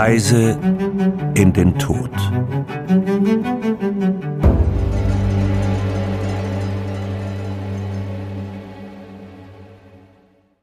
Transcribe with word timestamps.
Reise 0.00 0.56
in 1.34 1.52
den 1.52 1.76
Tod. 1.76 2.12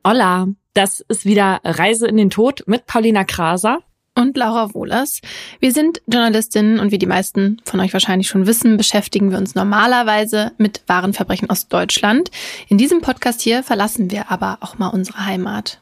Hola, 0.07 0.47
das 0.73 1.01
ist 1.09 1.25
wieder 1.25 1.59
Reise 1.65 2.07
in 2.07 2.15
den 2.15 2.29
Tod 2.29 2.63
mit 2.65 2.85
Paulina 2.85 3.25
Kraser 3.25 3.79
und 4.17 4.37
Laura 4.37 4.73
Wohlers. 4.73 5.19
Wir 5.59 5.73
sind 5.73 6.01
Journalistinnen 6.07 6.79
und 6.79 6.93
wie 6.93 6.97
die 6.97 7.05
meisten 7.05 7.61
von 7.65 7.81
euch 7.81 7.91
wahrscheinlich 7.91 8.29
schon 8.29 8.47
wissen, 8.47 8.77
beschäftigen 8.77 9.31
wir 9.31 9.37
uns 9.37 9.53
normalerweise 9.53 10.53
mit 10.57 10.81
wahren 10.87 11.11
Verbrechen 11.11 11.49
aus 11.49 11.67
Deutschland. 11.67 12.31
In 12.69 12.77
diesem 12.77 13.01
Podcast 13.01 13.41
hier 13.41 13.63
verlassen 13.63 14.11
wir 14.11 14.31
aber 14.31 14.59
auch 14.61 14.77
mal 14.77 14.87
unsere 14.87 15.25
Heimat. 15.25 15.81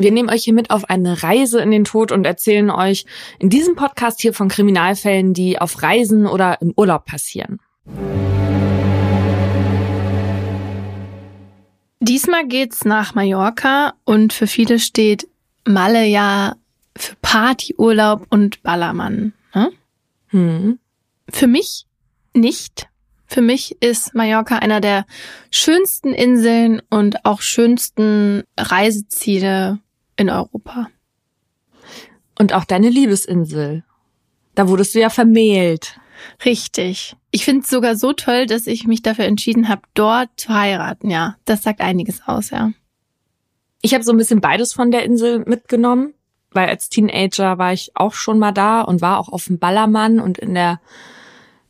Wir 0.00 0.12
nehmen 0.12 0.30
euch 0.30 0.44
hier 0.44 0.54
mit 0.54 0.70
auf 0.70 0.88
eine 0.88 1.22
Reise 1.22 1.60
in 1.60 1.70
den 1.70 1.84
Tod 1.84 2.10
und 2.10 2.24
erzählen 2.24 2.70
euch 2.70 3.04
in 3.38 3.50
diesem 3.50 3.76
Podcast 3.76 4.22
hier 4.22 4.32
von 4.32 4.48
Kriminalfällen, 4.48 5.34
die 5.34 5.60
auf 5.60 5.82
Reisen 5.82 6.26
oder 6.26 6.62
im 6.62 6.72
Urlaub 6.74 7.04
passieren. 7.04 7.60
Diesmal 12.00 12.46
geht's 12.46 12.86
nach 12.86 13.14
Mallorca 13.14 13.92
und 14.04 14.32
für 14.32 14.46
viele 14.46 14.78
steht 14.78 15.28
Malle 15.66 16.06
ja 16.06 16.54
für 16.96 17.16
Partyurlaub 17.20 18.26
und 18.30 18.62
Ballermann. 18.62 19.34
Ne? 19.54 19.70
Hm. 20.28 20.78
Für 21.28 21.46
mich 21.46 21.84
nicht. 22.32 22.88
Für 23.26 23.42
mich 23.42 23.76
ist 23.82 24.14
Mallorca 24.14 24.56
einer 24.56 24.80
der 24.80 25.04
schönsten 25.50 26.14
Inseln 26.14 26.80
und 26.88 27.26
auch 27.26 27.42
schönsten 27.42 28.44
Reiseziele 28.56 29.78
in 30.20 30.30
Europa. 30.30 30.88
Und 32.38 32.52
auch 32.52 32.64
deine 32.64 32.90
Liebesinsel. 32.90 33.84
Da 34.54 34.68
wurdest 34.68 34.94
du 34.94 35.00
ja 35.00 35.08
vermählt. 35.08 35.98
Richtig. 36.44 37.16
Ich 37.30 37.44
finde 37.44 37.62
es 37.62 37.70
sogar 37.70 37.96
so 37.96 38.12
toll, 38.12 38.46
dass 38.46 38.66
ich 38.66 38.86
mich 38.86 39.00
dafür 39.02 39.24
entschieden 39.24 39.68
habe, 39.68 39.82
dort 39.94 40.28
zu 40.36 40.50
heiraten. 40.50 41.10
Ja, 41.10 41.36
das 41.46 41.62
sagt 41.62 41.80
einiges 41.80 42.22
aus, 42.26 42.50
ja. 42.50 42.72
Ich 43.80 43.94
habe 43.94 44.04
so 44.04 44.12
ein 44.12 44.18
bisschen 44.18 44.42
beides 44.42 44.74
von 44.74 44.90
der 44.90 45.04
Insel 45.04 45.38
mitgenommen, 45.46 46.12
weil 46.50 46.68
als 46.68 46.90
Teenager 46.90 47.56
war 47.56 47.72
ich 47.72 47.92
auch 47.94 48.12
schon 48.12 48.38
mal 48.38 48.52
da 48.52 48.82
und 48.82 49.00
war 49.00 49.18
auch 49.18 49.30
auf 49.30 49.44
dem 49.46 49.58
Ballermann 49.58 50.20
und 50.20 50.36
in 50.36 50.52
der, 50.52 50.80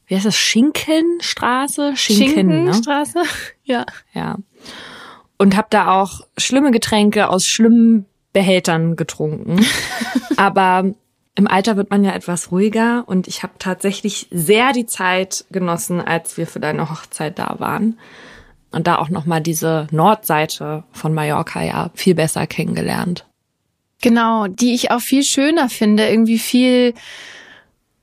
wie 0.06 0.16
heißt 0.16 0.26
das, 0.26 0.36
Schinkenstraße? 0.36 1.96
Schinken, 1.96 2.48
ne? 2.48 2.54
Schinkenstraße, 2.54 3.18
ne? 3.18 3.24
ja. 3.62 3.86
Ja. 4.12 4.38
Und 5.38 5.56
habe 5.56 5.68
da 5.70 6.00
auch 6.00 6.22
schlimme 6.36 6.72
Getränke 6.72 7.28
aus 7.28 7.46
schlimmen 7.46 8.06
Behältern 8.32 8.96
getrunken. 8.96 9.64
Aber 10.36 10.92
im 11.34 11.46
Alter 11.46 11.76
wird 11.76 11.90
man 11.90 12.04
ja 12.04 12.12
etwas 12.12 12.50
ruhiger 12.50 13.04
und 13.06 13.28
ich 13.28 13.42
habe 13.42 13.54
tatsächlich 13.58 14.28
sehr 14.30 14.72
die 14.72 14.86
Zeit 14.86 15.44
genossen, 15.50 16.00
als 16.00 16.36
wir 16.36 16.46
für 16.46 16.60
deine 16.60 16.90
Hochzeit 16.90 17.38
da 17.38 17.56
waren. 17.58 17.98
Und 18.72 18.86
da 18.86 18.98
auch 18.98 19.08
nochmal 19.08 19.40
diese 19.40 19.88
Nordseite 19.90 20.84
von 20.92 21.12
Mallorca 21.12 21.62
ja 21.62 21.90
viel 21.94 22.14
besser 22.14 22.46
kennengelernt. 22.46 23.26
Genau, 24.00 24.46
die 24.46 24.74
ich 24.74 24.90
auch 24.90 25.00
viel 25.00 25.24
schöner 25.24 25.68
finde, 25.68 26.08
irgendwie 26.08 26.38
viel, 26.38 26.94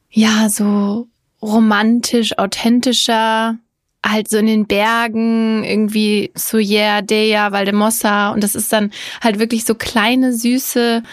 ja, 0.09 0.49
so 0.49 1.07
romantisch, 1.41 2.37
authentischer, 2.37 3.57
halt 4.05 4.29
so 4.29 4.37
in 4.37 4.45
den 4.45 4.67
Bergen, 4.67 5.63
irgendwie 5.63 6.31
Soyer, 6.35 7.01
Deja, 7.01 7.51
Valdemossa 7.51 8.31
und 8.31 8.43
das 8.43 8.55
ist 8.55 8.71
dann 8.71 8.91
halt 9.21 9.39
wirklich 9.39 9.65
so 9.65 9.75
kleine, 9.75 10.33
süße 10.33 11.03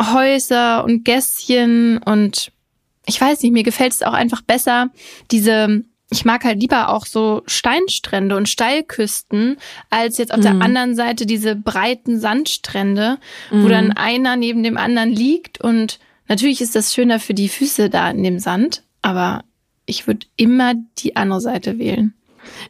Häuser 0.00 0.84
und 0.84 1.04
Gässchen 1.04 1.98
und 1.98 2.52
ich 3.06 3.20
weiß 3.20 3.42
nicht, 3.42 3.52
mir 3.52 3.62
gefällt 3.62 3.92
es 3.92 4.02
auch 4.02 4.12
einfach 4.12 4.42
besser, 4.42 4.90
diese 5.30 5.84
ich 6.10 6.24
mag 6.24 6.44
halt 6.44 6.60
lieber 6.60 6.90
auch 6.90 7.04
so 7.04 7.42
Steinstrände 7.46 8.36
und 8.36 8.48
Steilküsten, 8.48 9.56
als 9.90 10.18
jetzt 10.18 10.32
auf 10.32 10.38
mhm. 10.38 10.42
der 10.42 10.52
anderen 10.52 10.94
Seite 10.94 11.26
diese 11.26 11.56
breiten 11.56 12.20
Sandstrände, 12.20 13.18
mhm. 13.50 13.64
wo 13.64 13.68
dann 13.68 13.92
einer 13.92 14.36
neben 14.36 14.62
dem 14.62 14.76
anderen 14.76 15.10
liegt. 15.10 15.60
Und 15.60 15.98
natürlich 16.28 16.60
ist 16.60 16.76
das 16.76 16.94
schöner 16.94 17.18
für 17.18 17.34
die 17.34 17.48
Füße 17.48 17.90
da 17.90 18.08
in 18.10 18.22
dem 18.22 18.38
Sand, 18.38 18.84
aber 19.02 19.42
ich 19.86 20.06
würde 20.06 20.26
immer 20.36 20.74
die 20.98 21.16
andere 21.16 21.40
Seite 21.40 21.78
wählen. 21.78 22.14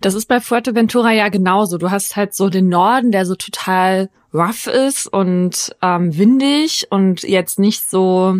Das 0.00 0.15
ist 0.15 0.27
bei 0.27 0.41
Fuerteventura 0.41 1.12
ja 1.12 1.28
genauso. 1.28 1.78
Du 1.78 1.91
hast 1.91 2.16
halt 2.16 2.34
so 2.34 2.49
den 2.49 2.69
Norden, 2.69 3.12
der 3.12 3.27
so 3.27 3.34
total 3.34 4.09
rough 4.32 4.66
ist 4.66 5.06
und 5.06 5.75
ähm, 5.82 6.16
windig 6.16 6.87
und 6.91 7.22
jetzt 7.22 7.59
nicht 7.59 7.88
so 7.88 8.37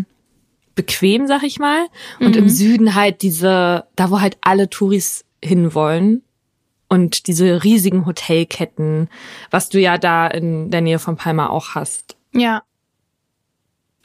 bequem, 0.75 1.27
sag 1.27 1.43
ich 1.43 1.59
mal. 1.59 1.87
Und 2.21 2.37
mhm. 2.37 2.43
im 2.43 2.49
Süden 2.49 2.95
halt 2.95 3.23
diese, 3.23 3.85
da 3.97 4.11
wo 4.11 4.21
halt 4.21 4.37
alle 4.43 4.71
Touris 4.71 5.25
hinwollen. 5.43 6.23
Und 6.89 7.27
diese 7.27 7.65
riesigen 7.65 8.07
Hotelketten, 8.07 9.09
was 9.51 9.69
du 9.69 9.81
ja 9.81 9.99
da 9.99 10.29
in 10.29 10.71
der 10.71 10.83
Nähe 10.83 11.01
von 11.01 11.17
Palma 11.17 11.49
auch 11.49 11.75
hast. 11.75 12.17
Ja. 12.33 12.63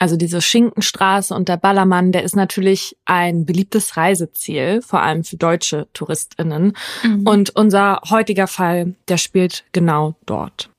Also 0.02 0.18
diese 0.18 0.42
Schinkenstraße 0.42 1.32
und 1.36 1.48
der 1.48 1.58
Ballermann, 1.58 2.12
der 2.12 2.24
ist 2.24 2.36
natürlich 2.36 2.98
ein 3.06 3.46
beliebtes 3.46 3.98
Reiseziel, 3.98 4.82
vor 4.82 5.04
allem 5.04 5.24
für 5.24 5.38
deutsche 5.38 5.90
TouristInnen. 5.94 6.74
Mhm. 7.04 7.28
Und 7.28 7.56
unser 7.56 8.02
heutiger 8.10 8.48
Fall, 8.48 8.96
der 9.10 9.18
spielt 9.18 9.64
genau 9.74 10.16
dort. 10.26 10.72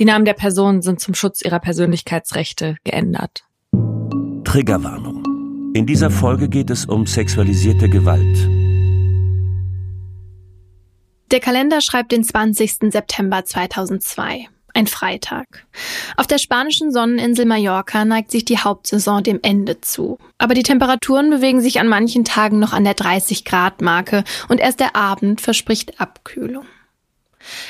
Die 0.00 0.04
Namen 0.04 0.24
der 0.24 0.34
Personen 0.34 0.82
sind 0.82 0.98
zum 0.98 1.14
Schutz 1.14 1.40
ihrer 1.40 1.60
Persönlichkeitsrechte 1.60 2.78
geändert. 2.82 3.44
Triggerwarnung. 4.42 5.22
In 5.74 5.86
dieser 5.86 6.10
Folge 6.10 6.48
geht 6.48 6.70
es 6.70 6.84
um 6.84 7.06
sexualisierte 7.06 7.88
Gewalt. 7.88 8.57
Der 11.30 11.40
Kalender 11.40 11.82
schreibt 11.82 12.12
den 12.12 12.24
20. 12.24 12.90
September 12.90 13.44
2002. 13.44 14.46
Ein 14.72 14.86
Freitag. 14.86 15.66
Auf 16.16 16.26
der 16.26 16.38
spanischen 16.38 16.90
Sonneninsel 16.90 17.44
Mallorca 17.44 18.06
neigt 18.06 18.30
sich 18.30 18.46
die 18.46 18.58
Hauptsaison 18.58 19.22
dem 19.22 19.40
Ende 19.42 19.80
zu. 19.82 20.18
Aber 20.38 20.54
die 20.54 20.62
Temperaturen 20.62 21.28
bewegen 21.28 21.60
sich 21.60 21.80
an 21.80 21.88
manchen 21.88 22.24
Tagen 22.24 22.58
noch 22.58 22.72
an 22.72 22.84
der 22.84 22.94
30 22.94 23.44
Grad 23.44 23.82
Marke 23.82 24.24
und 24.48 24.58
erst 24.58 24.80
der 24.80 24.96
Abend 24.96 25.42
verspricht 25.42 26.00
Abkühlung. 26.00 26.64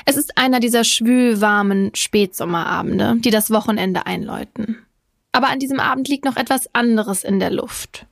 Es 0.05 0.17
ist 0.17 0.39
einer 0.39 0.61
dieser 0.61 0.85
schwülwarmen 0.85 1.91
Spätsommerabende, 1.95 3.17
die 3.19 3.31
das 3.31 3.51
Wochenende 3.51 4.07
einläuten. 4.07 4.87
Aber 5.33 5.49
an 5.49 5.59
diesem 5.59 5.81
Abend 5.81 6.09
liegt 6.09 6.25
noch 6.25 6.37
etwas 6.37 6.73
anderes 6.75 7.25
in 7.25 7.41
der 7.41 7.51
Luft. 7.51 8.07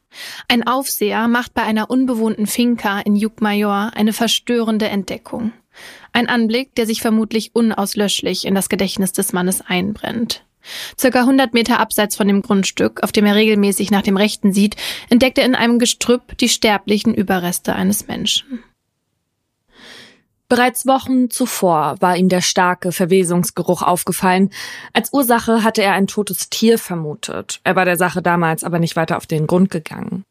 Ein 0.49 0.66
Aufseher 0.66 1.28
macht 1.28 1.54
bei 1.54 1.62
einer 1.62 1.91
unbewohnten 1.91 2.47
Finca 2.47 3.00
in 3.00 3.16
Jukmajor 3.16 3.93
eine 3.94 4.12
verstörende 4.12 4.88
Entdeckung. 4.88 5.53
Ein 6.12 6.28
Anblick, 6.28 6.75
der 6.75 6.87
sich 6.87 7.03
vermutlich 7.03 7.54
unauslöschlich 7.54 8.47
in 8.47 8.54
das 8.54 8.69
Gedächtnis 8.69 9.12
des 9.12 9.32
Mannes 9.32 9.60
einbrennt. 9.60 10.44
Circa 10.99 11.21
100 11.21 11.54
Meter 11.54 11.78
abseits 11.78 12.16
von 12.16 12.27
dem 12.27 12.43
Grundstück, 12.43 13.03
auf 13.03 13.12
dem 13.12 13.27
er 13.27 13.34
regelmäßig 13.34 13.91
nach 13.91 14.03
dem 14.03 14.16
Rechten 14.16 14.53
sieht, 14.53 14.77
entdeckt 15.10 15.38
er 15.38 15.44
in 15.44 15.54
einem 15.54 15.78
Gestrüpp 15.78 16.37
die 16.38 16.48
sterblichen 16.48 17.15
Überreste 17.15 17.75
eines 17.75 18.09
Menschen. 18.09 18.65
Bereits 20.48 20.86
Wochen 20.86 21.30
zuvor 21.30 21.96
war 22.00 22.16
ihm 22.16 22.28
der 22.28 22.40
starke 22.40 22.92
Verwesungsgeruch 22.92 23.82
aufgefallen. 23.82 24.50
Als 24.92 25.12
Ursache 25.12 25.64
hatte 25.64 25.82
er 25.82 25.92
ein 25.92 26.06
totes 26.06 26.50
Tier 26.50 26.78
vermutet. 26.78 27.60
Er 27.64 27.74
war 27.74 27.84
der 27.84 27.96
Sache 27.96 28.22
damals 28.22 28.62
aber 28.62 28.78
nicht 28.78 28.94
weiter 28.94 29.16
auf 29.16 29.26
den 29.26 29.46
Grund 29.46 29.70
gegangen. 29.70 30.24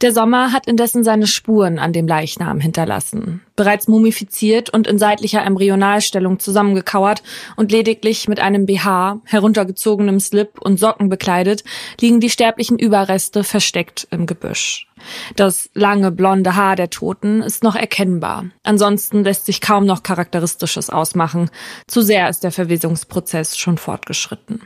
Der 0.00 0.12
Sommer 0.12 0.52
hat 0.52 0.66
indessen 0.66 1.04
seine 1.04 1.26
Spuren 1.26 1.78
an 1.78 1.92
dem 1.92 2.06
Leichnam 2.06 2.60
hinterlassen. 2.60 3.42
Bereits 3.56 3.88
mumifiziert 3.88 4.70
und 4.70 4.86
in 4.86 4.98
seitlicher 4.98 5.44
Embryonalstellung 5.44 6.38
zusammengekauert 6.38 7.22
und 7.56 7.70
lediglich 7.70 8.28
mit 8.28 8.40
einem 8.40 8.66
BH, 8.66 9.20
heruntergezogenem 9.24 10.20
Slip 10.20 10.60
und 10.60 10.78
Socken 10.78 11.08
bekleidet, 11.08 11.64
liegen 12.00 12.20
die 12.20 12.30
sterblichen 12.30 12.78
Überreste 12.78 13.44
versteckt 13.44 14.08
im 14.10 14.26
Gebüsch. 14.26 14.88
Das 15.36 15.70
lange 15.74 16.10
blonde 16.10 16.56
Haar 16.56 16.76
der 16.76 16.90
Toten 16.90 17.42
ist 17.42 17.62
noch 17.62 17.76
erkennbar. 17.76 18.46
Ansonsten 18.62 19.24
lässt 19.24 19.46
sich 19.46 19.60
kaum 19.60 19.86
noch 19.86 20.02
Charakteristisches 20.02 20.90
ausmachen. 20.90 21.50
Zu 21.86 22.02
sehr 22.02 22.28
ist 22.28 22.44
der 22.44 22.52
Verwesungsprozess 22.52 23.56
schon 23.56 23.78
fortgeschritten. 23.78 24.60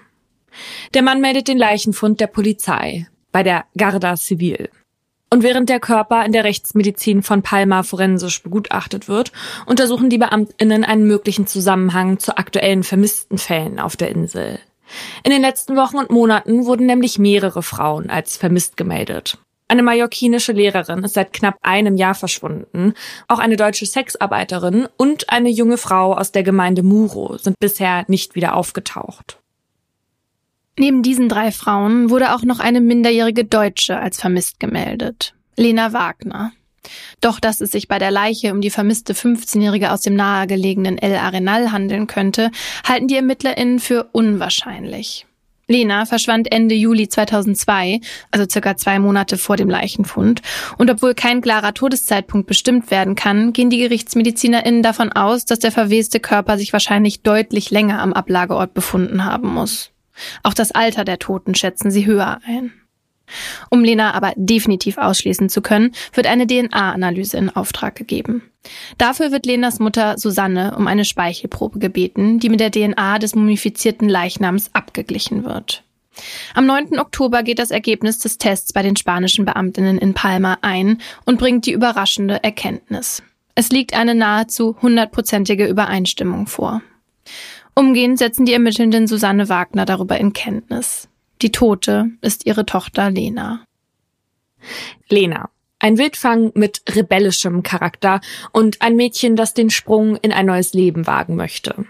Der 0.94 1.02
Mann 1.02 1.20
meldet 1.20 1.49
den 1.49 1.58
Leichenfund 1.58 2.20
der 2.20 2.26
Polizei 2.26 3.06
bei 3.32 3.43
der 3.43 3.64
Garda 3.76 4.17
Civil. 4.17 4.70
Und 5.30 5.42
während 5.42 5.69
der 5.69 5.80
Körper 5.80 6.25
in 6.25 6.32
der 6.32 6.44
Rechtsmedizin 6.44 7.22
von 7.22 7.42
Palma 7.42 7.82
forensisch 7.82 8.42
begutachtet 8.42 9.08
wird, 9.08 9.32
untersuchen 9.66 10.08
die 10.08 10.19
Beamtinnen 10.19 10.84
einen 10.84 11.06
möglichen 11.06 11.46
Zusammenhang 11.46 12.19
zu 12.19 12.38
aktuellen 12.38 12.82
vermissten 12.82 13.36
Fällen 13.36 13.78
auf 13.78 13.96
der 13.96 14.10
Insel. 14.10 14.58
In 15.25 15.30
den 15.30 15.42
letzten 15.42 15.76
Wochen 15.76 15.98
und 15.98 16.10
Monaten 16.10 16.64
wurden 16.64 16.86
nämlich 16.86 17.19
mehrere 17.19 17.62
Frauen 17.62 18.08
als 18.08 18.38
vermisst 18.38 18.78
gemeldet. 18.78 19.38
Eine 19.70 19.82
mallorquinische 19.82 20.52
Lehrerin 20.52 21.04
ist 21.04 21.12
seit 21.12 21.34
knapp 21.34 21.58
einem 21.60 21.98
Jahr 21.98 22.14
verschwunden. 22.14 22.94
Auch 23.28 23.38
eine 23.38 23.56
deutsche 23.56 23.84
Sexarbeiterin 23.84 24.88
und 24.96 25.28
eine 25.28 25.50
junge 25.50 25.76
Frau 25.76 26.14
aus 26.14 26.32
der 26.32 26.42
Gemeinde 26.42 26.82
Muro 26.82 27.36
sind 27.36 27.58
bisher 27.60 28.06
nicht 28.08 28.34
wieder 28.34 28.56
aufgetaucht. 28.56 29.38
Neben 30.78 31.02
diesen 31.02 31.28
drei 31.28 31.50
Frauen 31.50 32.08
wurde 32.08 32.34
auch 32.34 32.42
noch 32.42 32.60
eine 32.60 32.80
minderjährige 32.80 33.44
Deutsche 33.44 33.98
als 33.98 34.20
vermisst 34.20 34.60
gemeldet. 34.60 35.34
Lena 35.56 35.92
Wagner. 35.92 36.52
Doch 37.20 37.40
dass 37.40 37.60
es 37.60 37.72
sich 37.72 37.88
bei 37.88 37.98
der 37.98 38.12
Leiche 38.12 38.52
um 38.52 38.60
die 38.60 38.70
vermisste 38.70 39.12
15-Jährige 39.12 39.90
aus 39.90 40.02
dem 40.02 40.14
nahegelegenen 40.14 40.96
El 40.96 41.16
Arenal 41.16 41.72
handeln 41.72 42.06
könnte, 42.06 42.52
halten 42.86 43.08
die 43.08 43.16
ErmittlerInnen 43.16 43.80
für 43.80 44.04
unwahrscheinlich. 44.12 45.26
Lena 45.66 46.06
verschwand 46.06 46.50
Ende 46.50 46.76
Juli 46.76 47.08
2002, 47.08 48.00
also 48.30 48.46
circa 48.48 48.76
zwei 48.76 49.00
Monate 49.00 49.36
vor 49.36 49.56
dem 49.56 49.69
Leichenfund. 49.69 50.42
Und 50.78 50.90
obwohl 50.90 51.14
kein 51.14 51.42
klarer 51.42 51.75
Todeszeitpunkt 51.75 52.46
bestimmt 52.46 52.90
werden 52.92 53.16
kann, 53.16 53.52
gehen 53.52 53.69
die 53.69 53.78
GerichtsmedizinerInnen 53.78 54.82
davon 54.82 55.12
aus, 55.12 55.44
dass 55.44 55.58
der 55.58 55.72
verweste 55.72 56.20
Körper 56.20 56.56
sich 56.56 56.72
wahrscheinlich 56.72 57.22
deutlich 57.22 57.70
länger 57.70 58.00
am 58.00 58.14
Ablageort 58.14 58.72
befunden 58.72 59.25
haben 59.25 59.52
muss. 59.52 59.90
Auch 60.43 60.55
das 60.55 60.73
Alter 60.73 61.05
der 61.05 61.19
Toten 61.19 61.55
schätzen 61.55 61.91
sie 61.91 62.06
höher 62.06 62.41
ein. 62.47 62.73
Um 63.70 63.85
Lena 63.85 64.15
aber 64.15 64.32
definitiv 64.37 64.99
ausschließen 64.99 65.49
zu 65.49 65.61
können, 65.61 65.93
wird 66.15 66.26
eine 66.26 66.47
DNA-Analyse 66.47 67.37
in 67.37 67.50
Auftrag 67.50 67.94
gegeben. 67.94 68.43
Dafür 68.97 69.32
wird 69.32 69.47
Lenas 69.47 69.79
Mutter 69.79 70.19
Susanne 70.19 70.76
um 70.76 70.87
eine 70.87 71.05
Speichelprobe 71.05 71.79
gebeten, 71.79 72.38
die 72.38 72.49
mit 72.49 72.61
der 72.61 72.70
DNA 72.70 73.19
des 73.19 73.35
mumifizierten 73.35 74.09
Leichnams 74.09 74.70
abgeglichen 74.75 75.44
wird. 75.44 75.85
Am 76.55 76.67
9. 76.67 76.99
Oktober 76.99 77.43
geht 77.43 77.61
das 77.61 77.71
Ergebnis 77.71 78.19
des 78.19 78.38
Tests 78.38 78.73
bei 78.73 78.82
den 78.82 78.97
spanischen 78.97 79.44
Beamtinnen 79.44 79.99
in 79.99 80.14
Palma 80.14 80.59
ein 80.62 81.00
und 81.25 81.38
bringt 81.38 81.67
die 81.67 81.73
überraschende 81.73 82.43
Erkenntnis. 82.43 83.23
Es 83.55 83.71
liegt 83.71 83.94
eine 83.94 84.14
nahezu 84.14 84.76
hundertprozentige 84.82 85.67
Übereinstimmung 85.67 86.47
vor. 86.47 86.82
Umgehend 87.78 88.19
setzen 88.19 88.44
die 88.44 88.54
Ermittelnden 88.54 89.06
Susanne 89.06 89.48
Wagner 89.48 89.84
darüber 89.84 90.19
in 90.19 90.32
Kenntnis. 90.32 91.06
Die 91.42 91.52
Tote 91.52 92.10
ist 92.22 92.44
ihre 92.44 92.66
Tochter 92.66 93.08
Lena. 93.08 93.64
Lena. 95.08 95.48
Ein 95.78 95.96
Wildfang 95.96 96.50
mit 96.56 96.82
rebellischem 96.88 97.62
Charakter 97.62 98.20
und 98.50 98.82
ein 98.82 98.96
Mädchen, 98.96 99.36
das 99.36 99.54
den 99.54 99.70
Sprung 99.70 100.16
in 100.16 100.32
ein 100.32 100.46
neues 100.46 100.72
Leben 100.72 101.06
wagen 101.06 101.36
möchte. 101.36 101.86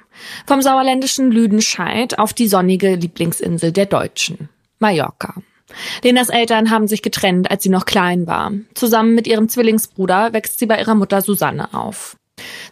Vom 0.46 0.60
sauerländischen 0.60 1.32
Lüdenscheid 1.32 2.18
auf 2.18 2.34
die 2.34 2.48
sonnige 2.48 2.94
Lieblingsinsel 2.94 3.72
der 3.72 3.86
Deutschen, 3.86 4.50
Mallorca. 4.80 5.36
Lenas 6.04 6.28
Eltern 6.28 6.70
haben 6.70 6.86
sich 6.86 7.00
getrennt, 7.00 7.50
als 7.50 7.62
sie 7.62 7.70
noch 7.70 7.86
klein 7.86 8.26
war. 8.26 8.52
Zusammen 8.74 9.14
mit 9.14 9.26
ihrem 9.26 9.48
Zwillingsbruder 9.48 10.34
wächst 10.34 10.58
sie 10.58 10.66
bei 10.66 10.78
ihrer 10.78 10.94
Mutter 10.94 11.22
Susanne 11.22 11.72
auf. 11.72 12.17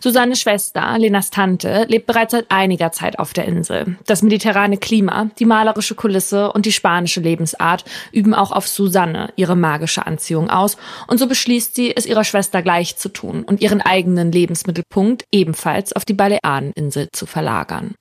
Susannes 0.00 0.40
Schwester, 0.40 0.96
Lenas 0.98 1.30
Tante, 1.30 1.86
lebt 1.88 2.06
bereits 2.06 2.32
seit 2.32 2.50
einiger 2.50 2.92
Zeit 2.92 3.18
auf 3.18 3.32
der 3.32 3.46
Insel. 3.46 3.96
Das 4.06 4.22
mediterrane 4.22 4.78
Klima, 4.78 5.30
die 5.38 5.44
malerische 5.44 5.94
Kulisse 5.94 6.52
und 6.52 6.66
die 6.66 6.72
spanische 6.72 7.20
Lebensart 7.20 7.84
üben 8.12 8.34
auch 8.34 8.52
auf 8.52 8.68
Susanne 8.68 9.32
ihre 9.36 9.56
magische 9.56 10.06
Anziehung 10.06 10.50
aus 10.50 10.76
und 11.06 11.18
so 11.18 11.26
beschließt 11.26 11.74
sie, 11.74 11.96
es 11.96 12.06
ihrer 12.06 12.24
Schwester 12.24 12.62
gleich 12.62 12.96
zu 12.96 13.08
tun 13.08 13.42
und 13.44 13.60
ihren 13.60 13.80
eigenen 13.80 14.32
Lebensmittelpunkt 14.32 15.24
ebenfalls 15.32 15.92
auf 15.92 16.04
die 16.04 16.14
Baleareninsel 16.14 17.08
zu 17.12 17.26
verlagern. 17.26 17.94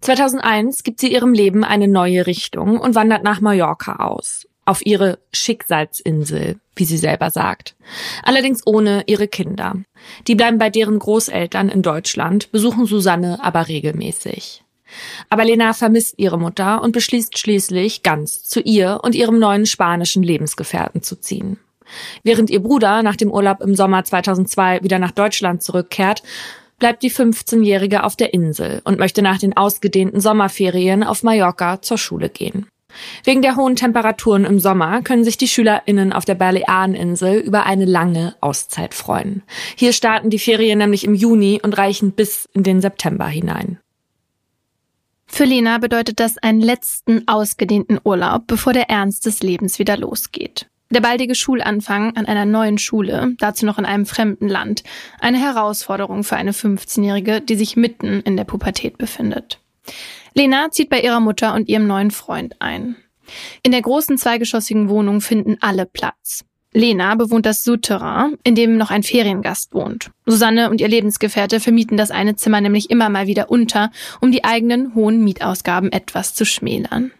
2001 0.00 0.82
gibt 0.82 1.00
sie 1.00 1.12
ihrem 1.12 1.34
Leben 1.34 1.62
eine 1.62 1.86
neue 1.86 2.26
Richtung 2.26 2.78
und 2.78 2.94
wandert 2.94 3.22
nach 3.22 3.40
Mallorca 3.40 3.96
aus 3.96 4.46
auf 4.70 4.86
ihre 4.86 5.18
Schicksalsinsel, 5.32 6.60
wie 6.76 6.84
sie 6.84 6.96
selber 6.96 7.30
sagt. 7.30 7.74
Allerdings 8.22 8.64
ohne 8.64 9.02
ihre 9.06 9.26
Kinder. 9.26 9.74
Die 10.28 10.36
bleiben 10.36 10.58
bei 10.58 10.70
deren 10.70 11.00
Großeltern 11.00 11.68
in 11.68 11.82
Deutschland, 11.82 12.52
besuchen 12.52 12.86
Susanne 12.86 13.42
aber 13.42 13.66
regelmäßig. 13.66 14.62
Aber 15.28 15.44
Lena 15.44 15.72
vermisst 15.72 16.14
ihre 16.18 16.38
Mutter 16.38 16.82
und 16.82 16.92
beschließt 16.92 17.36
schließlich, 17.36 18.02
ganz 18.02 18.44
zu 18.44 18.60
ihr 18.60 19.00
und 19.02 19.14
ihrem 19.14 19.38
neuen 19.38 19.66
spanischen 19.66 20.22
Lebensgefährten 20.22 21.02
zu 21.02 21.16
ziehen. 21.16 21.58
Während 22.22 22.48
ihr 22.50 22.60
Bruder 22.62 23.02
nach 23.02 23.16
dem 23.16 23.32
Urlaub 23.32 23.60
im 23.60 23.74
Sommer 23.74 24.04
2002 24.04 24.84
wieder 24.84 25.00
nach 25.00 25.10
Deutschland 25.10 25.62
zurückkehrt, 25.62 26.22
bleibt 26.78 27.02
die 27.02 27.10
15-Jährige 27.10 28.04
auf 28.04 28.14
der 28.14 28.32
Insel 28.32 28.80
und 28.84 28.98
möchte 28.98 29.22
nach 29.22 29.38
den 29.38 29.56
ausgedehnten 29.56 30.20
Sommerferien 30.20 31.02
auf 31.02 31.24
Mallorca 31.24 31.82
zur 31.82 31.98
Schule 31.98 32.28
gehen. 32.28 32.66
Wegen 33.24 33.42
der 33.42 33.56
hohen 33.56 33.76
Temperaturen 33.76 34.44
im 34.44 34.58
Sommer 34.58 35.02
können 35.02 35.24
sich 35.24 35.36
die 35.36 35.48
SchülerInnen 35.48 36.12
auf 36.12 36.24
der 36.24 36.34
Baleareninsel 36.34 37.38
über 37.38 37.66
eine 37.66 37.84
lange 37.84 38.34
Auszeit 38.40 38.94
freuen. 38.94 39.42
Hier 39.76 39.92
starten 39.92 40.30
die 40.30 40.38
Ferien 40.38 40.78
nämlich 40.78 41.04
im 41.04 41.14
Juni 41.14 41.60
und 41.62 41.76
reichen 41.76 42.12
bis 42.12 42.48
in 42.52 42.62
den 42.62 42.80
September 42.80 43.26
hinein. 43.26 43.78
Für 45.26 45.44
Lena 45.44 45.78
bedeutet 45.78 46.18
das 46.18 46.38
einen 46.38 46.60
letzten 46.60 47.28
ausgedehnten 47.28 48.00
Urlaub, 48.02 48.46
bevor 48.46 48.72
der 48.72 48.90
Ernst 48.90 49.26
des 49.26 49.42
Lebens 49.42 49.78
wieder 49.78 49.96
losgeht. 49.96 50.66
Der 50.92 51.00
baldige 51.00 51.36
Schulanfang 51.36 52.16
an 52.16 52.26
einer 52.26 52.44
neuen 52.44 52.76
Schule, 52.76 53.34
dazu 53.38 53.64
noch 53.64 53.78
in 53.78 53.84
einem 53.84 54.06
fremden 54.06 54.48
Land, 54.48 54.82
eine 55.20 55.38
Herausforderung 55.38 56.24
für 56.24 56.34
eine 56.34 56.50
15-Jährige, 56.50 57.40
die 57.40 57.54
sich 57.54 57.76
mitten 57.76 58.20
in 58.22 58.36
der 58.36 58.42
Pubertät 58.42 58.98
befindet. 58.98 59.60
Lena 60.34 60.70
zieht 60.70 60.90
bei 60.90 61.00
ihrer 61.00 61.20
Mutter 61.20 61.54
und 61.54 61.68
ihrem 61.68 61.86
neuen 61.86 62.10
Freund 62.10 62.56
ein. 62.60 62.96
In 63.62 63.72
der 63.72 63.82
großen 63.82 64.18
zweigeschossigen 64.18 64.88
Wohnung 64.88 65.20
finden 65.20 65.56
alle 65.60 65.86
Platz. 65.86 66.44
Lena 66.72 67.16
bewohnt 67.16 67.46
das 67.46 67.64
Souterrain, 67.64 68.36
in 68.44 68.54
dem 68.54 68.76
noch 68.76 68.90
ein 68.90 69.02
Feriengast 69.02 69.74
wohnt. 69.74 70.10
Susanne 70.24 70.70
und 70.70 70.80
ihr 70.80 70.88
Lebensgefährte 70.88 71.58
vermieten 71.58 71.96
das 71.96 72.12
eine 72.12 72.36
Zimmer 72.36 72.60
nämlich 72.60 72.90
immer 72.90 73.08
mal 73.08 73.26
wieder 73.26 73.50
unter, 73.50 73.90
um 74.20 74.30
die 74.30 74.44
eigenen 74.44 74.94
hohen 74.94 75.24
Mietausgaben 75.24 75.90
etwas 75.90 76.34
zu 76.34 76.44
schmälern. 76.44 77.10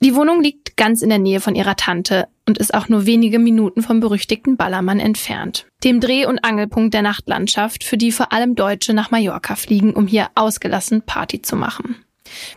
Die 0.00 0.16
Wohnung 0.16 0.42
liegt 0.42 0.76
ganz 0.76 1.02
in 1.02 1.10
der 1.10 1.18
Nähe 1.18 1.40
von 1.40 1.54
ihrer 1.54 1.76
Tante 1.76 2.26
und 2.48 2.58
ist 2.58 2.74
auch 2.74 2.88
nur 2.88 3.06
wenige 3.06 3.38
Minuten 3.38 3.82
vom 3.82 4.00
berüchtigten 4.00 4.56
Ballermann 4.56 4.98
entfernt, 4.98 5.66
dem 5.84 6.00
Dreh- 6.00 6.26
und 6.26 6.42
Angelpunkt 6.42 6.94
der 6.94 7.02
Nachtlandschaft, 7.02 7.84
für 7.84 7.98
die 7.98 8.10
vor 8.10 8.32
allem 8.32 8.56
Deutsche 8.56 8.94
nach 8.94 9.10
Mallorca 9.10 9.54
fliegen, 9.54 9.92
um 9.92 10.06
hier 10.06 10.28
ausgelassen 10.34 11.02
Party 11.02 11.42
zu 11.42 11.56
machen. 11.56 11.96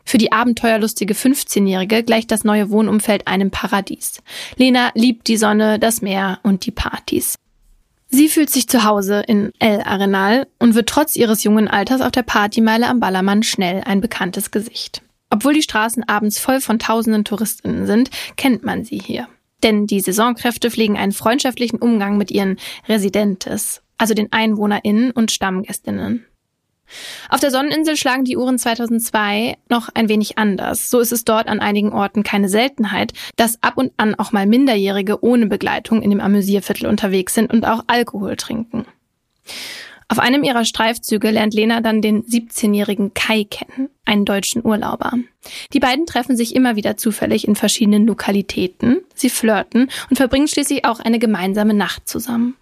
Für 0.04 0.18
die 0.18 0.32
abenteuerlustige 0.32 1.14
15-Jährige 1.14 2.04
gleicht 2.04 2.32
das 2.32 2.44
neue 2.44 2.70
Wohnumfeld 2.70 3.28
einem 3.28 3.52
Paradies. 3.52 4.22
Lena 4.58 4.92
liebt 4.94 5.28
die 5.28 5.38
Sonne, 5.38 5.80
das 5.80 6.02
Meer 6.02 6.40
und 6.44 6.66
die 6.66 6.72
Partys. 6.72 7.36
Sie 8.08 8.30
fühlt 8.30 8.50
sich 8.50 8.68
zu 8.68 8.84
Hause 8.84 9.24
in 9.28 9.52
El 9.60 9.82
Arenal 9.82 10.48
und 10.60 10.76
wird 10.76 10.88
trotz 10.88 11.16
ihres 11.16 11.44
jungen 11.44 11.68
Alters 11.68 12.02
auf 12.02 12.12
der 12.12 12.24
Partymeile 12.24 12.88
am 12.88 13.00
Ballermann 13.00 13.44
schnell 13.44 13.82
ein 13.86 14.00
bekanntes 14.00 14.52
Gesicht. 14.52 15.02
Obwohl 15.30 15.54
die 15.54 15.64
Straßen 15.64 16.08
abends 16.08 16.40
voll 16.40 16.62
von 16.62 16.80
tausenden 16.80 17.26
Touristinnen 17.26 17.86
sind, 17.88 18.10
kennt 18.38 18.64
man 18.64 18.86
sie 18.86 19.00
hier. 19.00 19.28
Denn 19.64 19.88
die 19.88 20.00
Saisonkräfte 20.00 20.70
pflegen 20.70 20.98
einen 20.98 21.12
freundschaftlichen 21.12 21.80
Umgang 21.80 22.18
mit 22.18 22.32
ihren 22.32 22.58
Residentes, 22.88 23.82
also 23.98 24.14
den 24.14 24.32
EinwohnerInnen 24.32 25.12
und 25.12 25.32
Stammgästinnen. 25.32 26.26
Auf 27.30 27.40
der 27.40 27.52
Sonneninsel 27.52 27.98
schlagen 27.98 28.26
die 28.26 28.38
Uhren 28.38 28.60
2002 28.60 29.58
noch 29.70 29.90
ein 29.94 30.10
wenig 30.10 30.38
anders. 30.38 30.90
So 30.90 31.00
ist 31.00 31.12
es 31.12 31.26
dort 31.26 31.48
an 31.48 31.60
einigen 31.60 31.92
Orten 31.94 32.24
keine 32.24 32.50
Seltenheit, 32.50 33.14
dass 33.36 33.62
ab 33.64 33.78
und 33.78 33.92
an 33.98 34.16
auch 34.16 34.32
mal 34.32 34.46
Minderjährige 34.46 35.24
ohne 35.24 35.48
Begleitung 35.48 36.02
in 36.02 36.10
dem 36.10 36.22
Amüsierviertel 36.22 36.88
unterwegs 36.88 37.34
sind 37.34 37.52
und 37.52 37.66
auch 37.66 37.84
Alkohol 37.88 38.36
trinken. 38.36 38.86
Auf 40.08 40.20
einem 40.20 40.44
ihrer 40.44 40.66
Streifzüge 40.66 41.32
lernt 41.32 41.56
Lena 41.56 41.82
dann 41.82 42.02
den 42.02 42.24
17-jährigen 42.24 43.16
Kai 43.16 43.44
kennen, 43.44 43.90
einen 44.06 44.24
deutschen 44.24 44.64
Urlauber. 44.64 45.14
Die 45.74 45.80
beiden 45.80 46.06
treffen 46.06 46.38
sich 46.38 46.56
immer 46.56 46.76
wieder 46.76 46.96
zufällig 46.96 47.48
in 47.48 47.56
verschiedenen 47.56 48.06
Lokalitäten, 48.06 49.02
sie 49.16 49.32
flirten 49.32 49.90
und 50.10 50.18
verbringen 50.18 50.48
schließlich 50.48 50.86
auch 50.86 51.00
eine 51.00 51.18
gemeinsame 51.18 51.74
Nacht 51.74 52.08
zusammen. 52.08 52.56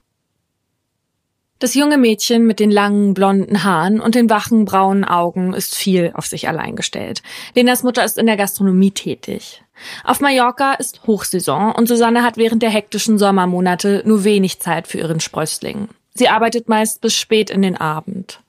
Das 1.64 1.76
junge 1.76 1.98
Mädchen 1.98 2.46
mit 2.46 2.60
den 2.60 2.72
langen 2.72 3.14
blonden 3.14 3.64
Haaren 3.64 4.02
und 4.02 4.16
den 4.16 4.30
wachen 4.30 4.66
braunen 4.66 5.06
Augen 5.06 5.54
ist 5.54 5.76
viel 5.76 6.12
auf 6.14 6.26
sich 6.26 6.50
allein 6.50 6.76
gestellt. 6.76 7.24
Lenas 7.56 7.84
Mutter 7.84 8.04
ist 8.04 8.18
in 8.18 8.26
der 8.26 8.36
Gastronomie 8.36 8.92
tätig. 8.92 9.64
Auf 10.04 10.20
Mallorca 10.20 10.74
ist 10.74 11.08
Hochsaison 11.08 11.72
und 11.72 11.88
Susanne 11.88 12.22
hat 12.22 12.36
während 12.36 12.64
der 12.64 12.70
hektischen 12.70 13.18
Sommermonate 13.18 14.04
nur 14.06 14.26
wenig 14.26 14.60
Zeit 14.60 14.90
für 14.90 14.98
ihren 14.98 15.22
Sprössling. 15.22 15.88
Sie 16.16 16.30
arbeitet 16.30 16.70
meist 16.70 17.02
bis 17.02 17.16
spät 17.16 17.50
in 17.50 17.64
den 17.64 17.76
Abend. 17.76 18.40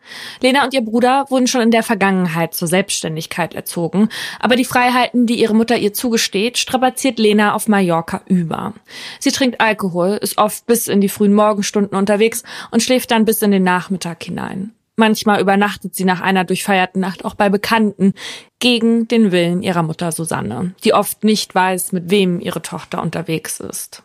Lena 0.42 0.64
und 0.64 0.74
ihr 0.74 0.82
Bruder 0.82 1.24
wurden 1.30 1.46
schon 1.46 1.62
in 1.62 1.70
der 1.70 1.82
Vergangenheit 1.82 2.52
zur 2.54 2.68
Selbstständigkeit 2.68 3.54
erzogen, 3.54 4.10
aber 4.38 4.54
die 4.56 4.66
Freiheiten, 4.66 5.26
die 5.26 5.40
ihre 5.40 5.54
Mutter 5.54 5.78
ihr 5.78 5.94
zugesteht, 5.94 6.58
strapaziert 6.58 7.18
Lena 7.18 7.54
auf 7.54 7.66
Mallorca 7.66 8.20
über. 8.26 8.74
Sie 9.18 9.30
trinkt 9.30 9.62
Alkohol, 9.62 10.18
ist 10.20 10.36
oft 10.36 10.66
bis 10.66 10.88
in 10.88 11.00
die 11.00 11.08
frühen 11.08 11.32
Morgenstunden 11.32 11.96
unterwegs 11.96 12.42
und 12.70 12.82
schläft 12.82 13.10
dann 13.10 13.24
bis 13.24 13.40
in 13.40 13.50
den 13.50 13.64
Nachmittag 13.64 14.22
hinein. 14.24 14.74
Manchmal 14.96 15.40
übernachtet 15.40 15.94
sie 15.94 16.04
nach 16.04 16.20
einer 16.20 16.44
durchfeierten 16.44 17.00
Nacht 17.00 17.24
auch 17.24 17.34
bei 17.34 17.48
Bekannten 17.48 18.14
gegen 18.60 19.08
den 19.08 19.32
Willen 19.32 19.62
ihrer 19.62 19.82
Mutter 19.82 20.12
Susanne, 20.12 20.74
die 20.84 20.92
oft 20.92 21.24
nicht 21.24 21.54
weiß, 21.54 21.92
mit 21.92 22.10
wem 22.10 22.40
ihre 22.40 22.62
Tochter 22.62 23.02
unterwegs 23.02 23.58
ist. 23.58 24.04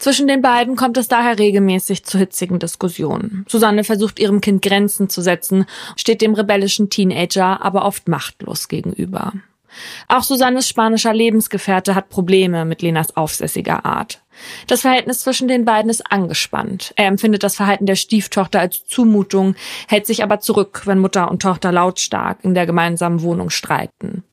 Zwischen 0.00 0.28
den 0.28 0.40
beiden 0.40 0.76
kommt 0.76 0.96
es 0.96 1.08
daher 1.08 1.38
regelmäßig 1.38 2.04
zu 2.04 2.18
hitzigen 2.18 2.58
Diskussionen. 2.58 3.44
Susanne 3.48 3.84
versucht 3.84 4.18
ihrem 4.18 4.40
Kind 4.40 4.62
Grenzen 4.62 5.10
zu 5.10 5.20
setzen, 5.20 5.66
steht 5.94 6.22
dem 6.22 6.32
rebellischen 6.32 6.88
Teenager 6.88 7.62
aber 7.62 7.84
oft 7.84 8.08
machtlos 8.08 8.68
gegenüber. 8.68 9.34
Auch 10.08 10.22
Susannes 10.22 10.66
spanischer 10.68 11.12
Lebensgefährte 11.12 11.94
hat 11.94 12.08
Probleme 12.08 12.64
mit 12.64 12.80
Lenas 12.80 13.14
aufsässiger 13.14 13.84
Art. 13.84 14.22
Das 14.66 14.80
Verhältnis 14.80 15.20
zwischen 15.20 15.48
den 15.48 15.66
beiden 15.66 15.90
ist 15.90 16.10
angespannt. 16.10 16.94
Er 16.96 17.06
empfindet 17.06 17.42
das 17.42 17.56
Verhalten 17.56 17.84
der 17.84 17.94
Stieftochter 17.94 18.58
als 18.58 18.86
Zumutung, 18.86 19.54
hält 19.86 20.06
sich 20.06 20.22
aber 20.22 20.40
zurück, 20.40 20.82
wenn 20.86 20.98
Mutter 20.98 21.30
und 21.30 21.42
Tochter 21.42 21.72
lautstark 21.72 22.38
in 22.42 22.54
der 22.54 22.64
gemeinsamen 22.64 23.20
Wohnung 23.20 23.50
streiten. 23.50 24.24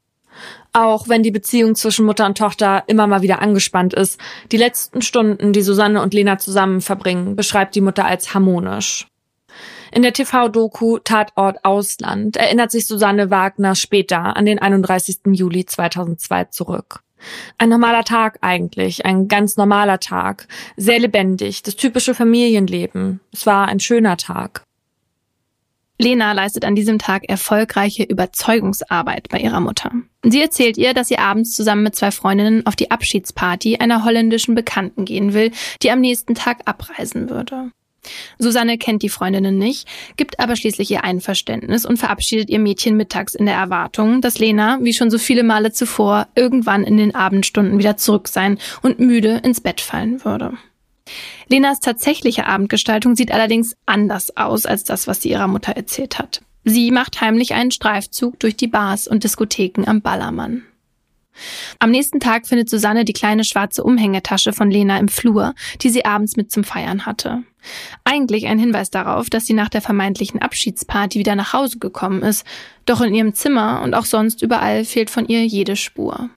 Auch 0.77 1.09
wenn 1.09 1.23
die 1.23 1.31
Beziehung 1.31 1.73
zwischen 1.73 2.05
Mutter 2.05 2.27
und 2.27 2.37
Tochter 2.37 2.83
immer 2.85 3.07
mal 3.07 3.23
wieder 3.23 3.41
angespannt 3.41 3.95
ist, 3.95 4.19
die 4.51 4.57
letzten 4.57 5.01
Stunden, 5.01 5.51
die 5.51 5.63
Susanne 5.63 6.03
und 6.03 6.13
Lena 6.13 6.37
zusammen 6.37 6.81
verbringen, 6.81 7.35
beschreibt 7.35 7.73
die 7.73 7.81
Mutter 7.81 8.05
als 8.05 8.35
harmonisch. 8.35 9.07
In 9.91 10.03
der 10.03 10.13
TV-Doku 10.13 10.99
Tatort 10.99 11.65
Ausland 11.65 12.37
erinnert 12.37 12.69
sich 12.69 12.85
Susanne 12.85 13.31
Wagner 13.31 13.73
später 13.73 14.37
an 14.37 14.45
den 14.45 14.59
31. 14.59 15.21
Juli 15.31 15.65
2002 15.65 16.43
zurück. 16.43 16.99
Ein 17.57 17.69
normaler 17.69 18.03
Tag 18.03 18.37
eigentlich, 18.41 19.03
ein 19.03 19.27
ganz 19.27 19.57
normaler 19.57 19.99
Tag, 19.99 20.47
sehr 20.75 20.99
lebendig, 20.99 21.63
das 21.63 21.75
typische 21.75 22.13
Familienleben. 22.13 23.19
Es 23.33 23.47
war 23.47 23.67
ein 23.67 23.79
schöner 23.79 24.15
Tag. 24.17 24.66
Lena 25.99 26.31
leistet 26.31 26.63
an 26.63 26.75
diesem 26.75 26.99
Tag 26.99 27.27
erfolgreiche 27.27 28.03
Überzeugungsarbeit 28.03 29.29
bei 29.29 29.39
ihrer 29.39 29.59
Mutter. 29.59 29.91
Sie 30.23 30.41
erzählt 30.41 30.77
ihr, 30.77 30.93
dass 30.93 31.07
sie 31.07 31.17
abends 31.17 31.55
zusammen 31.55 31.83
mit 31.83 31.95
zwei 31.95 32.11
Freundinnen 32.11 32.65
auf 32.65 32.75
die 32.75 32.91
Abschiedsparty 32.91 33.77
einer 33.77 34.05
holländischen 34.05 34.53
Bekannten 34.53 35.05
gehen 35.05 35.33
will, 35.33 35.51
die 35.81 35.91
am 35.91 35.99
nächsten 35.99 36.35
Tag 36.35 36.61
abreisen 36.65 37.29
würde. 37.29 37.71
Susanne 38.37 38.77
kennt 38.77 39.01
die 39.01 39.09
Freundinnen 39.09 39.57
nicht, 39.57 39.87
gibt 40.15 40.39
aber 40.39 40.55
schließlich 40.55 40.91
ihr 40.91 41.03
Einverständnis 41.03 41.85
und 41.85 41.97
verabschiedet 41.97 42.49
ihr 42.49 42.59
Mädchen 42.59 42.95
mittags 42.95 43.35
in 43.35 43.45
der 43.45 43.55
Erwartung, 43.55 44.21
dass 44.21 44.39
Lena, 44.39 44.79
wie 44.81 44.93
schon 44.93 45.11
so 45.11 45.17
viele 45.17 45.43
Male 45.43 45.71
zuvor, 45.71 46.27
irgendwann 46.35 46.83
in 46.83 46.97
den 46.97 47.15
Abendstunden 47.15 47.79
wieder 47.79 47.97
zurück 47.97 48.27
sein 48.27 48.59
und 48.81 48.99
müde 48.99 49.41
ins 49.43 49.61
Bett 49.61 49.81
fallen 49.81 50.23
würde. 50.23 50.53
Lenas 51.49 51.79
tatsächliche 51.79 52.45
Abendgestaltung 52.45 53.15
sieht 53.15 53.31
allerdings 53.31 53.75
anders 53.85 54.35
aus 54.35 54.65
als 54.65 54.83
das, 54.83 55.07
was 55.07 55.21
sie 55.21 55.29
ihrer 55.29 55.47
Mutter 55.47 55.73
erzählt 55.73 56.19
hat. 56.19 56.41
Sie 56.65 56.91
macht 56.91 57.21
heimlich 57.21 57.53
einen 57.53 57.71
Streifzug 57.71 58.39
durch 58.39 58.57
die 58.57 58.67
Bars 58.67 59.07
und 59.07 59.23
Diskotheken 59.23 59.85
am 59.85 60.01
Ballermann. 60.01 60.63
Am 61.79 61.91
nächsten 61.91 62.19
Tag 62.19 62.47
findet 62.47 62.69
Susanne 62.69 63.05
die 63.05 63.13
kleine 63.13 63.43
schwarze 63.43 63.83
Umhängetasche 63.83 64.53
von 64.53 64.71
Lena 64.71 64.97
im 64.97 65.07
Flur, 65.07 65.53
die 65.81 65.89
sie 65.89 66.03
abends 66.03 66.35
mit 66.35 66.51
zum 66.51 66.63
Feiern 66.63 67.05
hatte. 67.05 67.43
Eigentlich 68.03 68.47
ein 68.47 68.59
Hinweis 68.59 68.89
darauf, 68.89 69.29
dass 69.29 69.45
sie 69.45 69.53
nach 69.53 69.69
der 69.69 69.81
vermeintlichen 69.81 70.41
Abschiedsparty 70.41 71.19
wieder 71.19 71.35
nach 71.35 71.53
Hause 71.53 71.79
gekommen 71.79 72.21
ist, 72.21 72.45
doch 72.85 73.01
in 73.01 73.13
ihrem 73.13 73.33
Zimmer 73.33 73.81
und 73.83 73.93
auch 73.93 74.05
sonst 74.05 74.41
überall 74.41 74.83
fehlt 74.85 75.09
von 75.09 75.27
ihr 75.27 75.45
jede 75.45 75.75
Spur. 75.75 76.29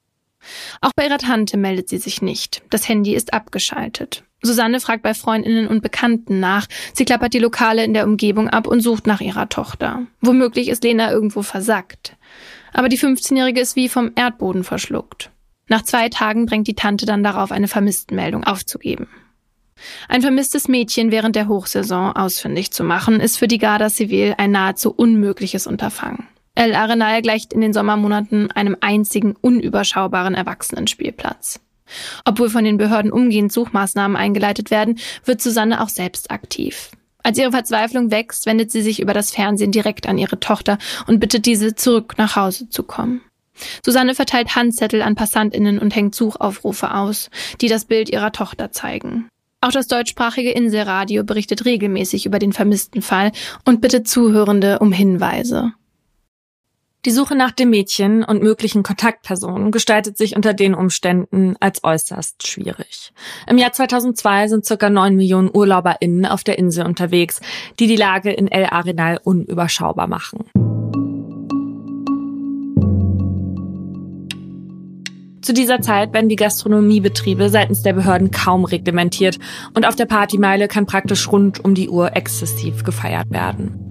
Auch 0.80 0.92
bei 0.94 1.06
ihrer 1.06 1.18
Tante 1.18 1.56
meldet 1.56 1.88
sie 1.88 1.98
sich 1.98 2.22
nicht. 2.22 2.62
Das 2.70 2.88
Handy 2.88 3.14
ist 3.14 3.32
abgeschaltet. 3.32 4.24
Susanne 4.42 4.80
fragt 4.80 5.02
bei 5.02 5.12
Freundinnen 5.12 5.68
und 5.68 5.82
Bekannten 5.82 6.40
nach. 6.40 6.66
Sie 6.94 7.04
klappert 7.04 7.34
die 7.34 7.38
Lokale 7.38 7.84
in 7.84 7.92
der 7.92 8.06
Umgebung 8.06 8.48
ab 8.48 8.66
und 8.66 8.80
sucht 8.80 9.06
nach 9.06 9.20
ihrer 9.20 9.50
Tochter. 9.50 10.06
Womöglich 10.22 10.68
ist 10.68 10.82
Lena 10.82 11.10
irgendwo 11.10 11.42
versackt 11.42 12.16
aber 12.72 12.88
die 12.88 12.98
15-Jährige 12.98 13.60
ist 13.60 13.76
wie 13.76 13.88
vom 13.88 14.12
Erdboden 14.14 14.64
verschluckt. 14.64 15.30
Nach 15.68 15.82
zwei 15.82 16.08
Tagen 16.08 16.46
bringt 16.46 16.66
die 16.66 16.74
Tante 16.74 17.06
dann 17.06 17.22
darauf, 17.22 17.52
eine 17.52 17.68
Vermisstenmeldung 17.68 18.44
aufzugeben. 18.44 19.08
Ein 20.08 20.20
vermisstes 20.20 20.68
Mädchen 20.68 21.10
während 21.10 21.36
der 21.36 21.48
Hochsaison 21.48 22.12
ausfindig 22.12 22.70
zu 22.70 22.84
machen, 22.84 23.20
ist 23.20 23.38
für 23.38 23.48
die 23.48 23.58
Garda 23.58 23.88
Civil 23.88 24.34
ein 24.36 24.50
nahezu 24.50 24.92
unmögliches 24.92 25.66
Unterfangen. 25.66 26.26
El 26.60 26.74
Arenal 26.74 27.22
gleicht 27.22 27.54
in 27.54 27.62
den 27.62 27.72
Sommermonaten 27.72 28.50
einem 28.50 28.76
einzigen 28.82 29.34
unüberschaubaren 29.40 30.34
Erwachsenenspielplatz. 30.34 31.58
Obwohl 32.26 32.50
von 32.50 32.64
den 32.64 32.76
Behörden 32.76 33.10
umgehend 33.10 33.50
Suchmaßnahmen 33.50 34.14
eingeleitet 34.14 34.70
werden, 34.70 34.98
wird 35.24 35.40
Susanne 35.40 35.80
auch 35.80 35.88
selbst 35.88 36.30
aktiv. 36.30 36.90
Als 37.22 37.38
ihre 37.38 37.52
Verzweiflung 37.52 38.10
wächst, 38.10 38.44
wendet 38.44 38.70
sie 38.70 38.82
sich 38.82 39.00
über 39.00 39.14
das 39.14 39.30
Fernsehen 39.30 39.72
direkt 39.72 40.06
an 40.06 40.18
ihre 40.18 40.38
Tochter 40.38 40.76
und 41.06 41.18
bittet 41.18 41.46
diese, 41.46 41.76
zurück 41.76 42.16
nach 42.18 42.36
Hause 42.36 42.68
zu 42.68 42.82
kommen. 42.82 43.22
Susanne 43.82 44.14
verteilt 44.14 44.54
Handzettel 44.54 45.00
an 45.00 45.14
Passantinnen 45.14 45.78
und 45.78 45.96
hängt 45.96 46.14
Suchaufrufe 46.14 46.92
aus, 46.92 47.30
die 47.62 47.68
das 47.68 47.86
Bild 47.86 48.10
ihrer 48.10 48.32
Tochter 48.32 48.70
zeigen. 48.70 49.30
Auch 49.62 49.72
das 49.72 49.86
deutschsprachige 49.86 50.50
Inselradio 50.50 51.24
berichtet 51.24 51.64
regelmäßig 51.64 52.26
über 52.26 52.38
den 52.38 52.52
vermissten 52.52 53.00
Fall 53.00 53.32
und 53.64 53.80
bittet 53.80 54.06
Zuhörende 54.06 54.80
um 54.80 54.92
Hinweise. 54.92 55.72
Die 57.06 57.12
Suche 57.12 57.34
nach 57.34 57.52
dem 57.52 57.70
Mädchen 57.70 58.24
und 58.24 58.42
möglichen 58.42 58.82
Kontaktpersonen 58.82 59.70
gestaltet 59.70 60.18
sich 60.18 60.36
unter 60.36 60.52
den 60.52 60.74
Umständen 60.74 61.54
als 61.58 61.82
äußerst 61.82 62.46
schwierig. 62.46 63.14
Im 63.46 63.56
Jahr 63.56 63.72
2002 63.72 64.48
sind 64.48 64.66
circa 64.66 64.90
neun 64.90 65.16
Millionen 65.16 65.48
UrlauberInnen 65.48 66.26
auf 66.26 66.44
der 66.44 66.58
Insel 66.58 66.84
unterwegs, 66.84 67.40
die 67.78 67.86
die 67.86 67.96
Lage 67.96 68.30
in 68.30 68.48
El 68.48 68.66
Arenal 68.66 69.18
unüberschaubar 69.24 70.08
machen. 70.08 70.44
Zu 75.40 75.54
dieser 75.54 75.80
Zeit 75.80 76.12
werden 76.12 76.28
die 76.28 76.36
Gastronomiebetriebe 76.36 77.48
seitens 77.48 77.82
der 77.82 77.94
Behörden 77.94 78.30
kaum 78.30 78.66
reglementiert 78.66 79.38
und 79.74 79.86
auf 79.86 79.96
der 79.96 80.04
Partymeile 80.04 80.68
kann 80.68 80.84
praktisch 80.84 81.32
rund 81.32 81.64
um 81.64 81.74
die 81.74 81.88
Uhr 81.88 82.14
exzessiv 82.14 82.84
gefeiert 82.84 83.30
werden. 83.30 83.90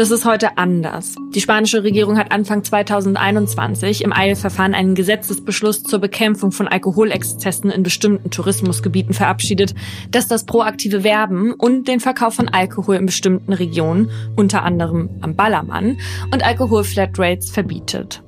Das 0.00 0.10
ist 0.10 0.24
heute 0.24 0.56
anders. 0.56 1.14
Die 1.34 1.42
spanische 1.42 1.84
Regierung 1.84 2.16
hat 2.16 2.32
Anfang 2.32 2.64
2021 2.64 4.02
im 4.02 4.14
Eilverfahren 4.14 4.72
einen 4.72 4.94
Gesetzesbeschluss 4.94 5.82
zur 5.82 5.98
Bekämpfung 5.98 6.52
von 6.52 6.66
Alkoholexzessen 6.66 7.70
in 7.70 7.82
bestimmten 7.82 8.30
Tourismusgebieten 8.30 9.12
verabschiedet, 9.12 9.74
das 10.10 10.26
das 10.26 10.46
proaktive 10.46 11.04
Werben 11.04 11.52
und 11.52 11.86
den 11.86 12.00
Verkauf 12.00 12.32
von 12.32 12.48
Alkohol 12.48 12.96
in 12.96 13.04
bestimmten 13.04 13.52
Regionen, 13.52 14.10
unter 14.36 14.62
anderem 14.62 15.10
am 15.20 15.36
Ballermann, 15.36 15.98
und 16.32 16.42
Alkoholflatrates 16.46 17.50
verbietet. 17.50 18.22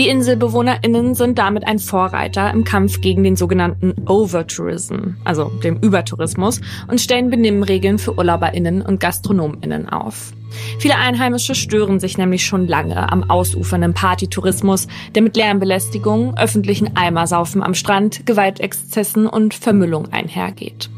Die 0.00 0.08
InselbewohnerInnen 0.08 1.14
sind 1.14 1.38
damit 1.38 1.66
ein 1.66 1.78
Vorreiter 1.78 2.50
im 2.52 2.64
Kampf 2.64 3.02
gegen 3.02 3.22
den 3.22 3.36
sogenannten 3.36 3.92
Overtourism, 4.08 5.16
also 5.24 5.50
dem 5.62 5.76
Übertourismus, 5.76 6.62
und 6.88 7.02
stellen 7.02 7.28
Benimmregeln 7.28 7.98
für 7.98 8.14
UrlauberInnen 8.16 8.80
und 8.80 8.98
GastronomInnen 8.98 9.90
auf. 9.90 10.32
Viele 10.78 10.96
Einheimische 10.96 11.54
stören 11.54 12.00
sich 12.00 12.16
nämlich 12.16 12.46
schon 12.46 12.66
lange 12.66 13.12
am 13.12 13.28
ausufernden 13.28 13.92
Partytourismus, 13.92 14.88
der 15.14 15.20
mit 15.20 15.36
Lärmbelästigung, 15.36 16.34
öffentlichen 16.38 16.96
Eimersaufen 16.96 17.62
am 17.62 17.74
Strand, 17.74 18.24
Gewaltexzessen 18.24 19.26
und 19.26 19.52
Vermüllung 19.52 20.10
einhergeht. 20.10 20.88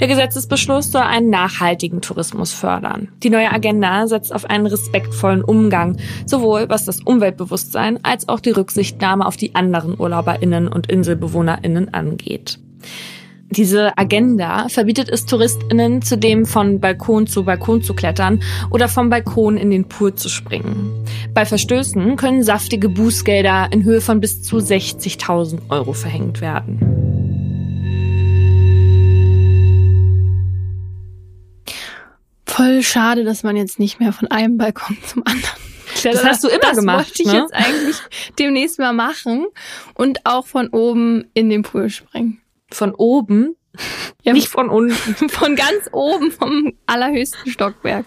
Der 0.00 0.08
Gesetzesbeschluss 0.08 0.90
soll 0.90 1.02
einen 1.02 1.30
nachhaltigen 1.30 2.00
Tourismus 2.00 2.52
fördern. 2.52 3.08
Die 3.22 3.30
neue 3.30 3.52
Agenda 3.52 4.06
setzt 4.06 4.34
auf 4.34 4.44
einen 4.48 4.66
respektvollen 4.66 5.42
Umgang, 5.42 5.96
sowohl 6.26 6.68
was 6.68 6.84
das 6.84 7.00
Umweltbewusstsein 7.00 7.98
als 8.02 8.28
auch 8.28 8.40
die 8.40 8.50
Rücksichtnahme 8.50 9.26
auf 9.26 9.36
die 9.36 9.54
anderen 9.54 9.98
Urlauberinnen 9.98 10.68
und 10.68 10.90
Inselbewohnerinnen 10.90 11.94
angeht. 11.94 12.58
Diese 13.52 13.98
Agenda 13.98 14.70
verbietet 14.70 15.10
es 15.10 15.26
Touristinnen 15.26 16.00
zudem 16.00 16.46
von 16.46 16.80
Balkon 16.80 17.26
zu 17.26 17.44
Balkon 17.44 17.82
zu 17.82 17.92
klettern 17.92 18.42
oder 18.70 18.88
vom 18.88 19.10
Balkon 19.10 19.58
in 19.58 19.70
den 19.70 19.88
Pool 19.88 20.14
zu 20.14 20.30
springen. 20.30 21.04
Bei 21.34 21.44
Verstößen 21.44 22.16
können 22.16 22.44
saftige 22.44 22.88
Bußgelder 22.88 23.68
in 23.70 23.84
Höhe 23.84 24.00
von 24.00 24.20
bis 24.20 24.42
zu 24.42 24.56
60.000 24.56 25.68
Euro 25.68 25.92
verhängt 25.92 26.40
werden. 26.40 27.31
Voll 32.46 32.82
schade, 32.82 33.24
dass 33.24 33.42
man 33.42 33.56
jetzt 33.56 33.78
nicht 33.78 34.00
mehr 34.00 34.12
von 34.12 34.28
einem 34.28 34.58
Balkon 34.58 34.96
zum 35.06 35.22
anderen 35.24 35.72
das 36.02 36.24
hast 36.24 36.44
du 36.44 36.48
immer 36.48 36.58
das 36.60 36.76
gemacht. 36.76 37.10
Das 37.10 37.18
wollte 37.18 37.22
ich 37.22 37.32
ne? 37.32 37.38
jetzt 37.38 37.54
eigentlich 37.54 37.96
demnächst 38.38 38.78
mal 38.78 38.92
machen 38.92 39.46
und 39.94 40.24
auch 40.24 40.46
von 40.46 40.68
oben 40.68 41.30
in 41.34 41.50
den 41.50 41.62
Pool 41.62 41.90
springen. 41.90 42.40
Von 42.70 42.94
oben? 42.94 43.56
Ja, 44.22 44.32
nicht 44.32 44.48
von 44.48 44.68
unten. 44.68 45.28
Von 45.30 45.56
ganz 45.56 45.88
oben 45.92 46.30
vom 46.30 46.74
allerhöchsten 46.84 47.50
Stockwerk. 47.50 48.04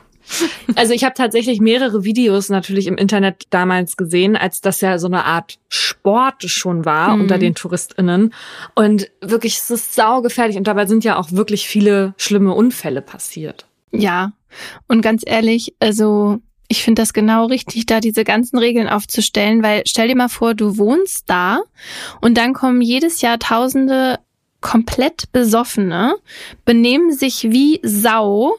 Also 0.75 0.93
ich 0.93 1.03
habe 1.03 1.15
tatsächlich 1.15 1.59
mehrere 1.59 2.03
Videos 2.03 2.49
natürlich 2.49 2.85
im 2.85 2.97
Internet 2.97 3.45
damals 3.49 3.97
gesehen, 3.97 4.35
als 4.35 4.61
das 4.61 4.81
ja 4.81 4.99
so 4.99 5.07
eine 5.07 5.25
Art 5.25 5.57
Sport 5.67 6.43
schon 6.43 6.85
war 6.85 7.15
mhm. 7.15 7.23
unter 7.23 7.39
den 7.39 7.55
TouristInnen. 7.55 8.33
Und 8.75 9.09
wirklich, 9.21 9.57
es 9.57 9.71
ist 9.71 9.95
saugefährlich 9.95 10.57
und 10.57 10.67
dabei 10.67 10.85
sind 10.85 11.03
ja 11.03 11.17
auch 11.17 11.31
wirklich 11.31 11.67
viele 11.67 12.13
schlimme 12.17 12.53
Unfälle 12.53 13.01
passiert. 13.01 13.65
Ja, 13.99 14.33
Und 14.87 15.01
ganz 15.01 15.23
ehrlich, 15.25 15.75
also 15.79 16.39
ich 16.67 16.83
finde 16.83 17.01
das 17.01 17.13
genau 17.13 17.45
richtig, 17.45 17.85
da 17.85 17.99
diese 17.99 18.23
ganzen 18.23 18.57
Regeln 18.57 18.87
aufzustellen, 18.87 19.61
weil 19.61 19.83
stell 19.85 20.07
dir 20.07 20.15
mal 20.15 20.29
vor, 20.29 20.55
du 20.55 20.77
wohnst 20.77 21.29
da 21.29 21.61
und 22.21 22.37
dann 22.37 22.53
kommen 22.53 22.81
jedes 22.81 23.21
Jahr 23.21 23.37
Tausende 23.37 24.19
komplett 24.61 25.31
Besoffene, 25.31 26.15
benehmen 26.63 27.13
sich 27.13 27.43
wie 27.51 27.79
Sau, 27.83 28.55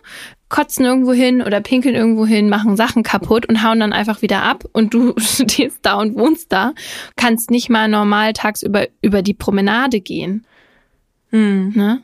kotzen 0.48 0.84
irgendwo 0.84 1.12
hin 1.12 1.42
oder 1.42 1.60
pinkeln 1.60 1.96
irgendwo 1.96 2.26
hin, 2.26 2.48
machen 2.48 2.76
Sachen 2.76 3.02
kaputt 3.02 3.46
und 3.46 3.64
hauen 3.64 3.80
dann 3.80 3.92
einfach 3.92 4.22
wieder 4.22 4.42
ab 4.42 4.64
und 4.72 4.94
du 4.94 5.14
stehst 5.18 5.80
da 5.82 5.94
und 5.94 6.16
wohnst 6.16 6.52
da, 6.52 6.74
kannst 7.16 7.50
nicht 7.50 7.68
mal 7.70 7.88
normal 7.88 8.32
tagsüber 8.32 8.86
über 9.02 9.22
die 9.22 9.34
Promenade 9.34 10.00
gehen. 10.00 10.46
Hm. 11.30 11.72
Ne? 11.74 12.02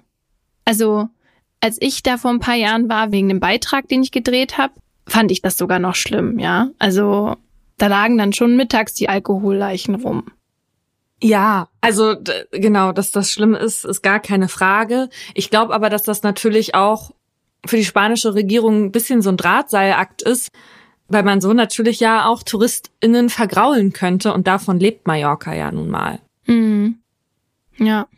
Also, 0.65 1.09
als 1.62 1.78
ich 1.81 2.02
da 2.02 2.19
vor 2.19 2.31
ein 2.31 2.40
paar 2.40 2.57
Jahren 2.57 2.88
war, 2.88 3.12
wegen 3.12 3.28
dem 3.28 3.40
Beitrag, 3.40 3.88
den 3.88 4.02
ich 4.02 4.11
gedreht 4.11 4.59
habe, 4.59 4.75
fand 5.07 5.31
ich 5.31 5.40
das 5.40 5.57
sogar 5.57 5.78
noch 5.78 5.95
schlimm, 5.95 6.38
ja. 6.38 6.71
Also, 6.78 7.37
da 7.78 7.87
lagen 7.87 8.19
dann 8.19 8.33
schon 8.33 8.57
mittags 8.57 8.95
die 8.95 9.09
Alkoholleichen 9.09 9.95
rum. 9.95 10.25
Ja, 11.23 11.69
also 11.81 12.16
genau, 12.50 12.90
dass 12.90 13.12
das 13.12 13.31
schlimm 13.31 13.54
ist, 13.54 13.85
ist 13.85 14.02
gar 14.02 14.19
keine 14.19 14.49
Frage. 14.49 15.09
Ich 15.35 15.50
glaube 15.50 15.73
aber, 15.73 15.88
dass 15.88 16.02
das 16.02 16.25
natürlich 16.25 16.75
auch 16.75 17.12
für 17.64 17.76
die 17.76 17.85
spanische 17.85 18.35
Regierung 18.35 18.87
ein 18.87 18.92
bisschen 18.92 19.23
so 19.23 19.31
ein 19.31 19.37
Drahtseilakt 19.37 20.23
ist, 20.23 20.50
weil 21.07 21.23
man 21.23 21.40
so 21.40 21.52
natürlich 21.52 22.00
ja 22.00 22.26
auch 22.26 22.42
TouristInnen 22.42 23.31
vergraulen 23.31 23.92
könnte 23.92 24.33
und 24.33 24.49
davon 24.49 24.81
lebt 24.81 25.07
Mallorca 25.07 25.54
ja 25.54 25.71
nun 25.71 25.90
mal. 25.90 26.19
Mhm. 26.47 26.99
Ja. 27.78 28.09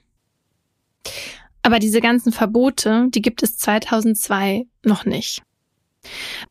Aber 1.64 1.78
diese 1.78 2.02
ganzen 2.02 2.30
Verbote, 2.30 3.06
die 3.08 3.22
gibt 3.22 3.42
es 3.42 3.56
2002 3.56 4.66
noch 4.84 5.06
nicht. 5.06 5.42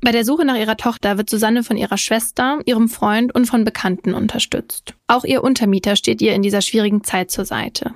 Bei 0.01 0.11
der 0.11 0.25
Suche 0.25 0.43
nach 0.43 0.57
ihrer 0.57 0.75
Tochter 0.75 1.19
wird 1.19 1.29
Susanne 1.29 1.63
von 1.63 1.77
ihrer 1.77 1.99
Schwester, 1.99 2.59
ihrem 2.65 2.89
Freund 2.89 3.33
und 3.35 3.45
von 3.45 3.63
Bekannten 3.63 4.15
unterstützt. 4.15 4.95
Auch 5.05 5.23
ihr 5.23 5.43
Untermieter 5.43 5.95
steht 5.95 6.19
ihr 6.23 6.33
in 6.33 6.41
dieser 6.41 6.61
schwierigen 6.61 7.03
Zeit 7.03 7.29
zur 7.29 7.45
Seite. 7.45 7.93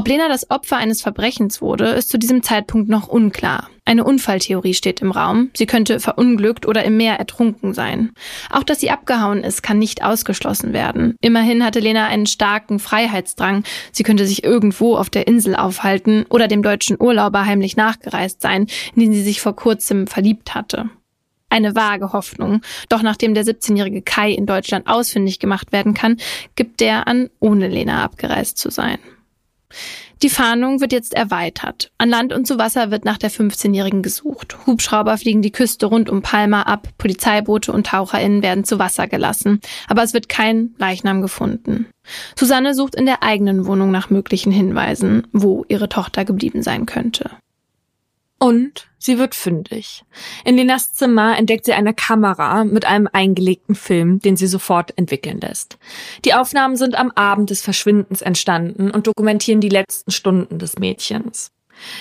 Ob 0.00 0.08
Lena 0.08 0.28
das 0.28 0.50
Opfer 0.50 0.78
eines 0.78 1.02
Verbrechens 1.02 1.60
wurde, 1.60 1.88
ist 1.88 2.08
zu 2.08 2.18
diesem 2.18 2.42
Zeitpunkt 2.42 2.88
noch 2.88 3.08
unklar. 3.08 3.68
Eine 3.84 4.04
Unfalltheorie 4.04 4.72
steht 4.72 5.02
im 5.02 5.10
Raum. 5.10 5.50
Sie 5.52 5.66
könnte 5.66 6.00
verunglückt 6.00 6.64
oder 6.64 6.86
im 6.86 6.96
Meer 6.96 7.18
ertrunken 7.18 7.74
sein. 7.74 8.10
Auch 8.48 8.62
dass 8.62 8.80
sie 8.80 8.90
abgehauen 8.90 9.44
ist, 9.44 9.62
kann 9.62 9.78
nicht 9.78 10.02
ausgeschlossen 10.02 10.72
werden. 10.72 11.16
Immerhin 11.20 11.62
hatte 11.62 11.80
Lena 11.80 12.06
einen 12.06 12.24
starken 12.24 12.78
Freiheitsdrang. 12.78 13.62
Sie 13.92 14.02
könnte 14.02 14.26
sich 14.26 14.42
irgendwo 14.42 14.96
auf 14.96 15.10
der 15.10 15.28
Insel 15.28 15.54
aufhalten 15.54 16.24
oder 16.30 16.48
dem 16.48 16.62
deutschen 16.62 16.96
Urlauber 16.98 17.44
heimlich 17.44 17.76
nachgereist 17.76 18.40
sein, 18.40 18.68
in 18.94 19.02
den 19.02 19.12
sie 19.12 19.22
sich 19.22 19.42
vor 19.42 19.54
kurzem 19.54 20.06
verliebt 20.06 20.54
hatte. 20.54 20.88
Eine 21.50 21.74
vage 21.74 22.14
Hoffnung. 22.14 22.62
Doch 22.88 23.02
nachdem 23.02 23.34
der 23.34 23.44
17-jährige 23.44 24.00
Kai 24.00 24.32
in 24.32 24.46
Deutschland 24.46 24.86
ausfindig 24.86 25.40
gemacht 25.40 25.72
werden 25.72 25.92
kann, 25.92 26.16
gibt 26.56 26.80
der 26.80 27.06
an, 27.06 27.28
ohne 27.38 27.68
Lena 27.68 28.02
abgereist 28.02 28.56
zu 28.56 28.70
sein. 28.70 28.98
Die 30.22 30.28
Fahndung 30.28 30.80
wird 30.80 30.92
jetzt 30.92 31.14
erweitert. 31.14 31.92
An 31.96 32.10
Land 32.10 32.32
und 32.32 32.46
zu 32.46 32.58
Wasser 32.58 32.90
wird 32.90 33.04
nach 33.04 33.16
der 33.16 33.30
15-Jährigen 33.30 34.02
gesucht. 34.02 34.58
Hubschrauber 34.66 35.16
fliegen 35.16 35.40
die 35.42 35.52
Küste 35.52 35.86
rund 35.86 36.10
um 36.10 36.22
Palma 36.22 36.62
ab, 36.62 36.88
Polizeiboote 36.98 37.72
und 37.72 37.86
TaucherInnen 37.86 38.42
werden 38.42 38.64
zu 38.64 38.78
Wasser 38.78 39.06
gelassen, 39.06 39.60
aber 39.88 40.02
es 40.02 40.12
wird 40.12 40.28
kein 40.28 40.74
Leichnam 40.78 41.22
gefunden. 41.22 41.86
Susanne 42.36 42.74
sucht 42.74 42.94
in 42.94 43.06
der 43.06 43.22
eigenen 43.22 43.66
Wohnung 43.66 43.90
nach 43.90 44.10
möglichen 44.10 44.52
Hinweisen, 44.52 45.26
wo 45.32 45.64
ihre 45.68 45.88
Tochter 45.88 46.24
geblieben 46.24 46.62
sein 46.62 46.86
könnte. 46.86 47.30
Und 48.42 48.88
sie 48.98 49.18
wird 49.18 49.34
fündig. 49.34 50.02
In 50.46 50.56
Lenas 50.56 50.94
Zimmer 50.94 51.36
entdeckt 51.36 51.66
sie 51.66 51.74
eine 51.74 51.92
Kamera 51.92 52.64
mit 52.64 52.86
einem 52.86 53.06
eingelegten 53.12 53.74
Film, 53.74 54.18
den 54.18 54.36
sie 54.36 54.46
sofort 54.46 54.96
entwickeln 54.96 55.40
lässt. 55.40 55.76
Die 56.24 56.32
Aufnahmen 56.32 56.76
sind 56.76 56.94
am 56.94 57.10
Abend 57.10 57.50
des 57.50 57.60
Verschwindens 57.60 58.22
entstanden 58.22 58.90
und 58.90 59.06
dokumentieren 59.06 59.60
die 59.60 59.68
letzten 59.68 60.10
Stunden 60.10 60.58
des 60.58 60.78
Mädchens. 60.78 61.50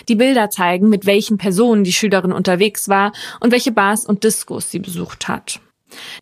Die 0.08 0.15
Bilder 0.15 0.50
zeigen, 0.50 0.88
mit 0.88 1.05
welchen 1.05 1.38
Personen 1.38 1.84
die 1.84 1.93
Schülerin 1.93 2.31
unterwegs 2.31 2.88
war 2.88 3.12
und 3.41 3.51
welche 3.51 3.74
Bars 3.74 4.05
und 4.05 4.24
Diskos 4.24 4.72
sie 4.72 4.79
besucht 4.79 5.27
hat. 5.27 5.59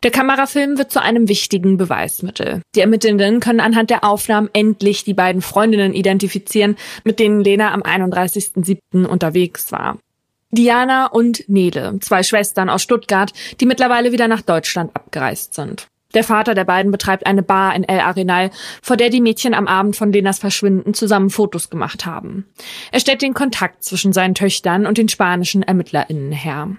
Der 0.04 0.12
Kamerafilm 0.12 0.78
wird 0.78 0.92
zu 0.92 1.02
einem 1.02 1.28
wichtigen 1.28 1.78
Beweismittel. 1.78 2.62
Die 2.76 2.82
Ermittelnden 2.82 3.40
können 3.40 3.60
anhand 3.60 3.90
der 3.90 4.04
Aufnahmen 4.04 4.50
endlich 4.54 5.04
die 5.04 5.14
beiden 5.14 5.42
Freundinnen 5.42 5.94
identifizieren, 5.94 6.76
mit 7.04 7.20
denen 7.20 7.44
Lena 7.44 7.74
am 7.74 7.82
31.07. 7.82 9.06
unterwegs 9.06 9.72
war. 9.72 9.98
Diana 10.52 11.08
und 11.08 11.48
Nele, 11.50 12.00
zwei 12.00 12.24
Schwestern 12.24 12.70
aus 12.70 12.82
Stuttgart, 12.82 13.34
die 13.60 13.66
mittlerweile 13.66 14.12
wieder 14.12 14.28
nach 14.28 14.42
Deutschland 14.42 14.96
abgereist 14.96 15.54
sind. 15.54 15.88
Der 16.14 16.24
Vater 16.24 16.56
der 16.56 16.64
beiden 16.64 16.92
betreibt 16.92 17.26
eine 17.26 17.44
Bar 17.44 17.76
in 17.76 17.84
El 17.84 18.00
Arenal, 18.00 18.50
vor 18.82 18.96
der 18.96 19.10
die 19.10 19.20
Mädchen 19.20 19.54
am 19.54 19.68
Abend 19.68 19.98
von 19.98 20.12
Lenas 20.12 20.40
Verschwinden 20.40 20.94
zusammen 20.94 21.30
Fotos 21.30 21.70
gemacht 21.70 22.06
haben. 22.06 22.46
Er 22.92 23.02
stellt 23.02 23.22
den 23.22 23.34
Kontakt 23.34 23.84
zwischen 23.84 24.14
seinen 24.14 24.34
Töchtern 24.34 24.86
und 24.86 24.98
den 24.98 25.10
spanischen 25.10 25.64
ErmittlerInnen 25.64 26.32
her. 26.32 26.78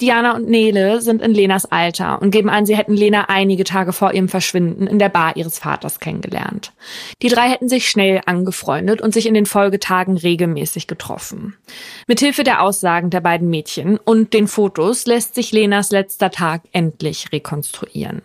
Diana 0.00 0.34
und 0.34 0.48
Nele 0.48 1.00
sind 1.00 1.22
in 1.22 1.32
Lenas 1.32 1.66
Alter 1.66 2.20
und 2.20 2.30
geben 2.30 2.50
an, 2.50 2.66
sie 2.66 2.76
hätten 2.76 2.94
Lena 2.94 3.28
einige 3.28 3.64
Tage 3.64 3.92
vor 3.92 4.12
ihrem 4.12 4.28
Verschwinden 4.28 4.86
in 4.86 4.98
der 4.98 5.08
Bar 5.08 5.36
ihres 5.36 5.58
Vaters 5.58 6.00
kennengelernt. 6.00 6.72
Die 7.22 7.28
drei 7.28 7.48
hätten 7.48 7.68
sich 7.68 7.88
schnell 7.88 8.20
angefreundet 8.26 9.00
und 9.00 9.14
sich 9.14 9.26
in 9.26 9.34
den 9.34 9.46
Folgetagen 9.46 10.16
regelmäßig 10.16 10.86
getroffen. 10.86 11.56
Mithilfe 12.06 12.44
der 12.44 12.62
Aussagen 12.62 13.10
der 13.10 13.20
beiden 13.20 13.48
Mädchen 13.48 13.98
und 13.98 14.34
den 14.34 14.48
Fotos 14.48 15.06
lässt 15.06 15.34
sich 15.34 15.52
Lenas 15.52 15.90
letzter 15.90 16.30
Tag 16.30 16.62
endlich 16.72 17.32
rekonstruieren. 17.32 18.22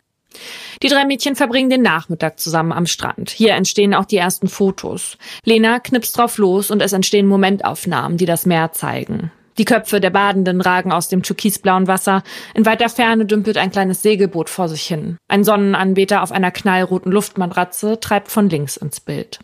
Die 0.81 0.87
drei 0.87 1.05
Mädchen 1.05 1.35
verbringen 1.35 1.69
den 1.69 1.81
Nachmittag 1.81 2.39
zusammen 2.39 2.71
am 2.71 2.85
Strand. 2.85 3.29
Hier 3.29 3.53
entstehen 3.53 3.93
auch 3.93 4.05
die 4.05 4.17
ersten 4.17 4.47
Fotos. 4.47 5.17
Lena 5.43 5.79
knipst 5.79 6.17
drauf 6.17 6.37
los 6.37 6.71
und 6.71 6.81
es 6.81 6.93
entstehen 6.93 7.27
Momentaufnahmen, 7.27 8.17
die 8.17 8.25
das 8.25 8.45
Meer 8.45 8.71
zeigen. 8.71 9.31
Die 9.59 9.65
Köpfe 9.65 9.99
der 9.99 10.09
Badenden 10.09 10.61
ragen 10.61 10.93
aus 10.93 11.09
dem 11.09 11.21
türkisblauen 11.21 11.87
Wasser. 11.87 12.23
In 12.55 12.65
weiter 12.65 12.87
Ferne 12.87 13.25
dümpelt 13.25 13.57
ein 13.57 13.71
kleines 13.71 14.01
Segelboot 14.01 14.49
vor 14.49 14.69
sich 14.69 14.83
hin. 14.83 15.17
Ein 15.27 15.43
Sonnenanbeter 15.43 16.23
auf 16.23 16.31
einer 16.31 16.49
knallroten 16.49 17.11
Luftmatratze 17.11 17.99
treibt 17.99 18.31
von 18.31 18.49
links 18.49 18.77
ins 18.77 19.01
Bild. 19.01 19.39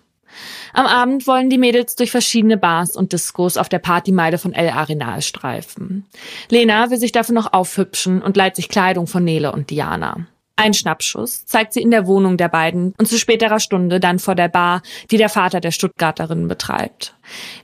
Am 0.73 0.85
Abend 0.85 1.27
wollen 1.27 1.49
die 1.49 1.57
Mädels 1.57 1.97
durch 1.97 2.11
verschiedene 2.11 2.57
Bars 2.57 2.95
und 2.95 3.11
Discos 3.11 3.57
auf 3.57 3.67
der 3.67 3.79
Partymeile 3.79 4.37
von 4.37 4.53
El 4.53 4.69
Arenal 4.69 5.21
streifen. 5.21 6.05
Lena 6.49 6.89
will 6.89 6.97
sich 6.97 7.11
dafür 7.11 7.35
noch 7.35 7.51
aufhübschen 7.51 8.21
und 8.21 8.37
leiht 8.37 8.55
sich 8.55 8.69
Kleidung 8.69 9.07
von 9.07 9.23
Nele 9.23 9.51
und 9.51 9.69
Diana. 9.69 10.27
Ein 10.57 10.73
Schnappschuss 10.73 11.45
zeigt 11.45 11.73
sie 11.73 11.81
in 11.81 11.91
der 11.91 12.07
Wohnung 12.07 12.37
der 12.37 12.47
beiden 12.47 12.93
und 12.97 13.07
zu 13.07 13.17
späterer 13.17 13.59
Stunde 13.59 13.99
dann 13.99 14.19
vor 14.19 14.35
der 14.35 14.47
Bar, 14.47 14.81
die 15.11 15.17
der 15.17 15.29
Vater 15.29 15.59
der 15.59 15.71
Stuttgarterin 15.71 16.47
betreibt. 16.47 17.15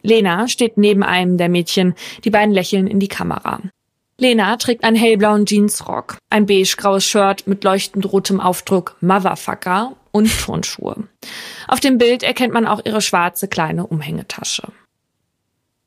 Lena 0.01 0.49
steht 0.49 0.77
neben 0.77 1.01
einem 1.01 1.37
der 1.37 1.47
Mädchen, 1.47 1.95
die 2.25 2.29
beiden 2.29 2.53
lächeln 2.53 2.87
in 2.87 2.99
die 2.99 3.07
Kamera. 3.07 3.61
Lena 4.17 4.57
trägt 4.57 4.83
einen 4.83 4.97
hellblauen 4.97 5.45
Jeansrock, 5.45 6.17
ein 6.29 6.45
beige-graues 6.45 7.05
Shirt 7.05 7.47
mit 7.47 7.63
leuchtend 7.63 8.11
rotem 8.11 8.39
Aufdruck 8.39 8.97
Motherfucker 8.99 9.95
und 10.11 10.29
Turnschuhe. 10.39 11.07
Auf 11.67 11.79
dem 11.79 11.97
Bild 11.97 12.23
erkennt 12.23 12.53
man 12.53 12.67
auch 12.67 12.81
ihre 12.85 13.01
schwarze 13.01 13.47
kleine 13.47 13.87
Umhängetasche. 13.87 14.63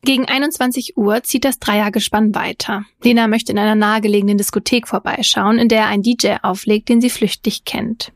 Gegen 0.04 0.26
21 0.26 0.98
Uhr 0.98 1.22
zieht 1.22 1.46
das 1.46 1.58
Dreiergespann 1.58 2.34
weiter. 2.34 2.84
Lena 3.02 3.26
möchte 3.26 3.52
in 3.52 3.58
einer 3.58 3.74
nahegelegenen 3.74 4.36
Diskothek 4.36 4.86
vorbeischauen, 4.86 5.58
in 5.58 5.68
der 5.68 5.86
ein 5.86 6.02
DJ 6.02 6.34
auflegt, 6.42 6.90
den 6.90 7.00
sie 7.00 7.08
flüchtig 7.08 7.64
kennt. 7.64 8.12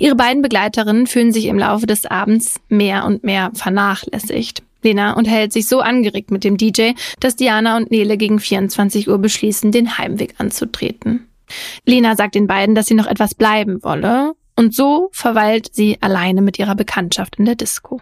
Ihre 0.00 0.16
beiden 0.16 0.42
Begleiterinnen 0.42 1.06
fühlen 1.06 1.32
sich 1.32 1.46
im 1.46 1.58
Laufe 1.58 1.86
des 1.86 2.04
Abends 2.04 2.60
mehr 2.68 3.04
und 3.04 3.22
mehr 3.22 3.52
vernachlässigt. 3.54 4.64
Lena 4.82 5.12
unterhält 5.12 5.52
sich 5.52 5.68
so 5.68 5.80
angeregt 5.80 6.32
mit 6.32 6.42
dem 6.42 6.56
DJ, 6.56 6.92
dass 7.20 7.36
Diana 7.36 7.76
und 7.76 7.92
Nele 7.92 8.16
gegen 8.16 8.40
24 8.40 9.08
Uhr 9.08 9.18
beschließen, 9.18 9.70
den 9.70 9.98
Heimweg 9.98 10.34
anzutreten. 10.38 11.28
Lena 11.84 12.16
sagt 12.16 12.34
den 12.34 12.48
beiden, 12.48 12.74
dass 12.74 12.86
sie 12.86 12.94
noch 12.94 13.06
etwas 13.06 13.36
bleiben 13.36 13.84
wolle, 13.84 14.32
und 14.56 14.74
so 14.74 15.10
verweilt 15.12 15.70
sie 15.72 15.96
alleine 16.00 16.42
mit 16.42 16.58
ihrer 16.58 16.74
Bekanntschaft 16.74 17.36
in 17.36 17.44
der 17.44 17.54
Disco. 17.54 18.00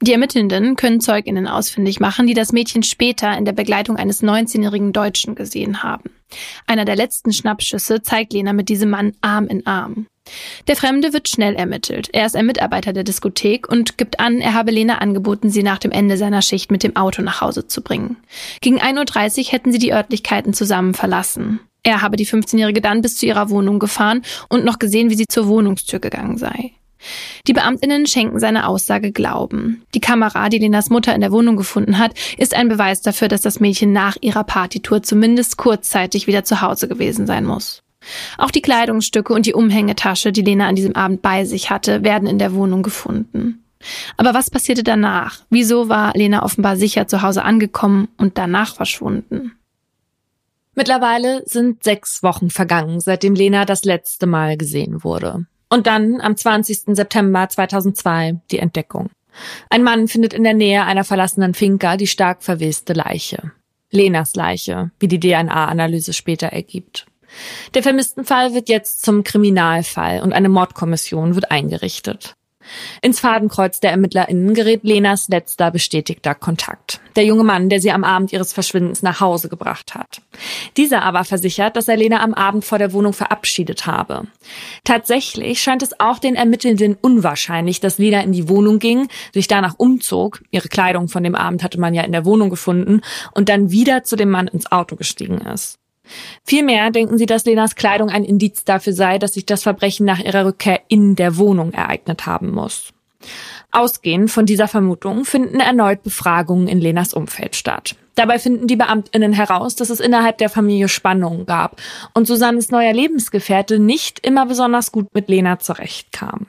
Die 0.00 0.12
Ermittelnden 0.12 0.76
können 0.76 1.00
Zeuginnen 1.00 1.46
ausfindig 1.46 2.00
machen, 2.00 2.26
die 2.26 2.34
das 2.34 2.52
Mädchen 2.52 2.82
später 2.82 3.36
in 3.36 3.44
der 3.44 3.52
Begleitung 3.52 3.96
eines 3.96 4.22
19-jährigen 4.22 4.92
Deutschen 4.92 5.34
gesehen 5.34 5.82
haben. 5.82 6.10
Einer 6.66 6.84
der 6.84 6.96
letzten 6.96 7.32
Schnappschüsse 7.32 8.02
zeigt 8.02 8.32
Lena 8.32 8.52
mit 8.52 8.68
diesem 8.68 8.90
Mann 8.90 9.12
Arm 9.20 9.46
in 9.46 9.66
Arm. 9.66 10.06
Der 10.66 10.76
Fremde 10.76 11.12
wird 11.12 11.28
schnell 11.28 11.54
ermittelt. 11.54 12.08
Er 12.12 12.26
ist 12.26 12.34
ein 12.34 12.46
Mitarbeiter 12.46 12.92
der 12.92 13.04
Diskothek 13.04 13.68
und 13.68 13.96
gibt 13.96 14.18
an, 14.18 14.40
er 14.40 14.54
habe 14.54 14.72
Lena 14.72 14.98
angeboten, 14.98 15.50
sie 15.50 15.62
nach 15.62 15.78
dem 15.78 15.92
Ende 15.92 16.16
seiner 16.16 16.42
Schicht 16.42 16.70
mit 16.70 16.82
dem 16.82 16.96
Auto 16.96 17.22
nach 17.22 17.40
Hause 17.40 17.68
zu 17.68 17.80
bringen. 17.80 18.16
Gegen 18.60 18.80
1.30 18.80 19.38
Uhr 19.38 19.52
hätten 19.52 19.72
sie 19.72 19.78
die 19.78 19.92
Örtlichkeiten 19.92 20.52
zusammen 20.52 20.94
verlassen. 20.94 21.60
Er 21.84 22.02
habe 22.02 22.16
die 22.16 22.26
15-Jährige 22.26 22.80
dann 22.80 23.02
bis 23.02 23.16
zu 23.16 23.26
ihrer 23.26 23.48
Wohnung 23.50 23.78
gefahren 23.78 24.22
und 24.48 24.64
noch 24.64 24.80
gesehen, 24.80 25.08
wie 25.10 25.14
sie 25.14 25.28
zur 25.28 25.46
Wohnungstür 25.46 26.00
gegangen 26.00 26.36
sei. 26.36 26.72
Die 27.46 27.52
Beamtinnen 27.52 28.06
schenken 28.06 28.40
seine 28.40 28.66
Aussage 28.66 29.12
Glauben. 29.12 29.82
Die 29.94 30.00
Kamera, 30.00 30.48
die 30.48 30.58
Lenas 30.58 30.90
Mutter 30.90 31.14
in 31.14 31.20
der 31.20 31.32
Wohnung 31.32 31.56
gefunden 31.56 31.98
hat, 31.98 32.12
ist 32.38 32.54
ein 32.54 32.68
Beweis 32.68 33.02
dafür, 33.02 33.28
dass 33.28 33.40
das 33.40 33.60
Mädchen 33.60 33.92
nach 33.92 34.16
ihrer 34.20 34.44
Partytour 34.44 35.02
zumindest 35.02 35.56
kurzzeitig 35.56 36.26
wieder 36.26 36.44
zu 36.44 36.60
Hause 36.60 36.88
gewesen 36.88 37.26
sein 37.26 37.44
muss. 37.44 37.82
Auch 38.38 38.50
die 38.50 38.62
Kleidungsstücke 38.62 39.32
und 39.32 39.46
die 39.46 39.54
Umhängetasche, 39.54 40.32
die 40.32 40.42
Lena 40.42 40.68
an 40.68 40.76
diesem 40.76 40.94
Abend 40.94 41.22
bei 41.22 41.44
sich 41.44 41.70
hatte, 41.70 42.04
werden 42.04 42.28
in 42.28 42.38
der 42.38 42.54
Wohnung 42.54 42.82
gefunden. 42.82 43.64
Aber 44.16 44.34
was 44.34 44.50
passierte 44.50 44.82
danach? 44.82 45.40
Wieso 45.50 45.88
war 45.88 46.12
Lena 46.14 46.42
offenbar 46.42 46.76
sicher 46.76 47.06
zu 47.06 47.22
Hause 47.22 47.44
angekommen 47.44 48.08
und 48.16 48.38
danach 48.38 48.74
verschwunden? 48.74 49.52
Mittlerweile 50.74 51.42
sind 51.46 51.84
sechs 51.84 52.22
Wochen 52.22 52.50
vergangen, 52.50 53.00
seitdem 53.00 53.34
Lena 53.34 53.64
das 53.64 53.84
letzte 53.84 54.26
Mal 54.26 54.56
gesehen 54.56 55.04
wurde. 55.04 55.46
Und 55.68 55.86
dann, 55.86 56.20
am 56.20 56.36
20. 56.36 56.94
September 56.96 57.48
2002, 57.48 58.40
die 58.50 58.58
Entdeckung. 58.58 59.10
Ein 59.68 59.82
Mann 59.82 60.08
findet 60.08 60.32
in 60.32 60.44
der 60.44 60.54
Nähe 60.54 60.84
einer 60.84 61.04
verlassenen 61.04 61.54
Finca 61.54 61.96
die 61.96 62.06
stark 62.06 62.42
verweste 62.42 62.92
Leiche. 62.92 63.52
Lenas 63.90 64.34
Leiche, 64.34 64.90
wie 64.98 65.08
die 65.08 65.20
DNA-Analyse 65.20 66.12
später 66.12 66.48
ergibt. 66.48 67.06
Der 67.74 67.82
vermissten 67.82 68.24
Fall 68.24 68.54
wird 68.54 68.68
jetzt 68.68 69.02
zum 69.02 69.24
Kriminalfall 69.24 70.22
und 70.22 70.32
eine 70.32 70.48
Mordkommission 70.48 71.34
wird 71.34 71.50
eingerichtet. 71.50 72.34
Ins 73.02 73.20
Fadenkreuz 73.20 73.80
der 73.80 73.90
ErmittlerInnen 73.90 74.54
gerät 74.54 74.84
Lenas 74.84 75.28
letzter 75.28 75.70
bestätigter 75.70 76.34
Kontakt. 76.34 77.00
Der 77.16 77.24
junge 77.24 77.44
Mann, 77.44 77.68
der 77.68 77.80
sie 77.80 77.90
am 77.90 78.04
Abend 78.04 78.32
ihres 78.32 78.52
Verschwindens 78.52 79.02
nach 79.02 79.20
Hause 79.20 79.48
gebracht 79.48 79.94
hat. 79.94 80.20
Dieser 80.76 81.02
aber 81.02 81.24
versichert, 81.24 81.76
dass 81.76 81.88
er 81.88 81.96
Lena 81.96 82.22
am 82.22 82.34
Abend 82.34 82.64
vor 82.64 82.78
der 82.78 82.92
Wohnung 82.92 83.12
verabschiedet 83.12 83.86
habe. 83.86 84.26
Tatsächlich 84.84 85.60
scheint 85.60 85.82
es 85.82 85.98
auch 85.98 86.18
den 86.18 86.34
Ermittelnden 86.34 86.96
unwahrscheinlich, 87.00 87.80
dass 87.80 87.98
Lena 87.98 88.20
in 88.22 88.32
die 88.32 88.48
Wohnung 88.48 88.78
ging, 88.78 89.08
sich 89.32 89.48
danach 89.48 89.74
umzog, 89.78 90.42
ihre 90.50 90.68
Kleidung 90.68 91.08
von 91.08 91.22
dem 91.22 91.34
Abend 91.34 91.62
hatte 91.62 91.80
man 91.80 91.94
ja 91.94 92.02
in 92.02 92.12
der 92.12 92.24
Wohnung 92.24 92.50
gefunden, 92.50 93.00
und 93.32 93.48
dann 93.48 93.70
wieder 93.70 94.04
zu 94.04 94.16
dem 94.16 94.30
Mann 94.30 94.48
ins 94.48 94.70
Auto 94.70 94.96
gestiegen 94.96 95.38
ist. 95.38 95.78
Vielmehr 96.44 96.90
denken 96.90 97.18
sie, 97.18 97.26
dass 97.26 97.44
Lenas 97.44 97.74
Kleidung 97.74 98.10
ein 98.10 98.24
Indiz 98.24 98.64
dafür 98.64 98.92
sei, 98.92 99.18
dass 99.18 99.34
sich 99.34 99.46
das 99.46 99.62
Verbrechen 99.62 100.06
nach 100.06 100.20
ihrer 100.20 100.44
Rückkehr 100.44 100.80
in 100.88 101.16
der 101.16 101.36
Wohnung 101.36 101.72
ereignet 101.72 102.26
haben 102.26 102.50
muss. 102.50 102.92
Ausgehend 103.72 104.30
von 104.30 104.46
dieser 104.46 104.68
Vermutung 104.68 105.24
finden 105.24 105.60
erneut 105.60 106.02
Befragungen 106.02 106.68
in 106.68 106.80
Lenas 106.80 107.12
Umfeld 107.12 107.56
statt. 107.56 107.96
Dabei 108.14 108.38
finden 108.38 108.66
die 108.66 108.76
Beamtinnen 108.76 109.32
heraus, 109.32 109.76
dass 109.76 109.90
es 109.90 110.00
innerhalb 110.00 110.38
der 110.38 110.48
Familie 110.48 110.88
Spannungen 110.88 111.44
gab 111.44 111.80
und 112.14 112.26
Susannes 112.26 112.70
neuer 112.70 112.94
Lebensgefährte 112.94 113.78
nicht 113.78 114.26
immer 114.26 114.46
besonders 114.46 114.90
gut 114.92 115.12
mit 115.12 115.28
Lena 115.28 115.58
zurechtkam. 115.58 116.46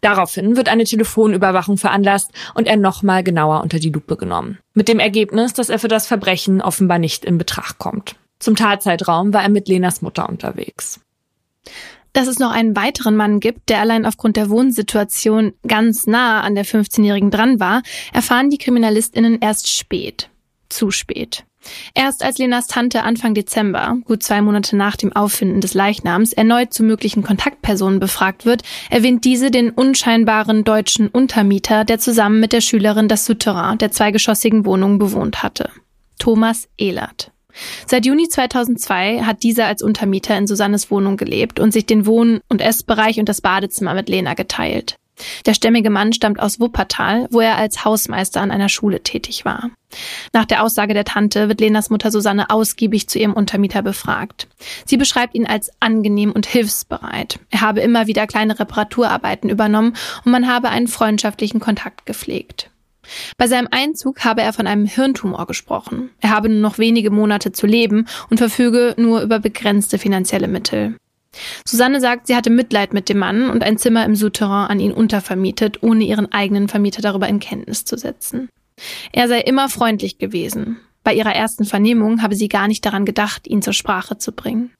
Daraufhin 0.00 0.56
wird 0.56 0.68
eine 0.68 0.84
Telefonüberwachung 0.84 1.76
veranlasst 1.76 2.30
und 2.54 2.66
er 2.66 2.76
nochmal 2.76 3.22
genauer 3.22 3.62
unter 3.62 3.78
die 3.78 3.90
Lupe 3.90 4.16
genommen. 4.16 4.58
Mit 4.74 4.88
dem 4.88 4.98
Ergebnis, 4.98 5.52
dass 5.52 5.68
er 5.68 5.78
für 5.78 5.88
das 5.88 6.06
Verbrechen 6.06 6.60
offenbar 6.60 6.98
nicht 6.98 7.24
in 7.24 7.38
Betracht 7.38 7.78
kommt. 7.78 8.16
Zum 8.40 8.56
Tatzeitraum 8.56 9.32
war 9.32 9.42
er 9.42 9.50
mit 9.50 9.68
Lenas 9.68 10.02
Mutter 10.02 10.28
unterwegs. 10.28 10.98
Dass 12.12 12.26
es 12.26 12.40
noch 12.40 12.50
einen 12.50 12.74
weiteren 12.74 13.14
Mann 13.14 13.38
gibt, 13.38 13.68
der 13.68 13.80
allein 13.80 14.04
aufgrund 14.04 14.36
der 14.36 14.50
Wohnsituation 14.50 15.52
ganz 15.68 16.06
nah 16.06 16.40
an 16.40 16.56
der 16.56 16.66
15-Jährigen 16.66 17.30
dran 17.30 17.60
war, 17.60 17.82
erfahren 18.12 18.50
die 18.50 18.58
KriminalistInnen 18.58 19.38
erst 19.40 19.68
spät. 19.68 20.28
Zu 20.68 20.90
spät. 20.90 21.44
Erst 21.94 22.24
als 22.24 22.38
Lenas 22.38 22.66
Tante 22.66 23.02
Anfang 23.02 23.34
Dezember, 23.34 23.98
gut 24.04 24.22
zwei 24.22 24.40
Monate 24.40 24.76
nach 24.76 24.96
dem 24.96 25.12
Auffinden 25.14 25.60
des 25.60 25.74
Leichnams, 25.74 26.32
erneut 26.32 26.72
zu 26.72 26.82
möglichen 26.82 27.22
Kontaktpersonen 27.22 28.00
befragt 28.00 28.46
wird, 28.46 28.62
erwähnt 28.88 29.24
diese 29.24 29.50
den 29.50 29.70
unscheinbaren 29.70 30.64
deutschen 30.64 31.08
Untermieter, 31.08 31.84
der 31.84 31.98
zusammen 31.98 32.40
mit 32.40 32.52
der 32.52 32.62
Schülerin 32.62 33.08
das 33.08 33.26
Souterrain 33.26 33.78
der 33.78 33.90
zweigeschossigen 33.90 34.64
Wohnung 34.64 34.98
bewohnt 34.98 35.42
hatte. 35.42 35.70
Thomas 36.18 36.68
Ehlert. 36.78 37.30
Seit 37.86 38.06
Juni 38.06 38.28
2002 38.28 39.22
hat 39.22 39.42
dieser 39.42 39.66
als 39.66 39.82
Untermieter 39.82 40.36
in 40.36 40.46
Susannes 40.46 40.90
Wohnung 40.90 41.16
gelebt 41.16 41.60
und 41.60 41.72
sich 41.72 41.86
den 41.86 42.06
Wohn- 42.06 42.40
und 42.48 42.60
Essbereich 42.60 43.18
und 43.18 43.28
das 43.28 43.40
Badezimmer 43.40 43.94
mit 43.94 44.08
Lena 44.08 44.34
geteilt. 44.34 44.96
Der 45.46 45.54
stämmige 45.54 45.90
Mann 45.90 46.12
stammt 46.12 46.40
aus 46.40 46.60
Wuppertal, 46.60 47.26
wo 47.30 47.40
er 47.40 47.56
als 47.56 47.84
Hausmeister 47.84 48.40
an 48.40 48.50
einer 48.50 48.68
Schule 48.68 49.02
tätig 49.02 49.44
war. 49.44 49.70
Nach 50.32 50.44
der 50.44 50.62
Aussage 50.62 50.94
der 50.94 51.04
Tante 51.04 51.48
wird 51.48 51.60
Lenas 51.60 51.90
Mutter 51.90 52.10
Susanne 52.10 52.50
ausgiebig 52.50 53.08
zu 53.08 53.18
ihrem 53.18 53.32
Untermieter 53.32 53.82
befragt. 53.82 54.48
Sie 54.86 54.96
beschreibt 54.96 55.34
ihn 55.34 55.46
als 55.46 55.70
angenehm 55.80 56.32
und 56.32 56.46
hilfsbereit. 56.46 57.40
Er 57.50 57.60
habe 57.60 57.80
immer 57.80 58.06
wieder 58.06 58.26
kleine 58.26 58.58
Reparaturarbeiten 58.58 59.50
übernommen 59.50 59.96
und 60.24 60.32
man 60.32 60.46
habe 60.46 60.68
einen 60.68 60.88
freundschaftlichen 60.88 61.60
Kontakt 61.60 62.06
gepflegt. 62.06 62.69
Bei 63.36 63.46
seinem 63.46 63.68
Einzug 63.70 64.24
habe 64.24 64.42
er 64.42 64.52
von 64.52 64.66
einem 64.66 64.86
Hirntumor 64.86 65.46
gesprochen. 65.46 66.10
Er 66.20 66.30
habe 66.30 66.48
nur 66.48 66.60
noch 66.60 66.78
wenige 66.78 67.10
Monate 67.10 67.52
zu 67.52 67.66
leben 67.66 68.06
und 68.28 68.38
verfüge 68.38 68.94
nur 68.98 69.22
über 69.22 69.38
begrenzte 69.38 69.98
finanzielle 69.98 70.48
Mittel. 70.48 70.96
Susanne 71.64 72.00
sagt, 72.00 72.26
sie 72.26 72.36
hatte 72.36 72.50
Mitleid 72.50 72.92
mit 72.92 73.08
dem 73.08 73.18
Mann 73.18 73.50
und 73.50 73.62
ein 73.62 73.78
Zimmer 73.78 74.04
im 74.04 74.16
Souterrain 74.16 74.68
an 74.68 74.80
ihn 74.80 74.92
untervermietet, 74.92 75.82
ohne 75.82 76.04
ihren 76.04 76.30
eigenen 76.32 76.68
Vermieter 76.68 77.02
darüber 77.02 77.28
in 77.28 77.40
Kenntnis 77.40 77.84
zu 77.84 77.96
setzen. 77.96 78.48
Er 79.12 79.28
sei 79.28 79.40
immer 79.40 79.68
freundlich 79.68 80.18
gewesen. 80.18 80.78
Bei 81.04 81.14
ihrer 81.14 81.34
ersten 81.34 81.64
Vernehmung 81.64 82.22
habe 82.22 82.34
sie 82.34 82.48
gar 82.48 82.68
nicht 82.68 82.84
daran 82.84 83.04
gedacht, 83.04 83.46
ihn 83.46 83.62
zur 83.62 83.72
Sprache 83.72 84.18
zu 84.18 84.32
bringen. 84.32 84.70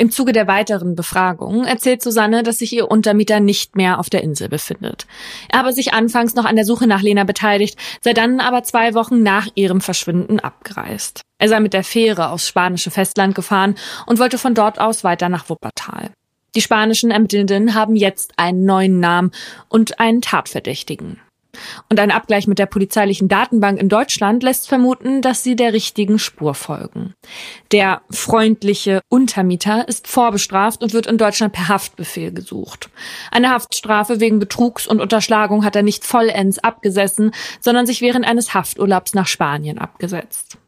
Im 0.00 0.10
Zuge 0.10 0.32
der 0.32 0.46
weiteren 0.46 0.94
Befragung 0.94 1.66
erzählt 1.66 2.02
Susanne, 2.02 2.42
dass 2.42 2.60
sich 2.60 2.72
ihr 2.72 2.90
Untermieter 2.90 3.38
nicht 3.38 3.76
mehr 3.76 3.98
auf 3.98 4.08
der 4.08 4.22
Insel 4.22 4.48
befindet. 4.48 5.06
Er 5.50 5.58
habe 5.58 5.74
sich 5.74 5.92
anfangs 5.92 6.34
noch 6.34 6.46
an 6.46 6.56
der 6.56 6.64
Suche 6.64 6.86
nach 6.86 7.02
Lena 7.02 7.24
beteiligt, 7.24 7.78
sei 8.00 8.14
dann 8.14 8.40
aber 8.40 8.62
zwei 8.62 8.94
Wochen 8.94 9.22
nach 9.22 9.48
ihrem 9.56 9.82
Verschwinden 9.82 10.40
abgereist. 10.40 11.20
Er 11.38 11.50
sei 11.50 11.60
mit 11.60 11.74
der 11.74 11.84
Fähre 11.84 12.30
aufs 12.30 12.48
spanische 12.48 12.90
Festland 12.90 13.34
gefahren 13.34 13.74
und 14.06 14.18
wollte 14.18 14.38
von 14.38 14.54
dort 14.54 14.80
aus 14.80 15.04
weiter 15.04 15.28
nach 15.28 15.50
Wuppertal. 15.50 16.12
Die 16.54 16.62
spanischen 16.62 17.10
Ermittlenden 17.10 17.74
haben 17.74 17.94
jetzt 17.94 18.32
einen 18.38 18.64
neuen 18.64 19.00
Namen 19.00 19.32
und 19.68 20.00
einen 20.00 20.22
Tatverdächtigen. 20.22 21.20
Und 21.88 21.98
ein 21.98 22.10
Abgleich 22.10 22.46
mit 22.46 22.58
der 22.58 22.66
polizeilichen 22.66 23.28
Datenbank 23.28 23.80
in 23.80 23.88
Deutschland 23.88 24.42
lässt 24.42 24.68
vermuten, 24.68 25.22
dass 25.22 25.42
sie 25.42 25.56
der 25.56 25.72
richtigen 25.72 26.18
Spur 26.18 26.54
folgen. 26.54 27.14
Der 27.72 28.02
freundliche 28.10 29.00
Untermieter 29.08 29.88
ist 29.88 30.06
vorbestraft 30.06 30.82
und 30.82 30.92
wird 30.92 31.06
in 31.06 31.18
Deutschland 31.18 31.52
per 31.52 31.68
Haftbefehl 31.68 32.32
gesucht. 32.32 32.90
Eine 33.30 33.50
Haftstrafe 33.50 34.20
wegen 34.20 34.38
Betrugs 34.38 34.86
und 34.86 35.00
Unterschlagung 35.00 35.64
hat 35.64 35.76
er 35.76 35.82
nicht 35.82 36.04
vollends 36.04 36.58
abgesessen, 36.58 37.32
sondern 37.60 37.86
sich 37.86 38.00
während 38.00 38.26
eines 38.26 38.54
Hafturlaubs 38.54 39.14
nach 39.14 39.26
Spanien 39.26 39.78
abgesetzt. 39.78 40.58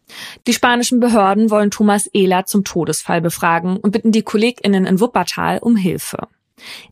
Die 0.46 0.52
spanischen 0.52 1.00
Behörden 1.00 1.50
wollen 1.50 1.70
Thomas 1.70 2.06
Ehler 2.12 2.44
zum 2.44 2.64
Todesfall 2.64 3.20
befragen 3.20 3.78
und 3.78 3.92
bitten 3.92 4.12
die 4.12 4.22
KollegInnen 4.22 4.86
in 4.86 5.00
Wuppertal 5.00 5.58
um 5.58 5.76
Hilfe. 5.76 6.28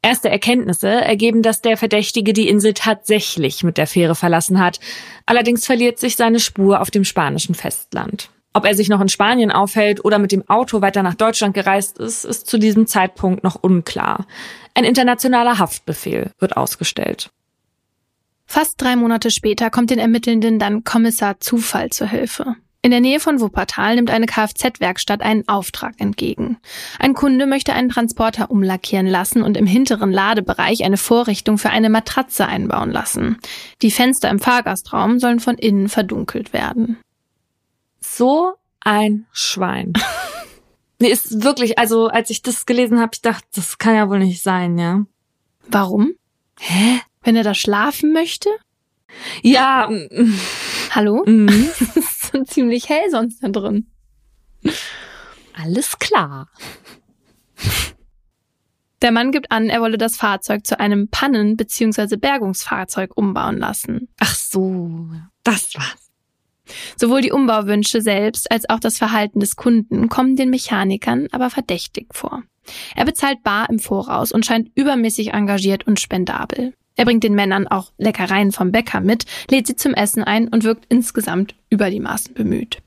Erste 0.02 0.28
Erkenntnisse 0.28 0.88
ergeben, 0.88 1.42
dass 1.42 1.62
der 1.62 1.76
Verdächtige 1.76 2.32
die 2.32 2.48
Insel 2.48 2.74
tatsächlich 2.74 3.62
mit 3.62 3.78
der 3.78 3.86
Fähre 3.86 4.14
verlassen 4.14 4.60
hat. 4.60 4.80
Allerdings 5.26 5.66
verliert 5.66 5.98
sich 5.98 6.16
seine 6.16 6.40
Spur 6.40 6.80
auf 6.80 6.90
dem 6.90 7.04
spanischen 7.04 7.54
Festland. 7.54 8.30
Ob 8.52 8.64
er 8.64 8.74
sich 8.74 8.88
noch 8.88 9.00
in 9.00 9.08
Spanien 9.08 9.52
aufhält 9.52 10.04
oder 10.04 10.18
mit 10.18 10.32
dem 10.32 10.48
Auto 10.48 10.80
weiter 10.80 11.02
nach 11.02 11.14
Deutschland 11.14 11.54
gereist 11.54 11.98
ist, 11.98 12.24
ist 12.24 12.48
zu 12.48 12.58
diesem 12.58 12.86
Zeitpunkt 12.86 13.44
noch 13.44 13.56
unklar. 13.62 14.26
Ein 14.74 14.84
internationaler 14.84 15.58
Haftbefehl 15.58 16.32
wird 16.40 16.56
ausgestellt. 16.56 17.30
Fast 18.46 18.82
drei 18.82 18.96
Monate 18.96 19.30
später 19.30 19.70
kommt 19.70 19.90
den 19.90 20.00
Ermittelnden 20.00 20.58
dann 20.58 20.82
Kommissar 20.82 21.38
Zufall 21.38 21.90
zur 21.90 22.08
Hilfe. 22.08 22.56
In 22.82 22.92
der 22.92 23.00
Nähe 23.00 23.20
von 23.20 23.40
Wuppertal 23.40 23.96
nimmt 23.96 24.10
eine 24.10 24.24
Kfz-Werkstatt 24.24 25.20
einen 25.20 25.46
Auftrag 25.48 26.00
entgegen. 26.00 26.56
Ein 26.98 27.12
Kunde 27.12 27.44
möchte 27.44 27.74
einen 27.74 27.90
Transporter 27.90 28.50
umlackieren 28.50 29.06
lassen 29.06 29.42
und 29.42 29.58
im 29.58 29.66
hinteren 29.66 30.10
Ladebereich 30.10 30.82
eine 30.82 30.96
Vorrichtung 30.96 31.58
für 31.58 31.68
eine 31.68 31.90
Matratze 31.90 32.46
einbauen 32.46 32.90
lassen. 32.90 33.36
Die 33.82 33.90
Fenster 33.90 34.30
im 34.30 34.38
Fahrgastraum 34.38 35.18
sollen 35.18 35.40
von 35.40 35.58
innen 35.58 35.90
verdunkelt 35.90 36.54
werden. 36.54 36.96
So 38.00 38.54
ein 38.80 39.26
Schwein. 39.30 39.92
nee, 40.98 41.08
ist 41.08 41.42
wirklich, 41.42 41.78
also 41.78 42.08
als 42.08 42.30
ich 42.30 42.40
das 42.40 42.64
gelesen 42.64 42.98
habe, 42.98 43.10
ich 43.12 43.20
dachte, 43.20 43.46
das 43.54 43.76
kann 43.76 43.94
ja 43.94 44.08
wohl 44.08 44.20
nicht 44.20 44.42
sein, 44.42 44.78
ja. 44.78 45.04
Warum? 45.68 46.14
Hä? 46.58 47.00
Wenn 47.22 47.36
er 47.36 47.44
da 47.44 47.52
schlafen 47.52 48.14
möchte? 48.14 48.48
Ja. 49.42 49.90
Hallo? 50.92 51.24
Mhm. 51.26 51.68
ziemlich 52.50 52.88
hell 52.88 53.10
sonst 53.10 53.42
da 53.42 53.48
drin. 53.48 53.90
Alles 55.54 55.98
klar. 55.98 56.48
Der 59.02 59.12
Mann 59.12 59.32
gibt 59.32 59.50
an, 59.50 59.70
er 59.70 59.80
wolle 59.80 59.96
das 59.96 60.16
Fahrzeug 60.16 60.66
zu 60.66 60.78
einem 60.78 61.08
Pannen- 61.08 61.56
bzw. 61.56 62.16
Bergungsfahrzeug 62.16 63.16
umbauen 63.16 63.56
lassen. 63.58 64.08
Ach 64.18 64.34
so, 64.34 65.08
das 65.42 65.74
war's. 65.74 66.10
Sowohl 66.96 67.22
die 67.22 67.32
Umbauwünsche 67.32 68.00
selbst 68.00 68.50
als 68.52 68.68
auch 68.68 68.78
das 68.78 68.98
Verhalten 68.98 69.40
des 69.40 69.56
Kunden 69.56 70.08
kommen 70.08 70.36
den 70.36 70.50
Mechanikern 70.50 71.26
aber 71.32 71.50
verdächtig 71.50 72.14
vor. 72.14 72.42
Er 72.94 73.04
bezahlt 73.04 73.42
bar 73.42 73.68
im 73.70 73.78
Voraus 73.78 74.32
und 74.32 74.46
scheint 74.46 74.70
übermäßig 74.74 75.32
engagiert 75.32 75.86
und 75.86 75.98
spendabel. 75.98 76.74
Er 77.00 77.06
bringt 77.06 77.24
den 77.24 77.34
Männern 77.34 77.66
auch 77.66 77.92
Leckereien 77.96 78.52
vom 78.52 78.72
Bäcker 78.72 79.00
mit, 79.00 79.24
lädt 79.50 79.66
sie 79.66 79.74
zum 79.74 79.94
Essen 79.94 80.22
ein 80.22 80.48
und 80.48 80.64
wirkt 80.64 80.84
insgesamt 80.90 81.54
über 81.70 81.88
die 81.88 81.98
Maßen 81.98 82.34
bemüht. 82.34 82.82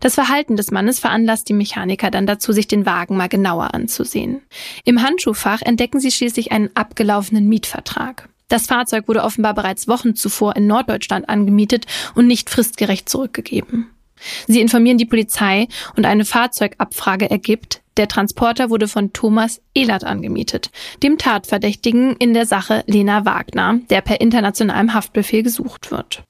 Das 0.00 0.16
Verhalten 0.16 0.56
des 0.56 0.70
Mannes 0.70 0.98
veranlasst 0.98 1.48
die 1.48 1.54
Mechaniker 1.54 2.10
dann 2.10 2.26
dazu, 2.26 2.52
sich 2.52 2.68
den 2.68 2.84
Wagen 2.84 3.16
mal 3.16 3.30
genauer 3.30 3.72
anzusehen. 3.72 4.42
Im 4.84 5.02
Handschuhfach 5.02 5.62
entdecken 5.62 5.98
sie 5.98 6.10
schließlich 6.10 6.52
einen 6.52 6.68
abgelaufenen 6.76 7.48
Mietvertrag. 7.48 8.28
Das 8.48 8.66
Fahrzeug 8.66 9.08
wurde 9.08 9.22
offenbar 9.22 9.54
bereits 9.54 9.88
Wochen 9.88 10.14
zuvor 10.14 10.54
in 10.54 10.66
Norddeutschland 10.66 11.30
angemietet 11.30 11.86
und 12.14 12.26
nicht 12.26 12.50
fristgerecht 12.50 13.08
zurückgegeben. 13.08 13.86
Sie 14.46 14.60
informieren 14.60 14.98
die 14.98 15.06
Polizei 15.06 15.68
und 15.96 16.04
eine 16.04 16.26
Fahrzeugabfrage 16.26 17.30
ergibt, 17.30 17.80
der 17.98 18.08
Transporter 18.08 18.70
wurde 18.70 18.88
von 18.88 19.12
Thomas 19.12 19.60
Ehlert 19.74 20.04
angemietet, 20.04 20.70
dem 21.02 21.18
Tatverdächtigen 21.18 22.16
in 22.16 22.32
der 22.32 22.46
Sache 22.46 22.84
Lena 22.86 23.24
Wagner, 23.24 23.80
der 23.90 24.00
per 24.00 24.20
internationalem 24.20 24.94
Haftbefehl 24.94 25.42
gesucht 25.42 25.90
wird. 25.90 26.22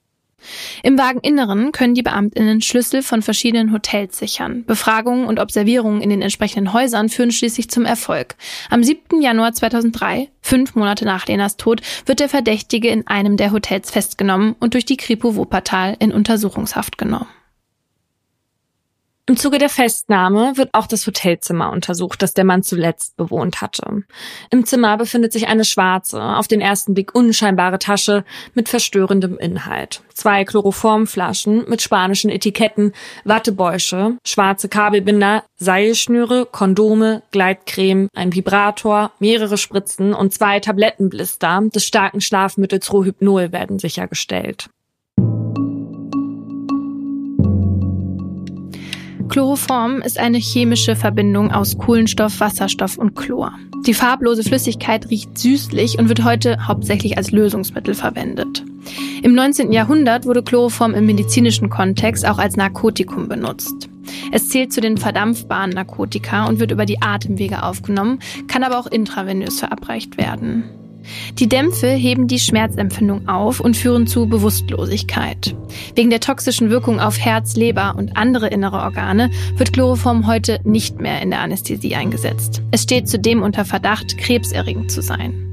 Im 0.82 0.98
Wageninneren 0.98 1.72
können 1.72 1.94
die 1.94 2.02
Beamtinnen 2.02 2.62
Schlüssel 2.62 3.02
von 3.02 3.22
verschiedenen 3.22 3.72
Hotels 3.72 4.18
sichern. 4.18 4.64
Befragungen 4.64 5.26
und 5.26 5.40
Observierungen 5.40 6.00
in 6.00 6.10
den 6.10 6.22
entsprechenden 6.22 6.72
Häusern 6.72 7.08
führen 7.08 7.32
schließlich 7.32 7.68
zum 7.70 7.84
Erfolg. 7.84 8.36
Am 8.70 8.82
7. 8.82 9.20
Januar 9.20 9.52
2003, 9.52 10.28
fünf 10.40 10.74
Monate 10.74 11.04
nach 11.04 11.26
Lenas 11.26 11.56
Tod, 11.56 11.82
wird 12.06 12.20
der 12.20 12.28
Verdächtige 12.28 12.88
in 12.88 13.06
einem 13.06 13.36
der 13.36 13.52
Hotels 13.52 13.90
festgenommen 13.90 14.54
und 14.60 14.74
durch 14.74 14.84
die 14.84 14.96
Kripo 14.96 15.34
Wuppertal 15.34 15.96
in 15.98 16.12
Untersuchungshaft 16.12 16.98
genommen. 16.98 17.28
Im 19.28 19.36
Zuge 19.36 19.58
der 19.58 19.68
Festnahme 19.68 20.56
wird 20.56 20.70
auch 20.72 20.86
das 20.86 21.06
Hotelzimmer 21.06 21.70
untersucht, 21.70 22.22
das 22.22 22.32
der 22.32 22.46
Mann 22.46 22.62
zuletzt 22.62 23.14
bewohnt 23.18 23.60
hatte. 23.60 24.04
Im 24.48 24.64
Zimmer 24.64 24.96
befindet 24.96 25.34
sich 25.34 25.48
eine 25.48 25.66
schwarze, 25.66 26.22
auf 26.22 26.48
den 26.48 26.62
ersten 26.62 26.94
Blick 26.94 27.14
unscheinbare 27.14 27.78
Tasche 27.78 28.24
mit 28.54 28.70
verstörendem 28.70 29.36
Inhalt. 29.36 30.00
Zwei 30.14 30.46
Chloroformflaschen 30.46 31.68
mit 31.68 31.82
spanischen 31.82 32.30
Etiketten, 32.30 32.94
Wattebäusche, 33.24 34.16
schwarze 34.24 34.70
Kabelbinder, 34.70 35.44
Seilschnüre, 35.58 36.46
Kondome, 36.50 37.22
Gleitcreme, 37.30 38.08
ein 38.14 38.34
Vibrator, 38.34 39.12
mehrere 39.18 39.58
Spritzen 39.58 40.14
und 40.14 40.32
zwei 40.32 40.58
Tablettenblister 40.58 41.64
des 41.74 41.84
starken 41.84 42.22
Schlafmittels 42.22 42.90
Rohypnol 42.90 43.52
werden 43.52 43.78
sichergestellt. 43.78 44.70
Chloroform 49.28 50.00
ist 50.00 50.18
eine 50.18 50.38
chemische 50.38 50.96
Verbindung 50.96 51.52
aus 51.52 51.76
Kohlenstoff, 51.76 52.40
Wasserstoff 52.40 52.96
und 52.96 53.14
Chlor. 53.14 53.52
Die 53.86 53.94
farblose 53.94 54.42
Flüssigkeit 54.42 55.08
riecht 55.10 55.36
süßlich 55.36 55.98
und 55.98 56.08
wird 56.08 56.24
heute 56.24 56.66
hauptsächlich 56.66 57.16
als 57.16 57.30
Lösungsmittel 57.30 57.94
verwendet. 57.94 58.64
Im 59.22 59.34
19. 59.34 59.72
Jahrhundert 59.72 60.24
wurde 60.24 60.42
Chloroform 60.42 60.94
im 60.94 61.06
medizinischen 61.06 61.68
Kontext 61.68 62.26
auch 62.26 62.38
als 62.38 62.56
Narkotikum 62.56 63.28
benutzt. 63.28 63.88
Es 64.32 64.48
zählt 64.48 64.72
zu 64.72 64.80
den 64.80 64.96
verdampfbaren 64.96 65.70
Narkotika 65.70 66.46
und 66.46 66.58
wird 66.58 66.70
über 66.70 66.86
die 66.86 67.02
Atemwege 67.02 67.62
aufgenommen, 67.62 68.20
kann 68.46 68.64
aber 68.64 68.78
auch 68.78 68.86
intravenös 68.86 69.58
verabreicht 69.58 70.16
werden. 70.16 70.64
Die 71.38 71.48
Dämpfe 71.48 71.88
heben 71.88 72.26
die 72.28 72.38
Schmerzempfindung 72.38 73.28
auf 73.28 73.60
und 73.60 73.76
führen 73.76 74.06
zu 74.06 74.28
Bewusstlosigkeit. 74.28 75.54
Wegen 75.94 76.10
der 76.10 76.20
toxischen 76.20 76.70
Wirkung 76.70 77.00
auf 77.00 77.18
Herz, 77.18 77.56
Leber 77.56 77.94
und 77.96 78.16
andere 78.16 78.48
innere 78.48 78.78
Organe 78.78 79.30
wird 79.56 79.72
Chloroform 79.72 80.26
heute 80.26 80.60
nicht 80.64 81.00
mehr 81.00 81.22
in 81.22 81.30
der 81.30 81.40
Anästhesie 81.40 81.94
eingesetzt. 81.94 82.62
Es 82.70 82.82
steht 82.82 83.08
zudem 83.08 83.42
unter 83.42 83.64
Verdacht, 83.64 84.18
krebserregend 84.18 84.90
zu 84.90 85.02
sein. 85.02 85.44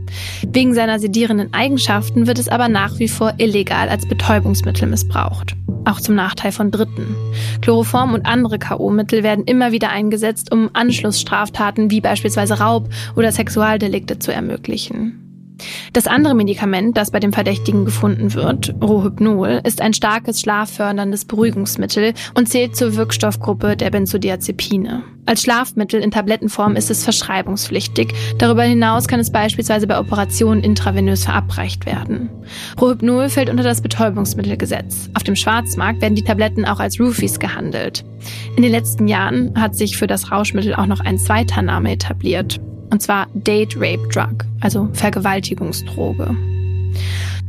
Wegen 0.48 0.74
seiner 0.74 1.00
sedierenden 1.00 1.54
Eigenschaften 1.54 2.28
wird 2.28 2.40
es 2.40 2.48
aber 2.48 2.70
nach 2.70 3.00
wie 3.00 3.08
vor 3.08 3.34
illegal 3.38 3.90
als 3.90 4.08
Betäubungsmittel 4.08 4.88
missbraucht. 4.88 5.56
Auch 5.86 6.02
zum 6.02 6.16
Nachteil 6.16 6.52
von 6.52 6.72
Dritten. 6.72 7.16
Chloroform 7.62 8.14
und 8.14 8.26
andere 8.26 8.58
K.O.-Mittel 8.58 9.22
werden 9.24 9.46
immer 9.46 9.72
wieder 9.72 9.90
eingesetzt, 9.90 10.52
um 10.52 10.70
Anschlussstraftaten 10.74 11.92
wie 11.92 12.02
beispielsweise 12.02 12.60
Raub 12.60 12.90
oder 13.16 13.32
Sexualdelikte 13.32 14.18
zu 14.18 14.34
ermöglichen. 14.34 15.25
Das 15.94 16.08
andere 16.08 16.36
Medikament, 16.36 16.98
das 16.98 17.12
bei 17.12 17.20
dem 17.20 17.34
Verdächtigen 17.34 17.86
gefunden 17.86 18.34
wird, 18.34 18.74
Rohypnol, 18.82 19.62
ist 19.64 19.82
ein 19.82 19.94
starkes 19.94 20.42
schlafförderndes 20.42 21.26
Beruhigungsmittel 21.26 22.14
und 22.34 22.50
zählt 22.50 22.76
zur 22.76 22.96
Wirkstoffgruppe 22.96 23.78
der 23.78 23.92
Benzodiazepine. 23.92 25.04
Als 25.28 25.42
Schlafmittel 25.42 26.02
in 26.02 26.12
Tablettenform 26.12 26.76
ist 26.76 26.92
es 26.92 27.04
verschreibungspflichtig. 27.04 28.14
Darüber 28.38 28.62
hinaus 28.62 29.08
kann 29.08 29.20
es 29.20 29.32
beispielsweise 29.32 29.88
bei 29.88 29.98
Operationen 29.98 30.64
intravenös 30.64 31.24
verabreicht 31.24 31.88
werden. 31.88 32.30
Rohypnol 32.80 33.30
fällt 33.30 33.50
unter 33.50 33.64
das 33.64 33.82
Betäubungsmittelgesetz. 33.82 35.10
Auf 35.16 35.24
dem 35.24 35.36
Schwarzmarkt 35.36 36.02
werden 36.02 36.16
die 36.16 36.24
Tabletten 36.24 36.66
auch 36.66 36.80
als 36.80 37.00
Roofies 37.00 37.40
gehandelt. 37.40 38.06
In 38.56 38.62
den 38.62 38.72
letzten 38.72 39.08
Jahren 39.08 39.60
hat 39.60 39.76
sich 39.76 39.98
für 39.98 40.08
das 40.08 40.32
Rauschmittel 40.32 40.76
auch 40.76 40.86
noch 40.86 41.00
ein 41.00 41.18
zweiter 41.18 41.64
Name 41.64 41.92
etabliert 41.92 42.60
und 42.90 43.02
zwar 43.02 43.28
Date 43.34 43.76
Rape 43.76 44.08
Drug, 44.10 44.46
also 44.62 44.90
Vergewaltigungsdroge. 44.94 46.36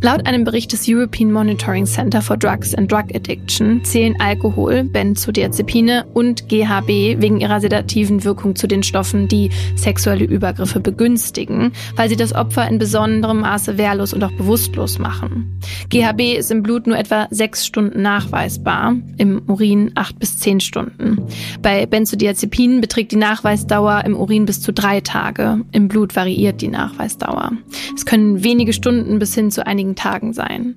Laut 0.03 0.27
einem 0.27 0.45
Bericht 0.45 0.73
des 0.73 0.87
European 0.87 1.33
Monitoring 1.33 1.87
Center 1.87 2.21
for 2.21 2.37
Drugs 2.37 2.75
and 2.75 2.93
Drug 2.93 3.05
Addiction 3.15 3.83
zählen 3.83 4.15
Alkohol, 4.21 4.85
Benzodiazepine 4.85 6.05
und 6.13 6.51
GHB 6.51 7.19
wegen 7.19 7.41
ihrer 7.41 7.63
sedativen 7.63 8.23
Wirkung 8.23 8.55
zu 8.57 8.67
den 8.67 8.83
Stoffen, 8.83 9.27
die 9.27 9.51
sexuelle 9.75 10.27
Übergriffe 10.27 10.81
begünstigen, 10.81 11.73
weil 11.97 12.11
sie 12.11 12.17
das 12.17 12.35
Opfer 12.35 12.69
in 12.69 12.79
besonderem 12.79 13.41
Maße 13.41 13.79
wehrlos 13.79 14.13
und 14.13 14.23
auch 14.23 14.33
bewusstlos 14.33 14.99
machen. 14.99 15.59
GHB 15.89 16.37
ist 16.39 16.51
im 16.51 16.63
Blut 16.63 16.87
nur 16.87 16.99
etwa 16.99 17.27
sechs 17.31 17.65
Stunden 17.65 18.03
nachweisbar, 18.03 18.97
im 19.17 19.43
Urin 19.47 19.93
acht 19.95 20.19
bis 20.19 20.39
zehn 20.39 20.61
Stunden. 20.61 21.23
Bei 21.63 21.87
Benzodiazepinen 21.87 22.83
beträgt 22.83 23.13
die 23.13 23.17
Nachweisdauer 23.17 24.05
im 24.05 24.15
Urin 24.15 24.45
bis 24.45 24.61
zu 24.61 24.75
drei 24.75 25.01
Tage. 25.01 25.63
Im 25.73 25.89
Blut 25.89 26.15
variiert 26.17 26.61
die 26.61 26.69
Nachweisdauer. 26.69 27.53
Es 27.95 28.05
können 28.05 28.45
wenige 28.45 28.75
Stunden 28.75 29.19
bis 29.19 29.35
hin 29.35 29.51
zu 29.51 29.67
einigen 29.67 29.86
einigen 29.87 29.95
Tagen 29.95 30.33
sein. 30.33 30.75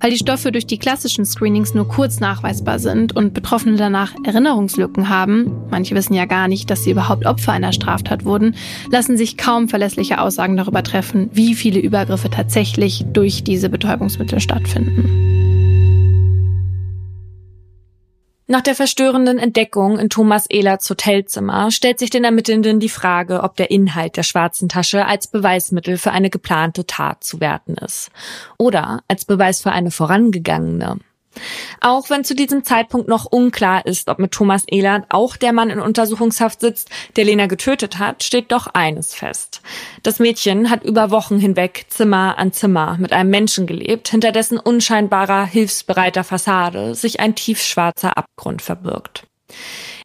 Weil 0.00 0.10
die 0.10 0.18
Stoffe 0.18 0.52
durch 0.52 0.66
die 0.66 0.78
klassischen 0.78 1.24
Screenings 1.24 1.74
nur 1.74 1.88
kurz 1.88 2.20
nachweisbar 2.20 2.78
sind 2.78 3.16
und 3.16 3.32
Betroffene 3.32 3.76
danach 3.76 4.12
Erinnerungslücken 4.24 5.08
haben, 5.08 5.50
manche 5.70 5.94
wissen 5.94 6.12
ja 6.12 6.26
gar 6.26 6.46
nicht, 6.46 6.70
dass 6.70 6.84
sie 6.84 6.90
überhaupt 6.90 7.24
Opfer 7.24 7.52
einer 7.52 7.72
Straftat 7.72 8.26
wurden, 8.26 8.54
lassen 8.90 9.16
sich 9.16 9.38
kaum 9.38 9.68
verlässliche 9.68 10.20
Aussagen 10.20 10.58
darüber 10.58 10.82
treffen, 10.82 11.30
wie 11.32 11.54
viele 11.54 11.80
Übergriffe 11.80 12.28
tatsächlich 12.28 13.06
durch 13.12 13.44
diese 13.44 13.70
Betäubungsmittel 13.70 14.40
stattfinden. 14.40 15.45
Nach 18.48 18.60
der 18.60 18.76
verstörenden 18.76 19.38
Entdeckung 19.38 19.98
in 19.98 20.08
Thomas 20.08 20.48
Ehlerts 20.48 20.88
Hotelzimmer 20.88 21.72
stellt 21.72 21.98
sich 21.98 22.10
den 22.10 22.22
Ermittelnden 22.22 22.78
die 22.78 22.88
Frage, 22.88 23.42
ob 23.42 23.56
der 23.56 23.72
Inhalt 23.72 24.16
der 24.16 24.22
schwarzen 24.22 24.68
Tasche 24.68 25.04
als 25.04 25.26
Beweismittel 25.26 25.98
für 25.98 26.12
eine 26.12 26.30
geplante 26.30 26.86
Tat 26.86 27.24
zu 27.24 27.40
werten 27.40 27.74
ist 27.74 28.10
oder 28.56 29.02
als 29.08 29.24
Beweis 29.24 29.62
für 29.62 29.72
eine 29.72 29.90
vorangegangene. 29.90 30.98
Auch 31.80 32.10
wenn 32.10 32.24
zu 32.24 32.34
diesem 32.34 32.64
Zeitpunkt 32.64 33.08
noch 33.08 33.26
unklar 33.26 33.86
ist, 33.86 34.08
ob 34.08 34.18
mit 34.18 34.32
Thomas 34.32 34.64
Ehlert 34.66 35.06
auch 35.08 35.36
der 35.36 35.52
Mann 35.52 35.70
in 35.70 35.80
Untersuchungshaft 35.80 36.60
sitzt, 36.60 36.90
der 37.16 37.24
Lena 37.24 37.46
getötet 37.46 37.98
hat, 37.98 38.22
steht 38.22 38.52
doch 38.52 38.68
eines 38.68 39.14
fest. 39.14 39.62
Das 40.02 40.18
Mädchen 40.18 40.70
hat 40.70 40.84
über 40.84 41.10
Wochen 41.10 41.38
hinweg 41.38 41.86
Zimmer 41.88 42.38
an 42.38 42.52
Zimmer 42.52 42.96
mit 42.98 43.12
einem 43.12 43.30
Menschen 43.30 43.66
gelebt, 43.66 44.08
hinter 44.08 44.32
dessen 44.32 44.58
unscheinbarer, 44.58 45.44
hilfsbereiter 45.44 46.24
Fassade 46.24 46.94
sich 46.94 47.20
ein 47.20 47.34
tiefschwarzer 47.34 48.16
Abgrund 48.16 48.62
verbirgt. 48.62 49.24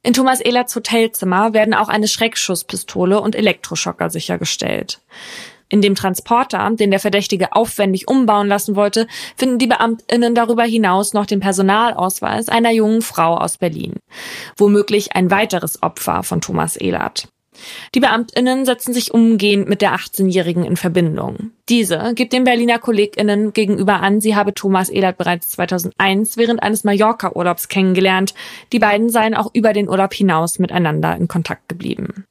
In 0.03 0.13
Thomas 0.13 0.41
Ehlerts 0.41 0.75
Hotelzimmer 0.75 1.53
werden 1.53 1.73
auch 1.73 1.87
eine 1.87 2.07
Schreckschusspistole 2.07 3.21
und 3.21 3.35
Elektroschocker 3.35 4.09
sichergestellt. 4.09 4.99
In 5.71 5.81
dem 5.81 5.95
Transporter, 5.95 6.69
den 6.73 6.91
der 6.91 6.99
Verdächtige 6.99 7.53
aufwendig 7.53 8.09
umbauen 8.09 8.49
lassen 8.49 8.75
wollte, 8.75 9.07
finden 9.37 9.57
die 9.57 9.67
Beamtinnen 9.67 10.35
darüber 10.35 10.63
hinaus 10.63 11.13
noch 11.13 11.25
den 11.25 11.39
Personalausweis 11.39 12.49
einer 12.49 12.71
jungen 12.71 13.01
Frau 13.01 13.37
aus 13.37 13.57
Berlin. 13.57 13.95
Womöglich 14.57 15.15
ein 15.15 15.31
weiteres 15.31 15.81
Opfer 15.81 16.23
von 16.23 16.41
Thomas 16.41 16.75
Ehlert. 16.75 17.29
Die 17.93 17.99
Beamtinnen 17.99 18.65
setzen 18.65 18.93
sich 18.93 19.13
umgehend 19.13 19.67
mit 19.67 19.81
der 19.81 19.93
18-Jährigen 19.93 20.63
in 20.63 20.77
Verbindung. 20.77 21.51
Diese 21.67 22.13
gibt 22.15 22.33
den 22.33 22.45
Berliner 22.45 22.79
KollegInnen 22.79 23.53
gegenüber 23.53 24.01
an, 24.01 24.21
sie 24.21 24.35
habe 24.35 24.53
Thomas 24.53 24.89
Ehlert 24.89 25.17
bereits 25.17 25.51
2001 25.51 26.37
während 26.37 26.63
eines 26.63 26.83
Mallorca-Urlaubs 26.83 27.67
kennengelernt. 27.67 28.33
Die 28.71 28.79
beiden 28.79 29.09
seien 29.09 29.35
auch 29.35 29.51
über 29.53 29.73
den 29.73 29.89
Urlaub 29.89 30.13
hinaus 30.13 30.59
miteinander 30.59 31.15
in 31.15 31.27
Kontakt 31.27 31.67
geblieben. 31.67 32.25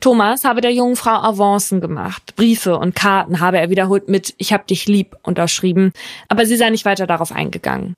Thomas 0.00 0.44
habe 0.44 0.60
der 0.60 0.72
jungen 0.72 0.96
Frau 0.96 1.22
Avancen 1.22 1.80
gemacht. 1.80 2.34
Briefe 2.36 2.78
und 2.78 2.94
Karten 2.94 3.40
habe 3.40 3.58
er 3.58 3.70
wiederholt 3.70 4.08
mit 4.08 4.34
Ich 4.38 4.52
hab 4.52 4.66
dich 4.66 4.86
lieb 4.86 5.16
unterschrieben, 5.22 5.92
aber 6.28 6.46
sie 6.46 6.56
sei 6.56 6.70
nicht 6.70 6.84
weiter 6.84 7.06
darauf 7.06 7.32
eingegangen. 7.32 7.94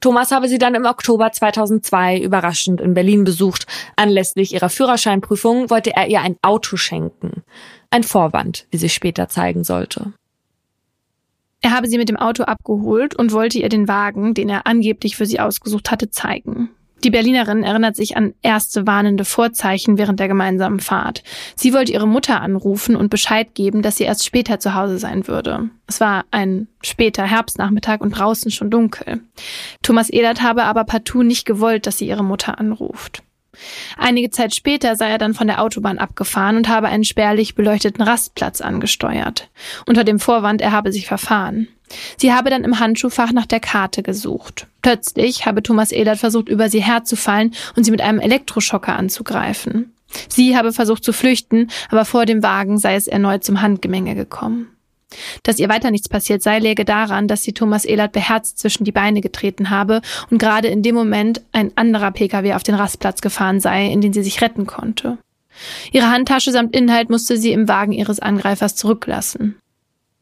Thomas 0.00 0.32
habe 0.32 0.48
sie 0.48 0.58
dann 0.58 0.74
im 0.74 0.84
Oktober 0.84 1.32
2002 1.32 2.20
überraschend 2.20 2.80
in 2.80 2.94
Berlin 2.94 3.24
besucht. 3.24 3.66
Anlässlich 3.96 4.52
ihrer 4.52 4.68
Führerscheinprüfung 4.68 5.70
wollte 5.70 5.94
er 5.94 6.08
ihr 6.08 6.20
ein 6.20 6.36
Auto 6.42 6.76
schenken. 6.76 7.42
Ein 7.90 8.02
Vorwand, 8.02 8.66
wie 8.70 8.76
sich 8.76 8.92
später 8.92 9.28
zeigen 9.28 9.64
sollte. 9.64 10.12
Er 11.62 11.70
habe 11.70 11.88
sie 11.88 11.96
mit 11.96 12.10
dem 12.10 12.18
Auto 12.18 12.42
abgeholt 12.42 13.14
und 13.14 13.32
wollte 13.32 13.58
ihr 13.58 13.70
den 13.70 13.88
Wagen, 13.88 14.34
den 14.34 14.50
er 14.50 14.66
angeblich 14.66 15.16
für 15.16 15.24
sie 15.24 15.40
ausgesucht 15.40 15.90
hatte, 15.90 16.10
zeigen. 16.10 16.68
Die 17.04 17.10
Berlinerin 17.10 17.62
erinnert 17.62 17.96
sich 17.96 18.16
an 18.16 18.32
erste 18.40 18.86
warnende 18.86 19.26
Vorzeichen 19.26 19.98
während 19.98 20.20
der 20.20 20.28
gemeinsamen 20.28 20.80
Fahrt. 20.80 21.22
Sie 21.54 21.74
wollte 21.74 21.92
ihre 21.92 22.08
Mutter 22.08 22.40
anrufen 22.40 22.96
und 22.96 23.10
Bescheid 23.10 23.54
geben, 23.54 23.82
dass 23.82 23.96
sie 23.96 24.04
erst 24.04 24.24
später 24.24 24.58
zu 24.58 24.74
Hause 24.74 24.98
sein 24.98 25.28
würde. 25.28 25.68
Es 25.86 26.00
war 26.00 26.24
ein 26.30 26.66
später 26.82 27.24
Herbstnachmittag 27.24 28.00
und 28.00 28.18
draußen 28.18 28.50
schon 28.50 28.70
dunkel. 28.70 29.20
Thomas 29.82 30.08
Ehlert 30.08 30.40
habe 30.40 30.64
aber 30.64 30.84
partout 30.84 31.22
nicht 31.22 31.44
gewollt, 31.44 31.86
dass 31.86 31.98
sie 31.98 32.08
ihre 32.08 32.24
Mutter 32.24 32.58
anruft. 32.58 33.22
Einige 33.96 34.30
Zeit 34.30 34.54
später 34.54 34.96
sei 34.96 35.10
er 35.10 35.18
dann 35.18 35.34
von 35.34 35.46
der 35.46 35.62
Autobahn 35.62 35.98
abgefahren 35.98 36.56
und 36.56 36.68
habe 36.68 36.88
einen 36.88 37.04
spärlich 37.04 37.54
beleuchteten 37.54 38.02
Rastplatz 38.02 38.60
angesteuert. 38.60 39.48
Unter 39.86 40.04
dem 40.04 40.20
Vorwand, 40.20 40.60
er 40.60 40.72
habe 40.72 40.92
sich 40.92 41.06
verfahren. 41.06 41.68
Sie 42.16 42.32
habe 42.32 42.50
dann 42.50 42.64
im 42.64 42.80
Handschuhfach 42.80 43.32
nach 43.32 43.46
der 43.46 43.60
Karte 43.60 44.02
gesucht. 44.02 44.66
Plötzlich 44.82 45.46
habe 45.46 45.62
Thomas 45.62 45.92
Ehlert 45.92 46.18
versucht, 46.18 46.48
über 46.48 46.68
sie 46.68 46.82
herzufallen 46.82 47.54
und 47.76 47.84
sie 47.84 47.90
mit 47.90 48.00
einem 48.00 48.20
Elektroschocker 48.20 48.96
anzugreifen. 48.96 49.92
Sie 50.28 50.56
habe 50.56 50.72
versucht 50.72 51.04
zu 51.04 51.12
flüchten, 51.12 51.70
aber 51.90 52.04
vor 52.04 52.24
dem 52.26 52.42
Wagen 52.42 52.78
sei 52.78 52.94
es 52.94 53.06
erneut 53.06 53.44
zum 53.44 53.62
Handgemenge 53.62 54.14
gekommen. 54.14 54.73
Dass 55.42 55.58
ihr 55.58 55.68
weiter 55.68 55.90
nichts 55.90 56.08
passiert 56.08 56.42
sei, 56.42 56.58
läge 56.58 56.84
daran, 56.84 57.28
dass 57.28 57.42
sie 57.42 57.52
Thomas 57.52 57.84
Ehlert 57.84 58.12
beherzt 58.12 58.58
zwischen 58.58 58.84
die 58.84 58.92
Beine 58.92 59.20
getreten 59.20 59.70
habe 59.70 60.00
und 60.30 60.38
gerade 60.38 60.68
in 60.68 60.82
dem 60.82 60.94
Moment 60.94 61.42
ein 61.52 61.72
anderer 61.76 62.10
Pkw 62.10 62.54
auf 62.54 62.62
den 62.62 62.74
Rastplatz 62.74 63.20
gefahren 63.20 63.60
sei, 63.60 63.86
in 63.86 64.00
den 64.00 64.12
sie 64.12 64.22
sich 64.22 64.40
retten 64.40 64.66
konnte. 64.66 65.18
Ihre 65.92 66.10
Handtasche 66.10 66.50
samt 66.50 66.74
Inhalt 66.74 67.10
musste 67.10 67.36
sie 67.36 67.52
im 67.52 67.68
Wagen 67.68 67.92
ihres 67.92 68.20
Angreifers 68.20 68.74
zurücklassen. 68.74 69.56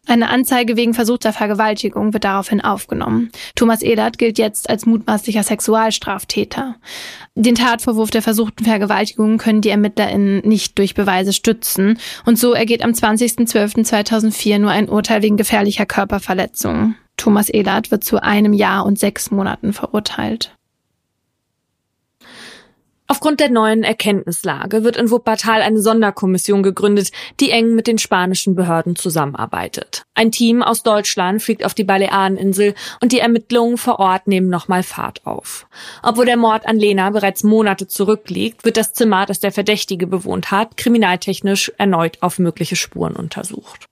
Eine 0.09 0.31
Anzeige 0.31 0.77
wegen 0.77 0.95
versuchter 0.95 1.33
Vergewaltigung 1.33 2.13
wird 2.13 2.25
daraufhin 2.25 2.61
aufgenommen. 2.61 3.31
Thomas 3.55 3.83
Ehlert 3.83 4.19
gilt 4.19 4.37
jetzt 4.37 4.69
als 4.69 4.85
mutmaßlicher 4.85 5.45
Sexualstraftäter. 5.45 6.75
Den 7.37 7.55
Tatvorwurf 7.55 8.11
der 8.11 8.21
versuchten 8.21 8.65
Vergewaltigung 8.65 9.39
können 9.39 9.61
die 9.61 9.71
ErmittlerInnen 9.71 10.41
nicht 10.47 10.77
durch 10.79 10.95
Beweise 10.95 11.33
stützen. 11.33 11.99
Und 12.27 12.37
so 12.37 12.53
ergeht 12.53 12.83
am 12.83 12.91
20.12.2004 12.91 14.59
nur 14.59 14.71
ein 14.71 14.89
Urteil 14.89 15.23
wegen 15.23 15.37
gefährlicher 15.37 15.87
Körperverletzung. 15.87 16.97
Thomas 17.17 17.49
Ehlert 17.49 17.93
wird 17.93 18.03
zu 18.03 18.21
einem 18.21 18.53
Jahr 18.53 18.85
und 18.85 18.99
sechs 18.99 19.31
Monaten 19.31 19.73
verurteilt. 19.73 20.57
Aufgrund 23.13 23.41
der 23.41 23.51
neuen 23.51 23.83
Erkenntnislage 23.83 24.85
wird 24.85 24.97
in 24.97 25.11
Wuppertal 25.11 25.61
eine 25.61 25.83
Sonderkommission 25.83 26.63
gegründet, 26.63 27.11
die 27.41 27.51
eng 27.51 27.75
mit 27.75 27.87
den 27.87 27.99
spanischen 27.99 28.55
Behörden 28.55 28.97
zusammenarbeitet. 28.97 30.05
Ein 30.15 30.33
Team 30.33 30.63
aus 30.63 30.83
Deutschland 30.83 31.43
fliegt 31.43 31.63
auf 31.63 31.75
die 31.75 31.85
Baleareninsel 31.85 32.75
und 33.03 33.13
die 33.13 33.19
Ermittlungen 33.19 33.77
vor 33.77 33.99
Ort 33.99 34.29
nehmen 34.29 34.49
nochmal 34.49 34.83
Fahrt 34.83 35.27
auf. 35.27 35.67
Obwohl 36.03 36.25
der 36.25 36.39
Mord 36.39 36.65
an 36.65 36.79
Lena 36.79 37.11
bereits 37.11 37.45
Monate 37.45 37.87
zurückliegt, 37.87 38.65
wird 38.65 38.79
das 38.79 38.95
Zimmer, 38.95 39.27
das 39.27 39.41
der 39.41 39.53
Verdächtige 39.53 40.07
bewohnt 40.07 40.51
hat, 40.51 40.79
kriminaltechnisch 40.79 41.71
erneut 41.77 42.17
auf 42.23 42.39
mögliche 42.39 42.77
Spuren 42.77 43.15
untersucht. 43.15 43.91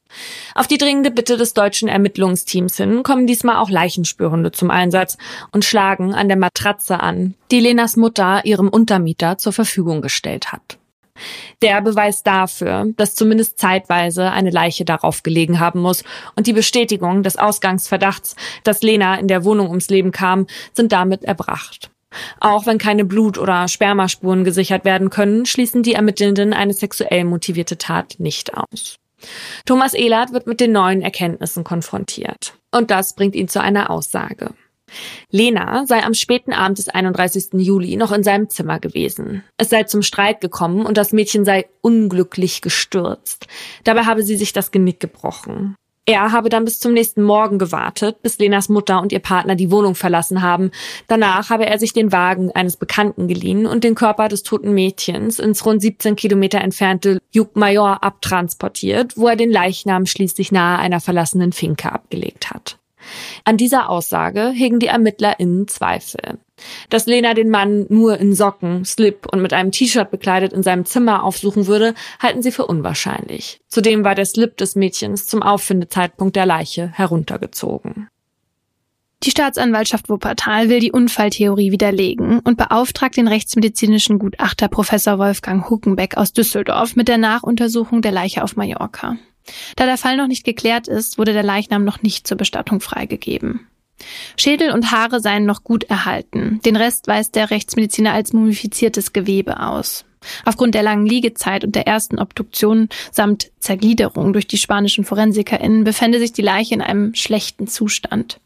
Auf 0.55 0.67
die 0.67 0.79
dringende 0.79 1.11
Bitte 1.11 1.37
des 1.37 1.55
deutschen 1.55 1.89
Ermittlungsteams 1.89 2.77
hin 2.77 3.03
kommen 3.03 3.27
diesmal 3.27 3.57
auch 3.57 3.71
Leichenspürhunde 3.71 4.53
zum 4.53 4.71
Einsatz 4.71 5.17
und 5.53 5.65
schlagen 5.65 6.15
an 6.15 6.29
der 6.29 6.39
Matratze 6.39 7.01
an, 7.01 7.35
die 7.51 7.61
Lenas 7.61 7.97
Mutter 7.97 8.45
ihrem 8.45 8.69
Untermieter 8.69 9.39
zur 9.39 9.53
Verfügung 9.53 10.03
gestellt 10.03 10.53
hat. 10.53 10.79
Der 11.63 11.83
Beweis 11.83 12.23
dafür, 12.23 12.87
dass 12.97 13.15
zumindest 13.15 13.59
zeitweise 13.59 14.31
eine 14.31 14.51
Leiche 14.51 14.85
darauf 14.85 15.23
gelegen 15.23 15.61
haben 15.61 15.81
muss 15.81 16.05
und 16.35 16.47
die 16.47 16.53
Bestätigung 16.53 17.23
des 17.23 17.37
Ausgangsverdachts, 17.37 18.37
dass 18.65 18.83
Lena 18.83 19.17
in 19.17 19.29
der 19.29 19.45
Wohnung 19.45 19.69
ums 19.69 19.91
Leben 19.91 20.13
kam, 20.13 20.47
sind 20.73 20.93
damit 20.93 21.25
erbracht. 21.25 21.91
Auch 22.41 22.67
wenn 22.67 22.79
keine 22.79 23.05
Blut- 23.05 23.39
oder 23.39 23.69
Spermaspuren 23.69 24.43
gesichert 24.43 24.85
werden 24.85 25.11
können, 25.11 25.47
schließen 25.47 25.83
die 25.83 25.95
Ermittelnden 25.95 26.53
eine 26.53 26.73
sexuell 26.73 27.25
motivierte 27.25 27.79
Tat 27.79 28.17
nicht 28.19 28.55
aus. 28.55 29.00
Thomas 29.67 29.95
Ehlert 29.95 30.33
wird 30.33 30.47
mit 30.47 30.61
den 30.61 30.73
neuen 30.73 31.03
Erkenntnissen 31.03 31.65
konfrontiert. 31.65 32.55
Und 32.71 32.91
das 32.91 33.15
bringt 33.15 33.35
ihn 33.35 33.49
zu 33.49 33.61
einer 33.61 33.91
Aussage. 33.91 34.55
Lena 35.31 35.87
sei 35.87 36.03
am 36.03 36.15
späten 36.15 36.53
Abend 36.53 36.79
des 36.79 36.89
31. 36.89 37.51
Juli 37.55 37.97
noch 37.97 38.13
in 38.13 38.25
seinem 38.25 38.49
Zimmer 38.51 38.81
gewesen. 38.81 39.45
Es 39.57 39.69
sei 39.69 39.85
zum 39.85 40.03
Streit 40.03 40.41
gekommen 40.41 40.85
und 40.85 40.97
das 40.97 41.13
Mädchen 41.13 41.45
sei 41.45 41.67
unglücklich 41.81 42.61
gestürzt. 42.61 43.47
Dabei 43.85 44.03
habe 44.05 44.23
sie 44.23 44.37
sich 44.37 44.53
das 44.53 44.71
Genick 44.71 45.01
gebrochen. 45.01 45.77
Er 46.11 46.33
habe 46.33 46.49
dann 46.49 46.65
bis 46.65 46.81
zum 46.81 46.93
nächsten 46.93 47.23
Morgen 47.23 47.61
gewartet, 47.61 48.21
bis 48.21 48.37
Lenas 48.39 48.69
Mutter 48.69 49.01
und 49.01 49.13
ihr 49.13 49.21
Partner 49.21 49.55
die 49.55 49.71
Wohnung 49.71 49.95
verlassen 49.95 50.43
haben. 50.43 50.73
Danach 51.07 51.51
habe 51.51 51.67
er 51.67 51.79
sich 51.79 51.93
den 51.93 52.11
Wagen 52.11 52.51
eines 52.51 52.77
Bekannten 52.77 53.29
geliehen 53.29 53.65
und 53.65 53.85
den 53.85 53.95
Körper 53.95 54.27
des 54.27 54.43
toten 54.43 54.75
Mädchens 54.75 55.39
ins 55.39 55.65
rund 55.65 55.81
17 55.81 56.17
Kilometer 56.17 56.61
entfernte 56.63 57.21
Major 57.55 58.03
abtransportiert, 58.03 59.17
wo 59.17 59.29
er 59.29 59.37
den 59.37 59.53
Leichnam 59.53 60.05
schließlich 60.05 60.51
nahe 60.51 60.81
einer 60.81 60.99
verlassenen 60.99 61.53
Finke 61.53 61.93
abgelegt 61.93 62.51
hat. 62.51 62.77
An 63.45 63.57
dieser 63.57 63.89
Aussage 63.89 64.51
hegen 64.51 64.81
die 64.81 64.89
ErmittlerInnen 64.89 65.69
Zweifel. 65.69 66.39
Dass 66.89 67.07
Lena 67.07 67.35
den 67.35 67.51
Mann 67.51 67.87
nur 67.89 68.19
in 68.19 68.35
Socken, 68.35 68.85
Slip 68.85 69.27
und 69.33 69.43
mit 69.43 69.53
einem 69.53 69.73
T-Shirt 69.73 70.11
bekleidet 70.11 70.53
in 70.53 70.63
seinem 70.63 70.85
Zimmer 70.85 71.25
aufsuchen 71.25 71.67
würde, 71.67 71.95
halten 72.21 72.43
sie 72.43 72.53
für 72.53 72.67
unwahrscheinlich. 72.67 73.61
Zudem 73.69 74.05
war 74.05 74.15
der 74.15 74.27
Slip 74.27 74.57
des 74.57 74.77
Mädchens 74.77 75.27
zum 75.27 75.43
Auffindezeitpunkt 75.43 76.37
der 76.37 76.47
Leiche 76.47 76.89
heruntergezogen. 76.89 78.09
Die 79.23 79.31
Staatsanwaltschaft 79.31 80.09
Wuppertal 80.09 80.71
will 80.71 80.81
die 80.81 80.93
Unfalltheorie 80.93 81.73
widerlegen 81.73 82.41
und 82.41 82.57
beauftragt 82.57 83.19
den 83.19 83.29
rechtsmedizinischen 83.29 84.19
Gutachter 84.19 84.69
Professor 84.69 85.19
Wolfgang 85.19 85.69
Huckenbeck 85.69 86.17
aus 86.17 86.33
Düsseldorf 86.33 86.97
mit 86.97 87.07
der 87.07 87.19
Nachuntersuchung 87.19 88.01
der 88.01 88.13
Leiche 88.13 88.43
auf 88.43 88.57
Mallorca. 88.57 89.19
Da 89.77 89.85
der 89.85 89.99
Fall 89.99 90.17
noch 90.17 90.27
nicht 90.27 90.45
geklärt 90.45 90.89
ist, 90.89 91.19
wurde 91.19 91.35
der 91.35 91.43
Leichnam 91.43 91.85
noch 91.85 92.03
nicht 92.03 92.27
zur 92.27 92.39
Bestattung 92.39 92.81
freigegeben. 92.81 93.67
Schädel 94.37 94.71
und 94.73 94.91
Haare 94.91 95.21
seien 95.21 95.45
noch 95.45 95.65
gut 95.65 95.85
erhalten. 95.85 96.61
Den 96.65 96.77
Rest 96.77 97.09
weist 97.09 97.35
der 97.35 97.51
Rechtsmediziner 97.51 98.13
als 98.13 98.33
mumifiziertes 98.33 99.13
Gewebe 99.13 99.61
aus. 99.61 100.05
Aufgrund 100.45 100.75
der 100.75 100.83
langen 100.83 101.07
Liegezeit 101.07 101.65
und 101.65 101.75
der 101.75 101.87
ersten 101.87 102.19
Obduktion 102.19 102.89
samt 103.11 103.51
Zergliederung 103.59 104.33
durch 104.33 104.47
die 104.47 104.59
spanischen 104.59 105.05
ForensikerInnen 105.05 105.85
befände 105.85 106.19
sich 106.19 106.33
die 106.33 106.43
Leiche 106.43 106.75
in 106.75 106.83
einem 106.83 107.15
schlechten 107.15 107.67
Zustand. 107.67 108.41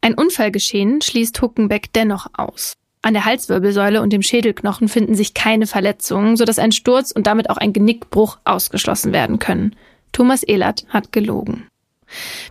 Ein 0.00 0.14
Unfallgeschehen 0.14 1.00
schließt 1.00 1.40
Huckenbeck 1.40 1.92
dennoch 1.92 2.26
aus. 2.32 2.74
An 3.02 3.14
der 3.14 3.24
Halswirbelsäule 3.24 4.00
und 4.00 4.12
dem 4.12 4.22
Schädelknochen 4.22 4.88
finden 4.88 5.14
sich 5.14 5.34
keine 5.34 5.66
Verletzungen, 5.66 6.36
sodass 6.36 6.58
ein 6.58 6.72
Sturz 6.72 7.10
und 7.10 7.26
damit 7.26 7.50
auch 7.50 7.56
ein 7.56 7.72
Genickbruch 7.72 8.38
ausgeschlossen 8.44 9.12
werden 9.12 9.38
können. 9.38 9.74
Thomas 10.12 10.42
Ehlert 10.42 10.86
hat 10.88 11.10
gelogen. 11.10 11.66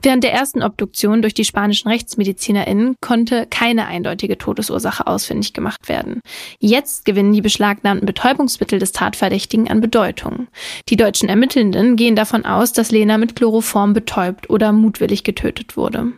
Während 0.01 0.23
der 0.23 0.33
ersten 0.33 0.63
Obduktion 0.63 1.21
durch 1.21 1.33
die 1.33 1.45
spanischen 1.45 1.89
RechtsmedizinerInnen 1.89 2.95
konnte 3.01 3.47
keine 3.49 3.87
eindeutige 3.87 4.37
Todesursache 4.37 5.07
ausfindig 5.07 5.53
gemacht 5.53 5.89
werden. 5.89 6.21
Jetzt 6.59 7.05
gewinnen 7.05 7.33
die 7.33 7.41
beschlagnahmten 7.41 8.05
Betäubungsmittel 8.05 8.79
des 8.79 8.91
Tatverdächtigen 8.91 9.69
an 9.69 9.81
Bedeutung. 9.81 10.47
Die 10.89 10.97
deutschen 10.97 11.29
Ermittelnden 11.29 11.95
gehen 11.95 12.15
davon 12.15 12.45
aus, 12.45 12.73
dass 12.73 12.91
Lena 12.91 13.17
mit 13.17 13.35
Chloroform 13.35 13.93
betäubt 13.93 14.49
oder 14.49 14.71
mutwillig 14.71 15.23
getötet 15.23 15.77
wurde. 15.77 16.13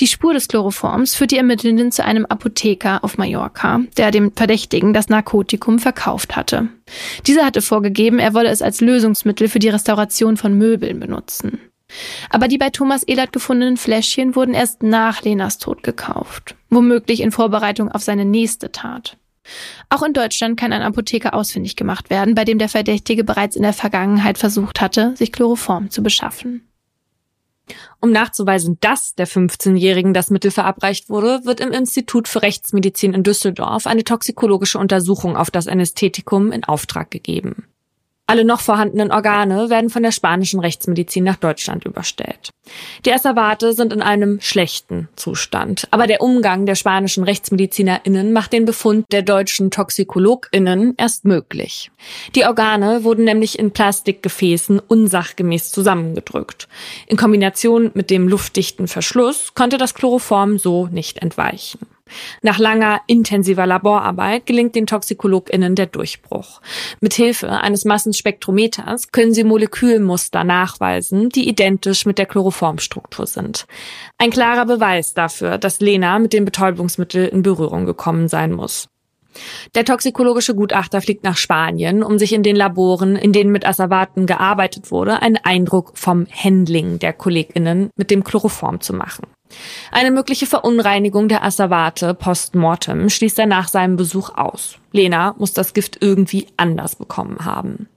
Die 0.00 0.06
Spur 0.06 0.34
des 0.34 0.48
Chloroforms 0.48 1.14
führt 1.14 1.30
die 1.30 1.38
Ermittelnden 1.38 1.90
zu 1.92 2.04
einem 2.04 2.26
Apotheker 2.26 3.02
auf 3.02 3.18
Mallorca, 3.18 3.80
der 3.96 4.10
dem 4.10 4.32
Verdächtigen 4.32 4.92
das 4.92 5.08
Narkotikum 5.08 5.78
verkauft 5.78 6.36
hatte. 6.36 6.68
Dieser 7.26 7.46
hatte 7.46 7.62
vorgegeben, 7.62 8.18
er 8.18 8.34
wolle 8.34 8.50
es 8.50 8.62
als 8.62 8.80
Lösungsmittel 8.80 9.48
für 9.48 9.58
die 9.58 9.68
Restauration 9.68 10.36
von 10.36 10.56
Möbeln 10.56 11.00
benutzen. 11.00 11.58
Aber 12.30 12.48
die 12.48 12.58
bei 12.58 12.70
Thomas 12.70 13.02
Ehlert 13.02 13.32
gefundenen 13.32 13.76
Fläschchen 13.76 14.34
wurden 14.34 14.54
erst 14.54 14.82
nach 14.82 15.22
Lenas 15.22 15.58
Tod 15.58 15.82
gekauft, 15.82 16.54
womöglich 16.70 17.20
in 17.20 17.32
Vorbereitung 17.32 17.90
auf 17.90 18.02
seine 18.02 18.24
nächste 18.24 18.72
Tat. 18.72 19.16
Auch 19.90 20.02
in 20.02 20.12
Deutschland 20.12 20.58
kann 20.58 20.72
ein 20.72 20.82
Apotheker 20.82 21.34
ausfindig 21.34 21.76
gemacht 21.76 22.10
werden, 22.10 22.34
bei 22.34 22.44
dem 22.44 22.58
der 22.58 22.68
Verdächtige 22.68 23.22
bereits 23.22 23.56
in 23.56 23.62
der 23.62 23.72
Vergangenheit 23.72 24.38
versucht 24.38 24.80
hatte, 24.80 25.14
sich 25.16 25.32
Chloroform 25.32 25.90
zu 25.90 26.02
beschaffen. 26.02 26.66
Um 28.00 28.12
nachzuweisen, 28.12 28.78
dass 28.80 29.14
der 29.14 29.26
15-Jährigen 29.26 30.14
das 30.14 30.30
Mittel 30.30 30.50
verabreicht 30.50 31.08
wurde, 31.08 31.44
wird 31.44 31.60
im 31.60 31.72
Institut 31.72 32.28
für 32.28 32.42
Rechtsmedizin 32.42 33.12
in 33.12 33.22
Düsseldorf 33.24 33.86
eine 33.86 34.04
toxikologische 34.04 34.78
Untersuchung 34.78 35.36
auf 35.36 35.50
das 35.50 35.66
Anästhetikum 35.66 36.52
in 36.52 36.62
Auftrag 36.62 37.10
gegeben. 37.10 37.66
Alle 38.28 38.44
noch 38.44 38.60
vorhandenen 38.60 39.12
Organe 39.12 39.70
werden 39.70 39.88
von 39.88 40.02
der 40.02 40.10
spanischen 40.10 40.58
Rechtsmedizin 40.58 41.22
nach 41.22 41.36
Deutschland 41.36 41.84
überstellt. 41.84 42.50
Die 43.04 43.12
Asservate 43.12 43.72
sind 43.72 43.92
in 43.92 44.02
einem 44.02 44.40
schlechten 44.40 45.08
Zustand, 45.14 45.86
aber 45.92 46.08
der 46.08 46.20
Umgang 46.20 46.66
der 46.66 46.74
spanischen 46.74 47.22
RechtsmedizinerInnen 47.22 48.32
macht 48.32 48.52
den 48.52 48.64
Befund 48.64 49.06
der 49.12 49.22
deutschen 49.22 49.70
ToxikologInnen 49.70 50.94
erst 50.96 51.24
möglich. 51.24 51.92
Die 52.34 52.44
Organe 52.44 53.04
wurden 53.04 53.24
nämlich 53.24 53.60
in 53.60 53.70
Plastikgefäßen 53.70 54.80
unsachgemäß 54.80 55.70
zusammengedrückt. 55.70 56.66
In 57.06 57.16
Kombination 57.16 57.92
mit 57.94 58.10
dem 58.10 58.26
luftdichten 58.26 58.88
Verschluss 58.88 59.54
konnte 59.54 59.78
das 59.78 59.94
Chloroform 59.94 60.58
so 60.58 60.88
nicht 60.88 61.18
entweichen. 61.18 61.78
Nach 62.42 62.58
langer, 62.58 63.00
intensiver 63.06 63.66
Laborarbeit 63.66 64.46
gelingt 64.46 64.74
den 64.74 64.86
ToxikologInnen 64.86 65.74
der 65.74 65.86
Durchbruch. 65.86 66.60
Mithilfe 67.00 67.50
eines 67.50 67.84
Massenspektrometers 67.84 69.10
können 69.12 69.34
sie 69.34 69.44
Molekülmuster 69.44 70.44
nachweisen, 70.44 71.28
die 71.28 71.48
identisch 71.48 72.06
mit 72.06 72.18
der 72.18 72.26
Chloroformstruktur 72.26 73.26
sind. 73.26 73.66
Ein 74.18 74.30
klarer 74.30 74.66
Beweis 74.66 75.14
dafür, 75.14 75.58
dass 75.58 75.80
Lena 75.80 76.18
mit 76.18 76.32
dem 76.32 76.44
Betäubungsmittel 76.44 77.26
in 77.26 77.42
Berührung 77.42 77.86
gekommen 77.86 78.28
sein 78.28 78.52
muss. 78.52 78.88
Der 79.74 79.84
toxikologische 79.84 80.54
Gutachter 80.54 81.02
fliegt 81.02 81.24
nach 81.24 81.36
Spanien, 81.36 82.02
um 82.02 82.18
sich 82.18 82.32
in 82.32 82.42
den 82.42 82.56
Laboren, 82.56 83.16
in 83.16 83.32
denen 83.32 83.52
mit 83.52 83.66
Asservaten 83.66 84.26
gearbeitet 84.26 84.90
wurde, 84.90 85.20
einen 85.20 85.36
Eindruck 85.36 85.98
vom 85.98 86.26
Handling 86.32 86.98
der 86.98 87.12
KollegInnen 87.12 87.90
mit 87.96 88.10
dem 88.10 88.24
Chloroform 88.24 88.80
zu 88.80 88.94
machen. 88.94 89.26
Eine 89.90 90.10
mögliche 90.10 90.46
Verunreinigung 90.46 91.28
der 91.28 91.44
Asservate 91.44 92.14
post 92.14 92.54
mortem 92.54 93.08
schließt 93.08 93.38
er 93.38 93.46
nach 93.46 93.68
seinem 93.68 93.96
Besuch 93.96 94.30
aus. 94.36 94.78
Lena 94.92 95.34
muss 95.38 95.52
das 95.52 95.74
Gift 95.74 95.98
irgendwie 96.00 96.46
anders 96.56 96.96
bekommen 96.96 97.44
haben. 97.44 97.88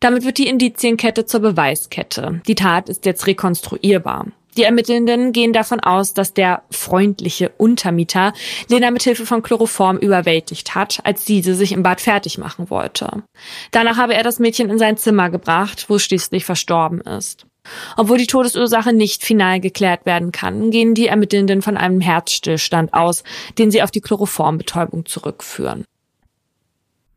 Damit 0.00 0.24
wird 0.24 0.38
die 0.38 0.48
Indizienkette 0.48 1.26
zur 1.26 1.40
Beweiskette. 1.40 2.40
Die 2.46 2.54
Tat 2.54 2.88
ist 2.88 3.04
jetzt 3.06 3.26
rekonstruierbar. 3.26 4.26
Die 4.56 4.64
Ermittelnden 4.64 5.32
gehen 5.32 5.54
davon 5.54 5.80
aus, 5.80 6.12
dass 6.12 6.34
der 6.34 6.62
freundliche 6.70 7.50
Untermieter 7.56 8.34
Lena 8.68 8.90
mit 8.90 9.02
Hilfe 9.02 9.24
von 9.24 9.42
Chloroform 9.42 9.96
überwältigt 9.96 10.74
hat, 10.74 11.00
als 11.04 11.24
diese 11.24 11.54
sich 11.54 11.72
im 11.72 11.82
Bad 11.82 12.02
fertig 12.02 12.36
machen 12.36 12.68
wollte. 12.68 13.22
Danach 13.70 13.96
habe 13.96 14.14
er 14.14 14.22
das 14.22 14.38
Mädchen 14.38 14.68
in 14.68 14.78
sein 14.78 14.98
Zimmer 14.98 15.30
gebracht, 15.30 15.86
wo 15.88 15.96
es 15.96 16.04
schließlich 16.04 16.44
verstorben 16.44 17.00
ist. 17.00 17.46
Obwohl 17.96 18.18
die 18.18 18.26
Todesursache 18.26 18.92
nicht 18.92 19.22
final 19.24 19.60
geklärt 19.60 20.06
werden 20.06 20.32
kann, 20.32 20.70
gehen 20.70 20.94
die 20.94 21.06
Ermittelnden 21.06 21.62
von 21.62 21.76
einem 21.76 22.00
Herzstillstand 22.00 22.94
aus, 22.94 23.22
den 23.58 23.70
sie 23.70 23.82
auf 23.82 23.90
die 23.90 24.00
Chloroformbetäubung 24.00 25.06
zurückführen. 25.06 25.84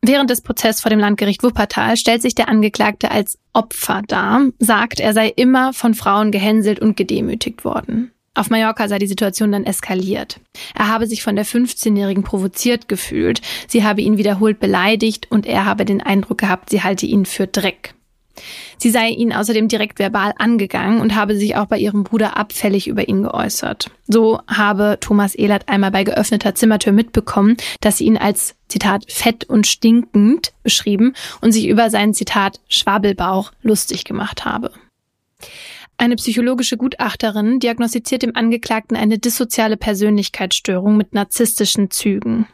Während 0.01 0.29
des 0.29 0.41
Prozesses 0.41 0.81
vor 0.81 0.91
dem 0.91 0.99
Landgericht 0.99 1.41
Wuppertal 1.41 1.97
stellt 1.97 2.21
sich 2.21 2.35
der 2.35 2.47
Angeklagte 2.47 3.09
als 3.09 3.39
Opfer 3.53 4.03
dar, 4.07 4.41
sagt, 4.59 4.99
er 4.99 5.13
sei 5.13 5.29
immer 5.29 5.73
von 5.73 5.95
Frauen 5.95 6.31
gehänselt 6.31 6.79
und 6.79 6.95
gedemütigt 6.95 7.65
worden. 7.65 8.11
Auf 8.35 8.49
Mallorca 8.49 8.87
sei 8.87 8.99
die 8.99 9.07
Situation 9.07 9.51
dann 9.51 9.63
eskaliert. 9.63 10.41
Er 10.75 10.89
habe 10.89 11.07
sich 11.07 11.23
von 11.23 11.35
der 11.35 11.45
15-Jährigen 11.45 12.23
provoziert 12.23 12.87
gefühlt, 12.87 13.41
sie 13.67 13.83
habe 13.83 14.01
ihn 14.01 14.17
wiederholt 14.17 14.59
beleidigt 14.59 15.31
und 15.31 15.47
er 15.47 15.65
habe 15.65 15.85
den 15.85 16.01
Eindruck 16.01 16.37
gehabt, 16.39 16.69
sie 16.69 16.83
halte 16.83 17.07
ihn 17.07 17.25
für 17.25 17.47
Dreck. 17.47 17.95
Sie 18.77 18.89
sei 18.89 19.09
ihn 19.09 19.33
außerdem 19.33 19.67
direkt 19.67 19.99
verbal 19.99 20.33
angegangen 20.37 21.01
und 21.01 21.15
habe 21.15 21.35
sich 21.35 21.55
auch 21.55 21.67
bei 21.67 21.77
ihrem 21.77 22.03
Bruder 22.03 22.37
abfällig 22.37 22.87
über 22.87 23.07
ihn 23.07 23.23
geäußert. 23.23 23.91
So 24.07 24.39
habe 24.47 24.97
Thomas 24.99 25.35
Ehlert 25.35 25.69
einmal 25.69 25.91
bei 25.91 26.03
geöffneter 26.03 26.55
Zimmertür 26.55 26.93
mitbekommen, 26.93 27.57
dass 27.81 27.97
sie 27.97 28.05
ihn 28.05 28.17
als 28.17 28.55
Zitat 28.67 29.11
fett 29.11 29.45
und 29.45 29.67
stinkend 29.67 30.53
beschrieben 30.63 31.13
und 31.41 31.51
sich 31.51 31.67
über 31.67 31.89
seinen 31.89 32.13
Zitat 32.13 32.59
Schwabelbauch 32.67 33.51
lustig 33.61 34.03
gemacht 34.03 34.45
habe. 34.45 34.71
Eine 35.97 36.17
psychologische 36.17 36.75
Gutachterin 36.75 37.59
diagnostiziert 37.59 38.21
dem 38.21 38.35
Angeklagten 38.35 38.97
eine 38.97 39.17
dissoziale 39.17 39.77
Persönlichkeitsstörung 39.77 40.97
mit 40.97 41.13
narzisstischen 41.13 41.89
Zügen. 41.89 42.47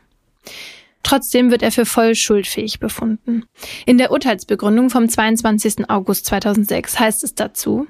Trotzdem 1.04 1.52
wird 1.52 1.64
er 1.64 1.72
für 1.72 1.86
voll 1.86 2.16
schuldfähig 2.16 2.80
befunden. 2.80 3.43
In 3.86 3.97
der 3.97 4.12
Urteilsbegründung 4.12 4.89
vom 4.89 5.10
22. 5.10 5.89
August 5.89 6.26
2006 6.28 6.99
heißt 6.99 7.24
es 7.24 7.36
dazu, 7.36 7.88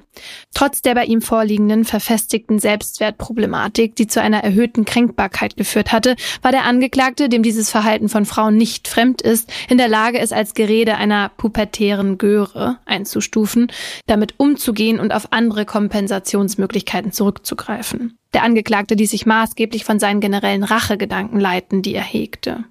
trotz 0.54 0.82
der 0.82 0.94
bei 0.94 1.04
ihm 1.04 1.22
vorliegenden 1.22 1.84
verfestigten 1.84 2.58
Selbstwertproblematik, 2.58 3.96
die 3.96 4.06
zu 4.06 4.20
einer 4.20 4.42
erhöhten 4.42 4.84
Kränkbarkeit 4.84 5.56
geführt 5.56 5.92
hatte, 5.92 6.16
war 6.42 6.52
der 6.52 6.64
Angeklagte, 6.64 7.28
dem 7.28 7.42
dieses 7.42 7.70
Verhalten 7.70 8.08
von 8.08 8.24
Frauen 8.24 8.56
nicht 8.56 8.88
fremd 8.88 9.22
ist, 9.22 9.50
in 9.68 9.78
der 9.78 9.88
Lage, 9.88 10.18
es 10.18 10.32
als 10.32 10.54
Gerede 10.54 10.96
einer 10.96 11.28
pubertären 11.28 12.18
Göre 12.18 12.78
einzustufen, 12.84 13.70
damit 14.06 14.34
umzugehen 14.38 15.00
und 15.00 15.12
auf 15.12 15.32
andere 15.32 15.64
Kompensationsmöglichkeiten 15.64 17.12
zurückzugreifen. 17.12 18.18
Der 18.34 18.44
Angeklagte 18.44 18.94
ließ 18.94 19.10
sich 19.10 19.26
maßgeblich 19.26 19.84
von 19.84 19.98
seinen 19.98 20.20
generellen 20.20 20.64
Rachegedanken 20.64 21.38
leiten, 21.38 21.82
die 21.82 21.94
er 21.94 22.02
hegte. 22.02 22.64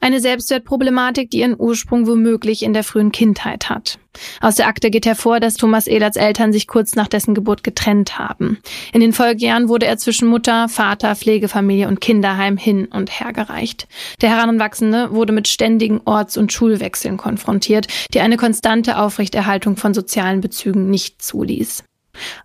Eine 0.00 0.20
Selbstwertproblematik, 0.20 1.30
die 1.30 1.40
ihren 1.40 1.58
Ursprung 1.58 2.06
womöglich 2.06 2.62
in 2.62 2.72
der 2.72 2.84
frühen 2.84 3.12
Kindheit 3.12 3.70
hat. 3.70 3.98
Aus 4.40 4.56
der 4.56 4.66
Akte 4.66 4.90
geht 4.90 5.06
hervor, 5.06 5.40
dass 5.40 5.54
Thomas 5.54 5.86
Ehlerts 5.86 6.16
Eltern 6.16 6.52
sich 6.52 6.66
kurz 6.66 6.94
nach 6.94 7.08
dessen 7.08 7.34
Geburt 7.34 7.64
getrennt 7.64 8.18
haben. 8.18 8.58
In 8.92 9.00
den 9.00 9.12
Folgejahren 9.12 9.68
wurde 9.68 9.86
er 9.86 9.96
zwischen 9.96 10.28
Mutter, 10.28 10.68
Vater, 10.68 11.16
Pflegefamilie 11.16 11.88
und 11.88 12.00
Kinderheim 12.00 12.56
hin 12.56 12.86
und 12.86 13.20
her 13.20 13.32
gereicht. 13.32 13.86
Der 14.20 14.30
Heranwachsende 14.30 15.12
wurde 15.12 15.32
mit 15.32 15.48
ständigen 15.48 16.00
Orts- 16.04 16.36
und 16.36 16.52
Schulwechseln 16.52 17.16
konfrontiert, 17.16 17.86
die 18.12 18.20
eine 18.20 18.36
konstante 18.36 18.98
Aufrechterhaltung 18.98 19.76
von 19.76 19.94
sozialen 19.94 20.40
Bezügen 20.40 20.90
nicht 20.90 21.22
zuließ. 21.22 21.84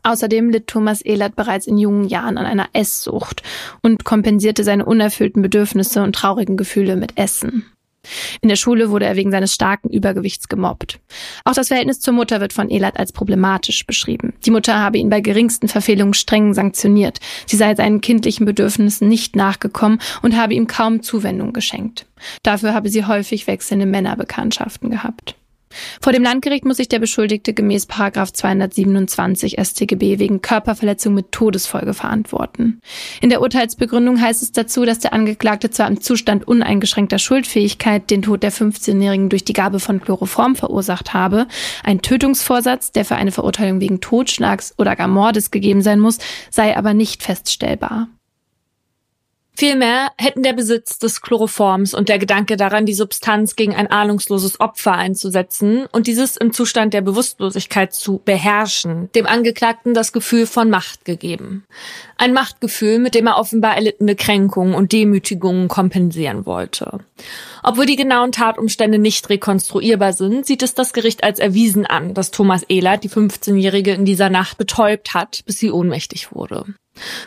Außerdem 0.03 0.49
litt 0.49 0.68
Thomas 0.68 1.01
Ehlert 1.01 1.36
bereits 1.36 1.68
in 1.68 1.78
jungen 1.78 2.07
Jahren 2.07 2.38
an 2.38 2.45
einer 2.45 2.70
Esssucht 2.74 3.43
und 3.82 4.03
kompensierte 4.03 4.63
seine 4.63 4.86
unerfüllten 4.86 5.41
Bedürfnisse 5.41 6.01
und 6.01 6.15
traurigen 6.15 6.57
Gefühle 6.57 6.95
mit 6.95 7.18
Essen. 7.18 7.65
In 8.41 8.49
der 8.49 8.55
Schule 8.55 8.89
wurde 8.89 9.05
er 9.05 9.15
wegen 9.15 9.32
seines 9.32 9.53
starken 9.53 9.89
Übergewichts 9.89 10.47
gemobbt. 10.47 10.99
Auch 11.43 11.53
das 11.53 11.68
Verhältnis 11.68 11.99
zur 11.99 12.13
Mutter 12.13 12.39
wird 12.39 12.53
von 12.53 12.70
Ehlert 12.70 12.97
als 12.97 13.11
problematisch 13.11 13.86
beschrieben. 13.86 14.34
Die 14.45 14.51
Mutter 14.51 14.80
habe 14.80 14.97
ihn 14.97 15.09
bei 15.09 15.22
geringsten 15.22 15.68
Verfehlungen 15.68 16.13
streng 16.13 16.53
sanktioniert. 16.53 17.20
Sie 17.45 17.57
sei 17.57 17.76
seinen 17.76 18.01
kindlichen 18.01 18.45
Bedürfnissen 18.45 19.07
nicht 19.07 19.36
nachgekommen 19.36 19.99
und 20.22 20.38
habe 20.38 20.53
ihm 20.53 20.68
kaum 20.68 21.01
Zuwendung 21.01 21.53
geschenkt. 21.53 22.05
Dafür 22.43 22.74
habe 22.74 22.89
sie 22.89 23.05
häufig 23.05 23.47
wechselnde 23.47 23.86
Männerbekanntschaften 23.86 24.89
gehabt. 24.89 25.36
Vor 26.01 26.13
dem 26.13 26.23
Landgericht 26.23 26.65
muss 26.65 26.78
sich 26.78 26.89
der 26.89 26.99
Beschuldigte 26.99 27.53
gemäß 27.53 27.88
227 27.88 29.57
StGB 29.59 30.19
wegen 30.19 30.41
Körperverletzung 30.41 31.13
mit 31.13 31.32
Todesfolge 31.32 31.93
verantworten. 31.93 32.82
In 33.21 33.30
der 33.30 33.41
Urteilsbegründung 33.41 34.21
heißt 34.21 34.41
es 34.41 34.51
dazu, 34.51 34.86
dass 34.86 34.99
der 34.99 35.13
Angeklagte 35.13 35.69
zwar 35.69 35.88
im 35.88 36.01
Zustand 36.01 36.47
uneingeschränkter 36.47 37.19
Schuldfähigkeit 37.19 38.09
den 38.09 38.21
Tod 38.21 38.43
der 38.43 38.51
15-Jährigen 38.51 39.30
durch 39.30 39.45
die 39.45 39.53
Gabe 39.53 39.80
von 39.80 40.01
Chloroform 40.01 40.55
verursacht 40.55 41.13
habe, 41.13 41.47
ein 41.84 42.01
Tötungsvorsatz, 42.01 42.91
der 42.91 43.05
für 43.05 43.15
eine 43.15 43.32
Verurteilung 43.32 43.80
wegen 43.80 44.01
Totschlags 44.01 44.73
oder 44.78 44.95
gar 44.95 45.07
Mordes 45.07 45.51
gegeben 45.51 45.82
sein 45.82 45.99
muss, 45.99 46.17
sei 46.49 46.75
aber 46.75 46.93
nicht 46.93 47.23
feststellbar. 47.23 48.07
Vielmehr 49.59 50.11
hätten 50.19 50.43
der 50.43 50.53
Besitz 50.53 50.99
des 50.99 51.19
Chloroforms 51.23 51.95
und 51.95 52.09
der 52.09 52.19
Gedanke 52.19 52.57
daran, 52.57 52.85
die 52.85 52.93
Substanz 52.93 53.55
gegen 53.55 53.73
ein 53.73 53.87
ahnungsloses 53.87 54.59
Opfer 54.59 54.91
einzusetzen 54.91 55.87
und 55.91 56.05
dieses 56.05 56.37
im 56.37 56.53
Zustand 56.53 56.93
der 56.93 57.01
Bewusstlosigkeit 57.01 57.91
zu 57.91 58.21
beherrschen, 58.23 59.09
dem 59.15 59.25
Angeklagten 59.25 59.95
das 59.95 60.13
Gefühl 60.13 60.45
von 60.45 60.69
Macht 60.69 61.05
gegeben. 61.05 61.65
Ein 62.17 62.33
Machtgefühl, 62.33 62.99
mit 62.99 63.15
dem 63.15 63.25
er 63.25 63.39
offenbar 63.39 63.73
erlittene 63.73 64.15
Kränkungen 64.15 64.75
und 64.75 64.91
Demütigungen 64.91 65.69
kompensieren 65.69 66.45
wollte. 66.45 66.99
Obwohl 67.63 67.87
die 67.87 67.95
genauen 67.95 68.31
Tatumstände 68.31 68.99
nicht 68.99 69.27
rekonstruierbar 69.27 70.13
sind, 70.13 70.45
sieht 70.45 70.61
es 70.61 70.75
das 70.75 70.93
Gericht 70.93 71.23
als 71.23 71.39
erwiesen 71.39 71.87
an, 71.87 72.13
dass 72.13 72.29
Thomas 72.29 72.61
Ehlert 72.69 73.03
die 73.03 73.09
15-Jährige 73.09 73.93
in 73.93 74.05
dieser 74.05 74.29
Nacht 74.29 74.59
betäubt 74.59 75.15
hat, 75.15 75.41
bis 75.47 75.57
sie 75.57 75.71
ohnmächtig 75.71 76.31
wurde. 76.31 76.75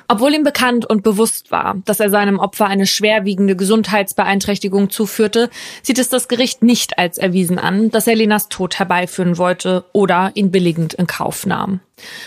Obwohl 0.09 0.35
ihm 0.35 0.43
bekannt 0.43 0.85
und 0.85 1.03
bewusst 1.03 1.51
war, 1.51 1.77
dass 1.85 2.01
er 2.01 2.11
seinem 2.11 2.39
Opfer 2.39 2.67
eine 2.67 2.87
schwerwiegende 2.87 3.57
Gesundheitsbeeinträchtigung 3.57 4.91
zuführte, 4.91 5.51
sieht 5.83 5.99
es 5.99 6.09
das 6.09 6.29
Gericht 6.29 6.63
nicht 6.63 6.99
als 6.99 7.19
erwiesen 7.19 7.59
an, 7.59 7.91
dass 7.91 8.07
er 8.07 8.17
Lenas 8.17 8.49
Tod 8.49 8.79
herbeiführen 8.79 9.39
wollte 9.39 9.85
oder 9.93 10.33
ihn 10.35 10.51
billigend 10.51 10.95
in 10.95 11.07
Kauf 11.07 11.47
nahm. 11.47 11.81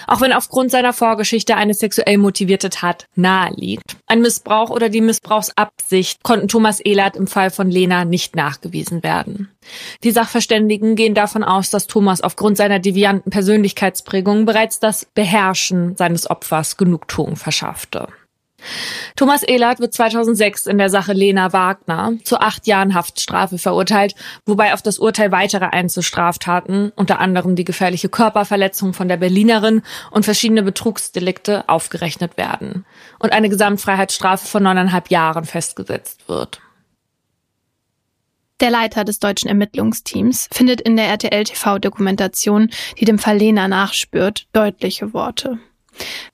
Auch 0.07 0.21
wenn 0.21 0.33
aufgrund 0.33 0.71
seiner 0.71 0.93
Vorgeschichte 0.93 1.55
eine 1.55 1.73
sexuell 1.73 2.17
motivierte 2.17 2.69
Tat 2.69 3.07
nahe 3.15 3.53
liegt. 3.55 3.97
Ein 4.07 4.21
Missbrauch 4.21 4.69
oder 4.69 4.89
die 4.89 5.01
Missbrauchsabsicht 5.01 6.23
konnten 6.23 6.47
Thomas 6.47 6.79
Ehlert 6.79 7.15
im 7.15 7.27
Fall 7.27 7.51
von 7.51 7.69
Lena 7.69 8.05
nicht 8.05 8.35
nachgewiesen 8.35 9.03
werden. 9.03 9.49
Die 10.03 10.11
Sachverständigen 10.11 10.95
gehen 10.95 11.15
davon 11.15 11.43
aus, 11.43 11.69
dass 11.69 11.87
Thomas 11.87 12.21
aufgrund 12.21 12.57
seiner 12.57 12.79
devianten 12.79 13.31
Persönlichkeitsprägung 13.31 14.45
bereits 14.45 14.79
das 14.79 15.05
Beherrschen 15.05 15.95
seines 15.95 16.29
Opfers 16.29 16.77
Genugtuung 16.77 17.35
verschaffte. 17.35 18.07
Thomas 19.15 19.43
Ehlert 19.43 19.79
wird 19.79 19.93
2006 19.93 20.67
in 20.67 20.77
der 20.77 20.89
Sache 20.89 21.13
Lena 21.13 21.53
Wagner 21.53 22.13
zu 22.23 22.39
acht 22.39 22.67
Jahren 22.67 22.93
Haftstrafe 22.93 23.57
verurteilt, 23.57 24.15
wobei 24.45 24.73
auf 24.73 24.81
das 24.81 24.99
Urteil 24.99 25.31
weitere 25.31 25.65
Einzelstraftaten, 25.65 26.91
unter 26.95 27.19
anderem 27.19 27.55
die 27.55 27.65
gefährliche 27.65 28.09
Körperverletzung 28.09 28.93
von 28.93 29.07
der 29.07 29.17
Berlinerin 29.17 29.81
und 30.11 30.25
verschiedene 30.25 30.63
Betrugsdelikte, 30.63 31.67
aufgerechnet 31.67 32.37
werden 32.37 32.85
und 33.19 33.33
eine 33.33 33.49
Gesamtfreiheitsstrafe 33.49 34.47
von 34.47 34.63
neuneinhalb 34.63 35.09
Jahren 35.09 35.45
festgesetzt 35.45 36.27
wird. 36.27 36.61
Der 38.59 38.69
Leiter 38.69 39.03
des 39.03 39.19
deutschen 39.19 39.49
Ermittlungsteams 39.49 40.47
findet 40.51 40.79
in 40.79 40.95
der 40.95 41.07
RTL-TV-Dokumentation, 41.07 42.69
die 42.97 43.05
dem 43.05 43.19
Fall 43.19 43.37
Lena 43.37 43.67
nachspürt, 43.67 44.47
deutliche 44.53 45.13
Worte. 45.13 45.59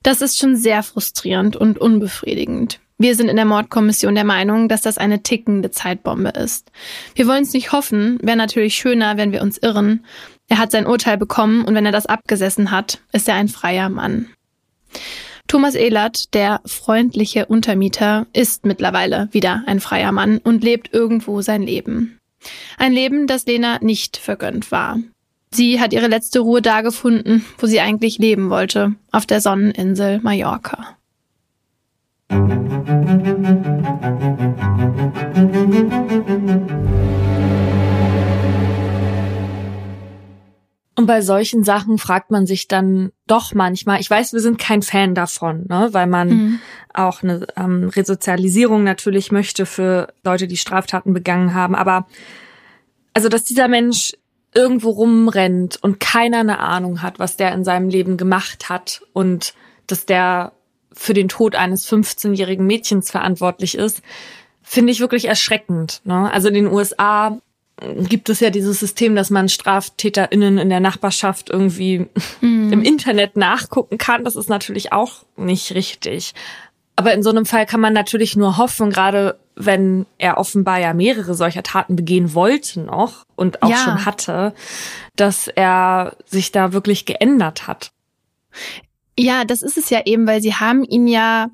Das 0.03 0.21
ist 0.21 0.37
schon 0.37 0.55
sehr 0.55 0.83
frustrierend 0.83 1.55
und 1.55 1.79
unbefriedigend. 1.79 2.79
Wir 2.97 3.15
sind 3.15 3.29
in 3.29 3.37
der 3.37 3.45
Mordkommission 3.45 4.13
der 4.13 4.25
Meinung, 4.25 4.67
dass 4.67 4.81
das 4.81 4.97
eine 4.97 5.23
tickende 5.23 5.71
Zeitbombe 5.71 6.29
ist. 6.29 6.69
Wir 7.15 7.27
wollen 7.27 7.43
es 7.43 7.53
nicht 7.53 7.71
hoffen, 7.71 8.19
wäre 8.21 8.35
natürlich 8.35 8.75
schöner, 8.75 9.15
wenn 9.15 9.31
wir 9.31 9.41
uns 9.41 9.57
irren. 9.57 10.05
Er 10.49 10.57
hat 10.57 10.71
sein 10.71 10.85
Urteil 10.85 11.17
bekommen 11.17 11.63
und 11.63 11.75
wenn 11.75 11.85
er 11.85 11.93
das 11.93 12.07
abgesessen 12.07 12.71
hat, 12.71 12.99
ist 13.13 13.29
er 13.29 13.35
ein 13.35 13.47
freier 13.47 13.87
Mann. 13.87 14.27
Thomas 15.47 15.75
Ehlert, 15.75 16.33
der 16.33 16.61
freundliche 16.65 17.45
Untermieter, 17.45 18.27
ist 18.33 18.65
mittlerweile 18.65 19.29
wieder 19.31 19.63
ein 19.65 19.79
freier 19.79 20.11
Mann 20.11 20.37
und 20.37 20.63
lebt 20.63 20.93
irgendwo 20.93 21.41
sein 21.41 21.63
Leben. 21.63 22.19
Ein 22.77 22.93
Leben, 22.93 23.27
das 23.27 23.45
Lena 23.45 23.79
nicht 23.81 24.17
vergönnt 24.17 24.71
war. 24.71 24.99
Sie 25.51 25.81
hat 25.81 25.93
ihre 25.93 26.07
letzte 26.07 26.41
Ruhe 26.41 26.61
da 26.61 26.81
gefunden, 26.81 27.43
wo 27.57 27.65
sie 27.65 27.79
eigentlich 27.79 28.19
leben 28.19 28.49
wollte, 28.49 28.93
auf 29.11 29.25
der 29.25 29.41
Sonneninsel 29.41 30.19
Mallorca. 30.21 30.95
Und 40.95 41.05
bei 41.07 41.21
solchen 41.21 41.63
Sachen 41.63 41.97
fragt 41.97 42.29
man 42.29 42.45
sich 42.45 42.67
dann 42.67 43.11
doch 43.25 43.55
manchmal, 43.55 44.01
ich 44.01 44.09
weiß, 44.09 44.33
wir 44.33 44.41
sind 44.41 44.59
kein 44.59 44.83
Fan 44.83 45.15
davon, 45.15 45.65
ne, 45.67 45.89
weil 45.93 46.07
man 46.07 46.29
mhm. 46.29 46.59
auch 46.93 47.23
eine 47.23 47.47
ähm, 47.55 47.89
Resozialisierung 47.89 48.83
natürlich 48.83 49.31
möchte 49.31 49.65
für 49.65 50.13
Leute, 50.23 50.45
die 50.45 50.57
Straftaten 50.57 51.13
begangen 51.13 51.55
haben, 51.55 51.73
aber 51.73 52.05
also 53.13 53.29
dass 53.29 53.45
dieser 53.45 53.67
Mensch 53.67 54.13
irgendwo 54.53 54.89
rumrennt 54.89 55.77
und 55.81 55.99
keiner 55.99 56.39
eine 56.39 56.59
Ahnung 56.59 57.01
hat, 57.01 57.19
was 57.19 57.37
der 57.37 57.53
in 57.53 57.63
seinem 57.63 57.89
Leben 57.89 58.17
gemacht 58.17 58.69
hat 58.69 59.01
und 59.13 59.53
dass 59.87 60.05
der 60.05 60.53
für 60.91 61.13
den 61.13 61.29
Tod 61.29 61.55
eines 61.55 61.87
15-jährigen 61.87 62.65
Mädchens 62.65 63.11
verantwortlich 63.11 63.75
ist, 63.75 64.01
finde 64.61 64.91
ich 64.91 64.99
wirklich 64.99 65.25
erschreckend. 65.25 66.01
Ne? 66.03 66.31
Also 66.31 66.49
in 66.49 66.55
den 66.55 66.67
USA 66.67 67.39
gibt 68.07 68.29
es 68.29 68.39
ja 68.39 68.49
dieses 68.49 68.79
System, 68.79 69.15
dass 69.15 69.29
man 69.29 69.49
StraftäterInnen 69.49 70.57
in 70.57 70.69
der 70.69 70.79
Nachbarschaft 70.79 71.49
irgendwie 71.49 72.07
mhm. 72.41 72.73
im 72.73 72.83
Internet 72.83 73.37
nachgucken 73.37 73.97
kann. 73.97 74.23
Das 74.23 74.35
ist 74.35 74.49
natürlich 74.49 74.91
auch 74.91 75.23
nicht 75.37 75.73
richtig. 75.73 76.33
Aber 76.99 77.13
in 77.13 77.23
so 77.23 77.29
einem 77.29 77.45
Fall 77.45 77.65
kann 77.65 77.79
man 77.79 77.93
natürlich 77.93 78.35
nur 78.35 78.57
hoffen, 78.57 78.89
gerade 78.89 79.39
wenn 79.55 80.05
er 80.17 80.37
offenbar 80.37 80.81
ja 80.81 80.93
mehrere 80.93 81.33
solcher 81.33 81.63
Taten 81.63 81.95
begehen 81.95 82.33
wollte 82.33 82.81
noch 82.81 83.23
und 83.37 83.63
auch 83.63 83.69
ja. 83.69 83.77
schon 83.77 84.03
hatte, 84.03 84.53
dass 85.15 85.47
er 85.47 86.17
sich 86.25 86.51
da 86.51 86.73
wirklich 86.73 87.05
geändert 87.05 87.67
hat. 87.67 87.93
Ja, 89.17 89.45
das 89.45 89.61
ist 89.61 89.77
es 89.77 89.89
ja 89.89 90.01
eben, 90.03 90.27
weil 90.27 90.41
sie 90.41 90.55
haben 90.55 90.83
ihn 90.83 91.07
ja 91.07 91.51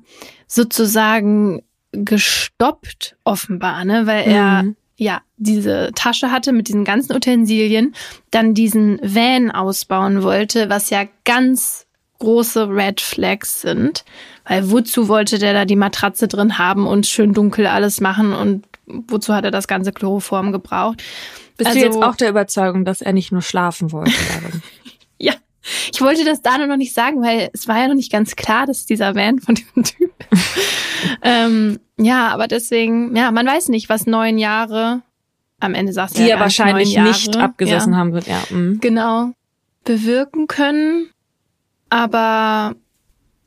sozusagen 0.48 1.62
gestoppt, 1.92 3.16
offenbar, 3.22 3.84
ne, 3.84 4.04
weil 4.08 4.26
er 4.26 4.64
mhm. 4.64 4.76
ja 4.96 5.20
diese 5.36 5.92
Tasche 5.94 6.32
hatte 6.32 6.50
mit 6.50 6.66
diesen 6.66 6.84
ganzen 6.84 7.14
Utensilien, 7.14 7.94
dann 8.32 8.52
diesen 8.52 8.98
Van 9.00 9.52
ausbauen 9.52 10.24
wollte, 10.24 10.68
was 10.70 10.90
ja 10.90 11.04
ganz 11.24 11.85
große 12.18 12.68
Red 12.68 13.00
Flags 13.00 13.60
sind. 13.60 14.04
Weil 14.44 14.70
wozu 14.70 15.08
wollte 15.08 15.38
der 15.38 15.52
da 15.52 15.64
die 15.64 15.76
Matratze 15.76 16.28
drin 16.28 16.58
haben 16.58 16.86
und 16.86 17.06
schön 17.06 17.32
dunkel 17.32 17.66
alles 17.66 18.00
machen 18.00 18.32
und 18.32 18.64
wozu 18.86 19.34
hat 19.34 19.44
er 19.44 19.50
das 19.50 19.66
ganze 19.66 19.92
Chloroform 19.92 20.52
gebraucht? 20.52 21.02
Bist 21.56 21.68
also, 21.68 21.80
du 21.80 21.86
jetzt 21.86 22.02
auch 22.02 22.16
der 22.16 22.30
Überzeugung, 22.30 22.84
dass 22.84 23.02
er 23.02 23.12
nicht 23.12 23.32
nur 23.32 23.42
schlafen 23.42 23.90
wollte 23.92 24.12
ja. 25.18 25.34
Ich 25.92 26.00
wollte 26.00 26.24
das 26.24 26.42
da 26.42 26.58
noch 26.58 26.76
nicht 26.76 26.94
sagen, 26.94 27.22
weil 27.22 27.50
es 27.52 27.66
war 27.66 27.78
ja 27.78 27.88
noch 27.88 27.94
nicht 27.94 28.12
ganz 28.12 28.36
klar, 28.36 28.66
dass 28.66 28.86
dieser 28.86 29.16
Van 29.16 29.40
von 29.40 29.56
diesem 29.56 29.82
Typ. 29.82 30.12
ähm, 31.22 31.80
ja, 31.98 32.28
aber 32.28 32.46
deswegen, 32.46 33.16
ja, 33.16 33.32
man 33.32 33.46
weiß 33.46 33.68
nicht, 33.68 33.88
was 33.88 34.06
neun 34.06 34.38
Jahre 34.38 35.02
am 35.58 35.74
Ende 35.74 35.92
sagst 35.92 36.16
du 36.16 36.22
Die 36.22 36.28
ja, 36.28 36.36
er 36.36 36.40
wahrscheinlich 36.40 36.96
nicht 36.96 37.36
abgesessen 37.36 37.94
ja. 37.94 37.98
haben 37.98 38.12
wird, 38.12 38.26
ja. 38.26 38.42
Mhm. 38.50 38.78
Genau. 38.80 39.32
Bewirken 39.84 40.46
können. 40.46 41.08
Aber 41.88 42.74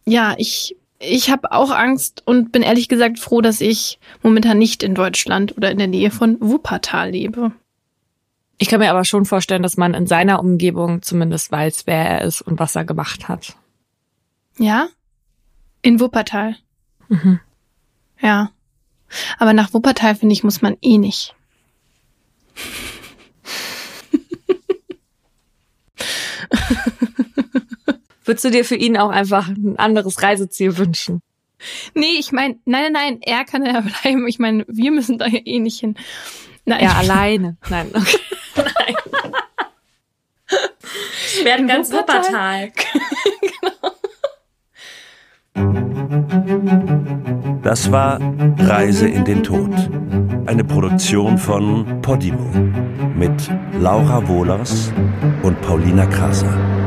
ja, 0.06 0.34
ich 0.38 0.76
ich 1.00 1.30
habe 1.30 1.52
auch 1.54 1.72
Angst 1.72 2.24
und 2.26 2.52
bin 2.52 2.62
ehrlich 2.62 2.90
gesagt 2.90 3.20
froh, 3.20 3.42
dass 3.42 3.62
ich 3.62 4.00
momentan 4.22 4.58
nicht 4.58 4.84
in 4.84 4.96
Deutschland 4.96 5.56
oder 5.56 5.72
in 5.72 5.78
der 5.78 5.88
Nähe 5.88 6.12
von 6.12 6.38
Wuppertal 6.42 7.12
lebe. 7.12 7.54
Ich 8.58 8.68
kann 8.68 8.82
mir 8.82 8.92
aber 8.92 9.06
schon 9.06 9.24
vorstellen, 9.24 9.64
dass 9.64 9.78
man 9.78 9.94
in 9.94 10.06
seiner 10.06 10.42
Umgebung 10.42 11.02
zumindest 11.02 11.50
weiß, 11.52 11.88
wer 11.88 12.06
er 12.06 12.22
ist 12.24 12.42
und 12.42 12.60
was 12.60 12.76
er 12.76 12.84
gemacht 12.84 13.30
hat. 13.30 13.56
Ja? 14.58 14.90
In 15.82 16.02
Wuppertal. 16.02 16.58
Mhm. 17.08 17.40
Ja. 18.20 18.52
Aber 19.38 19.54
nach 19.54 19.74
Wuppertal, 19.74 20.16
finde 20.16 20.34
ich, 20.34 20.44
muss 20.44 20.62
man 20.62 20.76
eh 20.82 20.98
nicht. 20.98 21.34
Würdest 28.30 28.46
du 28.46 28.52
dir 28.52 28.64
für 28.64 28.76
ihn 28.76 28.96
auch 28.96 29.10
einfach 29.10 29.48
ein 29.48 29.80
anderes 29.80 30.22
Reiseziel 30.22 30.78
wünschen? 30.78 31.24
Nee, 31.96 32.20
ich 32.20 32.32
meine, 32.32 32.60
nein, 32.66 32.94
nein, 32.94 32.94
nein, 32.94 33.22
er 33.24 33.44
kann 33.44 33.66
ja 33.66 33.82
bleiben. 34.04 34.28
Ich 34.28 34.38
meine, 34.38 34.66
wir 34.68 34.92
müssen 34.92 35.18
da 35.18 35.26
ja 35.26 35.40
eh 35.44 35.58
nicht 35.58 35.80
hin. 35.80 35.96
Nein, 36.64 36.80
er 36.80 36.96
alleine. 36.96 37.58
Nein, 37.72 37.90
okay. 37.96 38.20
Nein. 38.56 38.96
Ich 41.34 41.44
werde 41.44 41.66
ganz 41.66 41.92
Wuppertal. 41.92 42.72
genau. 45.56 45.74
Das 47.64 47.92
war 47.92 48.20
Reise 48.60 49.08
in 49.08 49.26
den 49.26 49.42
Tod. 49.42 49.74
Eine 50.46 50.64
Produktion 50.66 51.40
von 51.40 52.00
Podimo 52.04 52.52
mit 53.16 53.50
Laura 53.80 54.28
Wohlers 54.28 54.94
und 55.42 55.60
Paulina 55.62 56.06
Krasser. 56.06 56.80